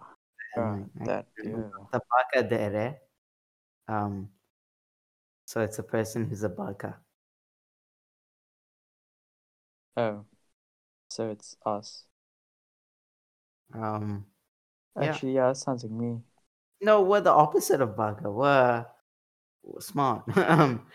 God, 0.55 0.89
that. 1.05 1.27
Yeah. 1.43 1.69
the 1.91 2.01
baka 2.09 2.47
dere. 2.47 2.97
Um, 3.87 4.29
so 5.45 5.61
it's 5.61 5.77
a 5.77 5.83
person 5.83 6.25
who's 6.25 6.43
a 6.43 6.49
baka. 6.49 6.97
Oh, 9.97 10.25
so 11.09 11.29
it's 11.29 11.55
us. 11.65 12.05
Um, 13.73 14.25
Actually, 14.97 15.33
yeah, 15.35 15.47
that 15.47 15.57
sounds 15.57 15.83
like 15.83 15.91
me. 15.91 16.21
no, 16.81 17.01
we're 17.01 17.21
the 17.21 17.31
opposite 17.31 17.81
of 17.81 17.95
baka. 17.95 18.29
We're, 18.31 18.85
we're 19.63 19.81
smart. 19.81 20.23
um, 20.37 20.85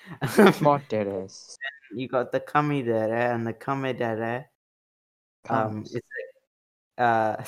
Smart 0.52 0.88
dead 0.88 1.08
ass. 1.08 1.56
you 1.94 2.08
got 2.08 2.32
the 2.32 2.40
kami 2.40 2.82
dere 2.82 3.32
and 3.32 3.46
the 3.46 3.52
kame 3.52 3.96
dere. 3.96 4.46
Um, 5.48 5.84
it's 5.84 5.94
a, 6.98 7.02
uh, 7.02 7.44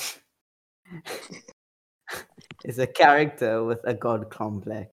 it's 2.64 2.78
a 2.78 2.86
character 2.86 3.64
with 3.64 3.80
a 3.84 3.94
god 3.94 4.30
complex. 4.30 4.90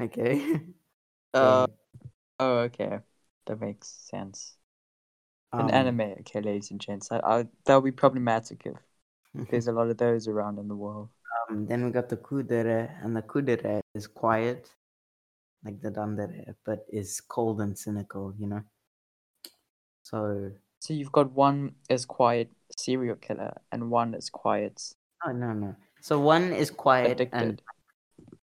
okay. 0.00 0.60
Uh, 1.32 1.66
So, 1.66 1.66
oh, 2.40 2.58
okay. 2.68 3.00
That 3.46 3.60
makes 3.60 3.88
sense. 3.88 4.56
An 5.52 5.62
um, 5.62 5.70
anime, 5.70 6.00
okay, 6.20 6.40
ladies 6.40 6.70
and 6.70 6.80
gents. 6.80 7.12
I, 7.12 7.18
I, 7.18 7.46
that 7.66 7.74
would 7.76 7.84
be 7.84 7.92
problematic 7.92 8.66
if 8.66 8.76
there's 9.50 9.68
a 9.68 9.72
lot 9.72 9.88
of 9.88 9.96
those 9.98 10.26
around 10.26 10.58
in 10.58 10.68
the 10.68 10.74
world. 10.74 11.10
Um, 11.50 11.66
then 11.66 11.84
we 11.84 11.90
got 11.90 12.08
the 12.08 12.16
kudere, 12.16 12.90
and 13.04 13.16
the 13.16 13.22
kudere 13.22 13.80
is 13.94 14.06
quiet, 14.06 14.70
like 15.64 15.80
the 15.80 15.90
dandere, 15.90 16.54
but 16.64 16.86
is 16.88 17.20
cold 17.20 17.60
and 17.60 17.78
cynical, 17.78 18.34
you 18.38 18.46
know. 18.46 18.62
So, 20.02 20.50
So 20.80 20.92
you've 20.92 21.12
got 21.12 21.32
one 21.32 21.76
as 21.88 22.04
quiet 22.04 22.50
serial 22.76 23.16
killer 23.16 23.56
and 23.72 23.90
one 23.90 24.14
as 24.14 24.28
quiet 24.30 24.82
oh 25.26 25.32
no, 25.32 25.52
no. 25.52 25.76
So 26.00 26.20
one 26.20 26.52
is 26.52 26.70
quiet 26.70 27.20
and 27.20 27.20
addicted. 27.20 27.62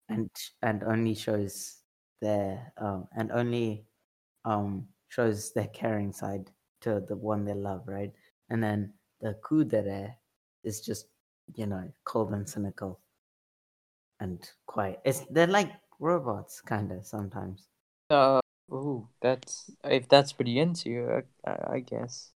and 0.09 0.29
and 0.61 0.83
only 0.83 1.15
shows 1.15 1.77
their 2.21 2.73
um 2.77 3.07
and 3.15 3.31
only 3.31 3.86
um 4.47 4.87
shows 5.09 5.51
their 5.53 5.67
caring 5.67 6.11
side 6.11 6.49
to 6.81 7.03
the 7.07 7.15
one 7.15 7.45
they 7.45 7.53
love, 7.53 7.83
right? 7.85 8.13
And 8.49 8.63
then 8.63 8.93
the 9.21 9.35
kudere 9.43 10.15
is 10.63 10.81
just 10.81 11.07
you 11.55 11.67
know 11.67 11.83
cold 12.05 12.31
and 12.31 12.47
cynical 12.47 12.99
and 14.19 14.39
quiet. 14.65 14.99
It's 15.03 15.25
they're 15.29 15.47
like 15.47 15.71
robots, 15.99 16.61
kind 16.61 16.91
of 16.91 17.05
sometimes. 17.05 17.67
Uh, 18.09 18.39
ooh, 18.71 19.07
that's 19.21 19.69
if 19.83 20.07
that's 20.07 20.37
what 20.37 20.47
you're 20.47 20.63
into, 20.63 21.21
I, 21.45 21.75
I, 21.75 21.79
guess. 21.79 22.31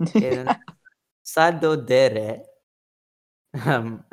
Sado 1.22 1.76
Dere. 1.76 2.42
Um, 3.64 4.04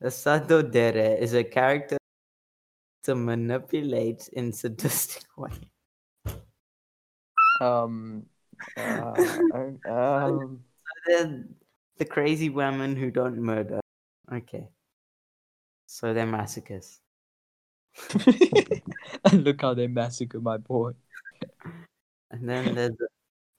the 0.00 0.10
Sado 0.22 0.62
Dere 0.62 1.16
is 1.20 1.34
a 1.34 1.44
character 1.44 1.96
to 3.04 3.14
manipulate 3.14 4.28
in 4.32 4.52
sadistic 4.52 5.24
way. 5.36 5.52
Um, 7.60 8.26
uh, 8.76 9.32
um, 9.84 10.60
They're 11.06 11.44
the 11.98 12.04
crazy 12.04 12.48
women 12.50 12.96
who 12.96 13.10
don't 13.10 13.38
murder. 13.38 13.80
Okay. 14.32 14.68
So 15.86 16.12
they're 16.12 16.26
massacres. 16.26 17.00
and 19.24 19.44
look 19.44 19.62
how 19.62 19.72
they 19.74 19.86
massacre 19.86 20.40
my 20.40 20.56
boy. 20.58 20.92
And 22.30 22.48
then 22.48 22.74
there's 22.74 22.96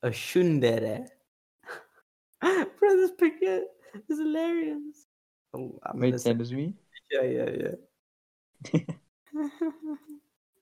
a, 0.03 0.07
a 0.07 0.11
Shundere. 0.11 1.07
Bro, 2.41 2.65
this 2.81 3.11
picture 3.17 3.61
is 4.09 4.19
hilarious. 4.19 5.07
Oh, 5.53 5.79
I'm 5.83 5.99
Wait, 5.99 6.09
gonna 6.11 6.19
say- 6.19 6.29
send 6.29 6.41
us 6.41 6.51
me. 6.51 6.73
Yeah, 7.09 7.23
yeah, 7.23 7.49
yeah. 8.73 8.91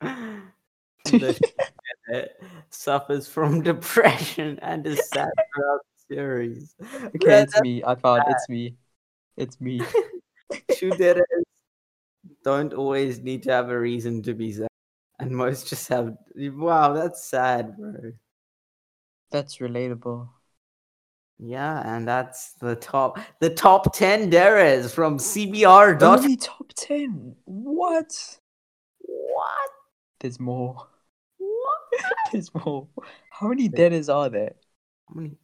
suffers 2.70 3.28
from 3.28 3.62
depression 3.64 4.60
and 4.62 4.86
is 4.86 5.02
sad 5.14 5.30
throughout 5.56 5.80
the 6.10 6.16
series. 6.16 6.76
Okay, 7.16 7.42
it's 7.42 7.60
me. 7.62 7.84
I 7.84 7.96
found 7.96 8.24
it's 8.28 8.50
me. 8.50 8.76
It's 9.38 9.60
me. 9.60 9.82
Shunderes 10.72 11.22
don't 12.44 12.74
always 12.74 13.22
need 13.22 13.44
to 13.44 13.52
have 13.52 13.70
a 13.70 13.80
reason 13.80 14.22
to 14.24 14.34
be 14.34 14.52
sad. 14.52 14.68
And 15.20 15.32
most 15.32 15.68
just 15.68 15.88
have 15.90 16.16
wow, 16.38 16.94
that's 16.94 17.24
sad, 17.24 17.78
bro. 17.78 18.12
That's 19.32 19.58
relatable. 19.58 20.30
Yeah, 21.40 21.82
and 21.86 22.08
that's 22.08 22.54
the 22.54 22.76
top 22.76 23.20
the 23.40 23.50
top 23.50 23.96
ten 23.96 24.30
Deres 24.30 24.94
from 24.94 25.18
CBR. 25.18 26.02
Only 26.02 26.38
top 26.38 26.72
ten. 26.76 27.36
What? 27.46 28.40
what? 29.00 29.70
There's 30.20 30.40
more. 30.40 30.88
What? 31.96 32.32
There's 32.32 32.54
more. 32.54 32.88
How 33.30 33.48
many 33.48 33.68
deaders 33.68 34.10
are 34.10 34.30
there? 34.30 34.56
How 35.08 35.16
many? 35.16 35.38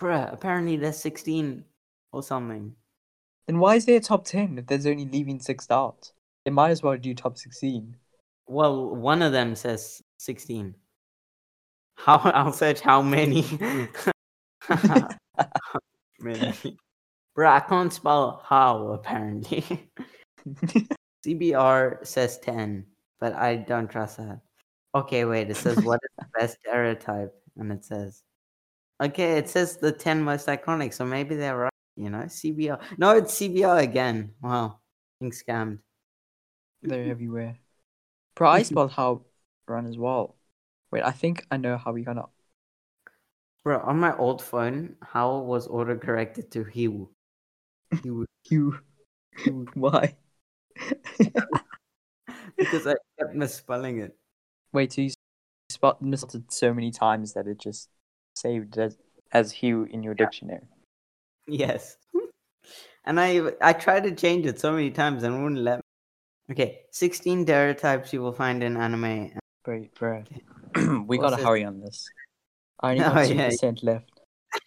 Bruh, 0.00 0.32
apparently 0.32 0.76
there's 0.76 0.98
16 0.98 1.64
or 2.12 2.22
something. 2.22 2.74
Then 3.46 3.58
why 3.58 3.74
is 3.74 3.84
there 3.84 3.96
a 3.96 4.00
top 4.00 4.24
ten 4.24 4.58
if 4.58 4.66
there's 4.66 4.86
only 4.86 5.06
leaving 5.06 5.40
six 5.40 5.70
out? 5.70 6.12
They 6.44 6.50
might 6.50 6.70
as 6.70 6.82
well 6.82 6.96
do 6.96 7.14
top 7.14 7.36
sixteen. 7.36 7.96
Well, 8.46 8.94
one 8.94 9.22
of 9.22 9.32
them 9.32 9.54
says 9.54 10.02
16. 10.18 10.74
How 11.96 12.18
I'll 12.24 12.52
search 12.52 12.80
how 12.80 13.02
many. 13.02 13.42
many. 16.20 16.76
Bruh, 17.36 17.46
I 17.46 17.60
can't 17.60 17.92
spell 17.92 18.42
how 18.44 18.88
apparently. 18.88 19.64
CBR 21.26 22.06
says 22.06 22.38
10, 22.38 22.86
but 23.20 23.34
I 23.34 23.56
don't 23.56 23.90
trust 23.90 24.16
that. 24.18 24.40
Okay, 24.94 25.24
wait, 25.24 25.50
it 25.50 25.56
says 25.56 25.78
what 25.84 26.00
is 26.02 26.10
the 26.18 26.26
best 26.38 26.58
stereotype? 26.60 27.32
And 27.56 27.70
it 27.70 27.84
says, 27.84 28.22
okay, 29.00 29.38
it 29.38 29.48
says 29.48 29.76
the 29.76 29.92
10 29.92 30.22
most 30.22 30.46
iconic, 30.48 30.94
so 30.94 31.04
maybe 31.04 31.36
they're 31.36 31.56
right, 31.56 31.72
you 31.96 32.10
know? 32.10 32.22
CBR. 32.22 32.80
No, 32.98 33.16
it's 33.16 33.34
CBR 33.34 33.82
again. 33.82 34.32
Wow, 34.42 34.80
being 35.20 35.32
scammed. 35.32 35.78
They're 36.82 37.04
everywhere. 37.10 37.58
Bro, 38.34 38.50
I 38.50 38.62
spelled 38.62 38.92
how 38.92 39.22
run 39.68 39.86
as 39.86 39.98
well. 39.98 40.36
Wait, 40.90 41.04
I 41.04 41.12
think 41.12 41.46
I 41.50 41.56
know 41.56 41.76
how 41.76 41.92
we 41.92 42.02
gonna. 42.02 42.24
Bro, 43.62 43.80
on 43.80 44.00
my 44.00 44.16
old 44.16 44.42
phone, 44.42 44.96
how 45.02 45.38
was 45.38 45.68
autocorrected 45.68 46.50
to? 46.52 46.64
Hiwu. 46.64 47.08
You. 48.48 48.78
Why? 49.74 50.16
because 52.56 52.86
I 52.86 52.94
kept 53.18 53.34
misspelling 53.34 54.00
it. 54.00 54.16
Wait, 54.72 54.92
so 54.92 55.00
you 55.02 55.10
spelled 55.68 56.00
misspelled 56.00 56.34
it 56.34 56.52
so 56.52 56.72
many 56.72 56.90
times 56.90 57.32
that 57.34 57.46
it 57.46 57.58
just 57.58 57.88
saved 58.34 58.78
as 58.78 58.96
as 59.32 59.52
Hugh 59.52 59.84
in 59.90 60.02
your 60.02 60.14
dictionary. 60.14 60.66
Yes. 61.46 61.96
And 63.02 63.18
I 63.18 63.40
I 63.62 63.72
tried 63.72 64.04
to 64.04 64.14
change 64.14 64.44
it 64.44 64.60
so 64.60 64.72
many 64.72 64.90
times 64.90 65.22
and 65.22 65.42
wouldn't 65.42 65.62
let 65.62 65.78
me. 65.78 65.82
Okay, 66.52 66.80
16 66.90 67.44
stereotypes 67.44 68.12
you 68.12 68.20
will 68.20 68.32
find 68.32 68.62
in 68.62 68.76
anime. 68.76 69.32
Wait, 69.66 69.94
bro. 69.94 70.22
we 70.76 71.16
What's 71.16 71.22
gotta 71.22 71.36
this? 71.36 71.44
hurry 71.44 71.64
on 71.64 71.80
this. 71.80 72.06
I 72.80 72.98
only 72.98 73.34
yeah. 73.34 73.46
percent 73.46 73.82
left. 73.82 74.20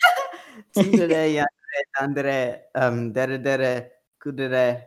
Tsundere, 0.75 1.29
yandere, 1.29 1.81
dandere, 1.95 2.59
um, 2.73 3.13
dere 3.13 3.37
dere, 3.37 3.91
kudere, 4.19 4.81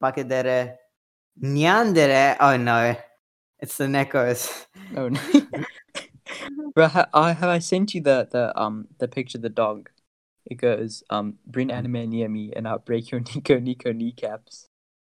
pakedere, 0.00 0.76
nyandere. 1.42 2.36
Oh 2.38 2.56
no, 2.56 2.94
it's 3.60 3.76
the 3.76 3.84
Nekos. 3.84 4.66
Oh 4.96 5.08
no. 5.08 5.20
Bro, 6.74 6.88
have 6.88 7.08
I 7.12 7.58
sent 7.58 7.94
you 7.94 8.00
the 8.00 8.28
the 8.30 8.58
um 8.60 8.88
the 8.98 9.08
picture 9.08 9.38
of 9.38 9.42
the 9.42 9.48
dog. 9.48 9.90
It 10.44 10.56
goes 10.56 11.02
um 11.10 11.38
bring 11.46 11.70
anime 11.72 12.10
near 12.10 12.28
me 12.28 12.52
and 12.54 12.68
I'll 12.68 12.78
break 12.78 13.10
your 13.10 13.20
Nico 13.34 13.58
Nico 13.58 13.92
kneecaps. 13.92 14.68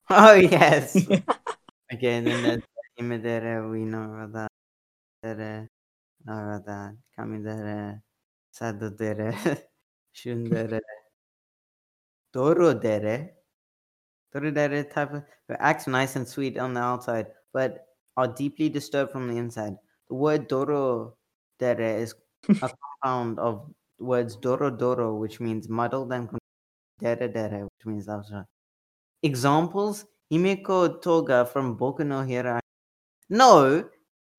Oh 0.09 0.33
yes. 0.35 0.95
okay, 1.93 2.13
and 2.17 2.27
then 2.27 2.43
there's 2.43 2.63
imedere, 2.99 3.69
we 3.71 3.83
know 3.85 4.29
that. 4.33 4.47
Dere, 5.23 5.67
about 6.23 6.65
that. 6.65 6.97
Kamidere, 7.17 8.01
sadodere, 8.53 9.33
shundere, 10.13 10.79
dorodere. 12.33 13.31
Dorodere 14.33 14.89
type 14.89 15.13
of 15.13 15.23
it 15.49 15.57
acts 15.59 15.87
nice 15.87 16.15
and 16.15 16.27
sweet 16.27 16.57
on 16.57 16.73
the 16.73 16.81
outside, 16.81 17.27
but 17.53 17.86
are 18.17 18.27
deeply 18.27 18.67
disturbed 18.67 19.11
from 19.11 19.27
the 19.29 19.37
inside. 19.37 19.75
The 20.09 20.15
word 20.15 20.47
doro 20.47 21.15
dere 21.59 21.99
is 21.99 22.13
a 22.61 22.69
compound 23.03 23.39
of 23.39 23.69
words 23.99 24.35
doro 24.35 24.69
doro, 24.69 25.15
which 25.15 25.39
means 25.39 25.69
muddled, 25.69 26.11
and 26.11 26.29
dere 26.99 27.27
dere, 27.27 27.63
which 27.63 27.85
means 27.85 28.07
right. 28.07 28.45
Examples: 29.23 30.05
Himiko 30.31 31.01
Toga 31.01 31.45
from 31.45 31.77
Boku 31.77 32.05
no 32.05 32.23
Hero. 32.23 32.59
No, 33.29 33.87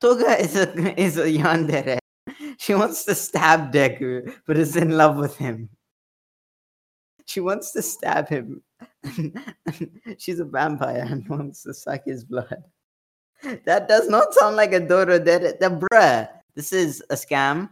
Toga 0.00 0.40
is 0.40 0.56
a 0.56 1.00
is 1.00 1.18
a 1.18 1.26
yandere. 1.26 1.98
She 2.58 2.74
wants 2.74 3.04
to 3.04 3.14
stab 3.14 3.72
Deku, 3.72 4.34
but 4.46 4.58
is 4.58 4.76
in 4.76 4.90
love 4.90 5.16
with 5.16 5.36
him. 5.36 5.68
She 7.26 7.40
wants 7.40 7.72
to 7.72 7.82
stab 7.82 8.28
him. 8.28 8.62
She's 10.18 10.40
a 10.40 10.44
vampire 10.44 11.06
and 11.08 11.28
wants 11.28 11.62
to 11.64 11.74
suck 11.74 12.02
his 12.06 12.24
blood. 12.24 12.64
That 13.64 13.88
does 13.88 14.08
not 14.08 14.34
sound 14.34 14.56
like 14.56 14.72
a 14.72 14.80
Doro 14.80 15.18
Dere. 15.18 15.54
The 15.60 15.70
bruh. 15.70 16.28
This 16.54 16.72
is 16.72 17.02
a 17.10 17.14
scam. 17.14 17.70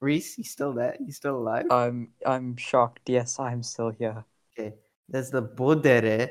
Reese, 0.00 0.38
you 0.38 0.44
still 0.44 0.72
there? 0.72 0.96
You 1.00 1.10
still 1.12 1.36
alive? 1.38 1.66
I'm 1.70 2.12
I'm 2.24 2.56
shocked. 2.56 3.08
Yes, 3.08 3.38
I'm 3.40 3.62
still 3.62 3.90
here. 3.90 4.24
Okay. 4.52 4.74
There's 5.08 5.30
the 5.30 5.42
Bodere. 5.42 6.30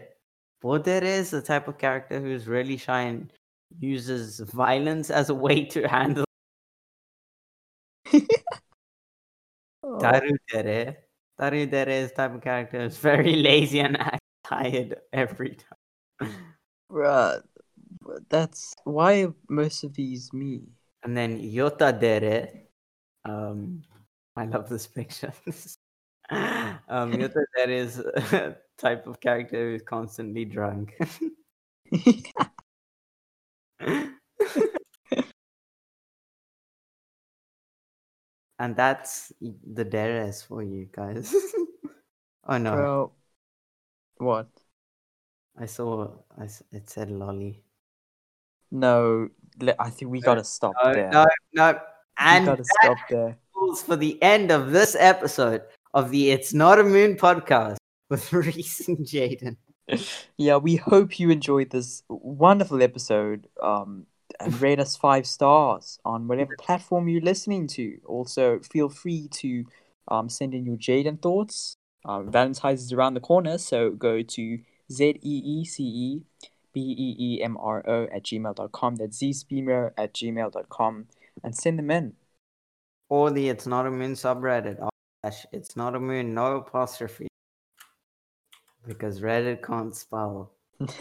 Bodere 0.63 1.03
is 1.03 1.31
the 1.31 1.41
type 1.41 1.67
of 1.67 1.77
character 1.77 2.19
who's 2.19 2.47
really 2.47 2.77
shy 2.77 3.01
and 3.01 3.31
uses 3.79 4.39
violence 4.39 5.09
as 5.09 5.29
a 5.29 5.35
way 5.35 5.65
to 5.65 5.88
handle 5.88 6.25
Oh, 9.83 9.97
Darudere. 9.99 10.95
Darudere 11.39 11.88
is 11.88 12.09
the 12.09 12.15
type 12.15 12.35
of 12.35 12.41
character 12.41 12.81
who's 12.83 12.97
very 12.97 13.35
lazy 13.35 13.79
and 13.79 13.97
tired 14.43 14.95
every 15.13 15.55
time. 15.55 16.33
bruh, 16.91 17.41
that's 18.29 18.75
why 18.83 19.27
most 19.49 19.83
of 19.83 19.93
these 19.93 20.31
me. 20.33 20.63
And 21.03 21.15
then 21.15 21.39
Yota 21.39 21.93
Yotadere. 21.93 22.63
Um, 23.25 23.83
I 24.35 24.45
love 24.45 24.69
this 24.69 24.88
picture. 24.88 25.33
um, 26.29 27.13
Yota 27.13 27.43
Yotadere 27.57 27.69
is 27.69 27.99
a 27.99 28.57
type 28.77 29.07
of 29.07 29.19
character 29.19 29.71
who's 29.71 29.81
constantly 29.81 30.45
drunk. 30.45 30.93
and 38.59 38.75
that's 38.75 39.31
the 39.39 39.85
deres 39.85 40.41
for 40.43 40.63
you 40.63 40.88
guys. 40.91 41.33
oh 42.47 42.57
no, 42.57 42.71
Bro, 42.75 43.11
what? 44.17 44.49
I 45.59 45.65
saw 45.65 46.09
I, 46.38 46.47
it 46.71 46.89
said 46.89 47.09
lolly. 47.09 47.63
No, 48.72 49.30
I 49.80 49.89
think 49.89 50.11
we 50.11 50.22
gotta 50.22 50.43
stop 50.43 50.74
No, 50.84 50.93
there. 50.93 51.09
no, 51.09 51.26
no. 51.53 51.72
we 51.74 51.80
And 52.20 52.45
gotta 52.45 52.63
that 52.63 52.78
stop 52.84 52.97
there. 53.09 53.38
for 53.86 53.95
the 53.95 54.22
end 54.22 54.51
of 54.51 54.72
this 54.72 54.95
episode 54.99 55.61
of 55.93 56.11
the 56.11 56.32
It's 56.32 56.53
Not 56.53 56.80
a 56.80 56.84
Mood 56.84 57.18
podcast 57.18 57.78
with 58.09 58.32
Reese 58.34 58.88
and 58.88 58.99
Jaden. 58.99 59.57
yeah, 60.38 60.57
we 60.57 60.76
hope 60.76 61.20
you 61.20 61.30
enjoyed 61.30 61.70
this 61.70 62.03
wonderful 62.09 62.82
episode. 62.84 63.47
Um, 63.61 64.05
and 64.39 64.61
rate 64.61 64.80
us 64.80 64.95
five 64.95 65.26
stars 65.26 65.99
on 66.05 66.28
whatever 66.28 66.55
platform 66.59 67.07
you're 67.07 67.22
listening 67.22 67.65
to. 67.68 67.97
Also, 68.05 68.59
feel 68.59 68.89
free 68.89 69.28
to 69.30 69.65
um 70.09 70.30
send 70.30 70.53
in 70.53 70.65
your 70.65 70.78
Jaden 70.78 71.22
thoughts. 71.22 71.76
Uh, 72.05 72.22
Valentine's 72.24 72.84
is 72.84 72.93
around 72.93 73.13
the 73.15 73.20
corner, 73.20 73.57
so 73.57 73.89
go 73.91 74.22
to 74.22 74.59
z 74.91 75.20
e 75.22 75.41
e 75.45 75.65
c 75.65 75.84
e 75.84 76.22
b 76.78 76.95
e 76.97 77.15
e 77.17 77.41
m 77.41 77.57
r 77.57 77.84
o 77.88 78.03
at 78.15 78.23
gmail.com. 78.23 78.95
That's 78.97 79.17
zspeamer 79.17 79.91
at 79.97 80.13
gmail.com 80.13 81.07
and 81.43 81.55
send 81.55 81.80
them 81.80 81.89
in. 81.89 82.13
Or 83.09 83.32
the 83.32 83.49
It's 83.49 83.65
Not 83.65 83.88
a 83.88 83.91
Mood 83.91 84.11
subreddit. 84.11 84.78
Oh, 84.82 84.89
it's 85.51 85.75
not 85.75 85.95
a 85.95 85.99
mood, 85.99 86.28
no 86.28 86.57
apostrophe. 86.57 87.28
Because 88.86 89.21
Reddit 89.21 89.63
can't 89.63 89.95
spell. 89.95 90.51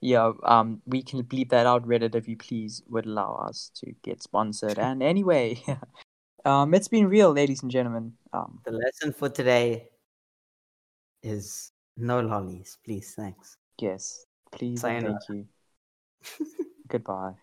yeah, 0.00 0.32
um, 0.42 0.80
we 0.86 1.02
can 1.02 1.22
bleep 1.22 1.50
that 1.50 1.66
out. 1.66 1.86
Reddit, 1.86 2.14
if 2.14 2.26
you 2.26 2.36
please, 2.36 2.82
would 2.88 3.06
allow 3.06 3.34
us 3.34 3.70
to 3.76 3.92
get 4.02 4.22
sponsored. 4.22 4.78
And 4.78 5.02
anyway, 5.02 5.62
um, 6.44 6.72
it's 6.74 6.88
been 6.88 7.08
real, 7.08 7.32
ladies 7.32 7.62
and 7.62 7.70
gentlemen. 7.70 8.14
Um, 8.32 8.60
The 8.64 8.72
lesson 8.72 9.12
for 9.12 9.28
today 9.28 9.90
is 11.22 11.72
no 11.96 12.20
lollies, 12.20 12.78
please. 12.84 13.14
Thanks. 13.14 13.56
yes, 13.78 14.24
please 14.52 14.80
Sayonara. 14.80 15.18
thank 15.18 15.28
you. 15.28 15.46
Goodbye. 16.88 17.34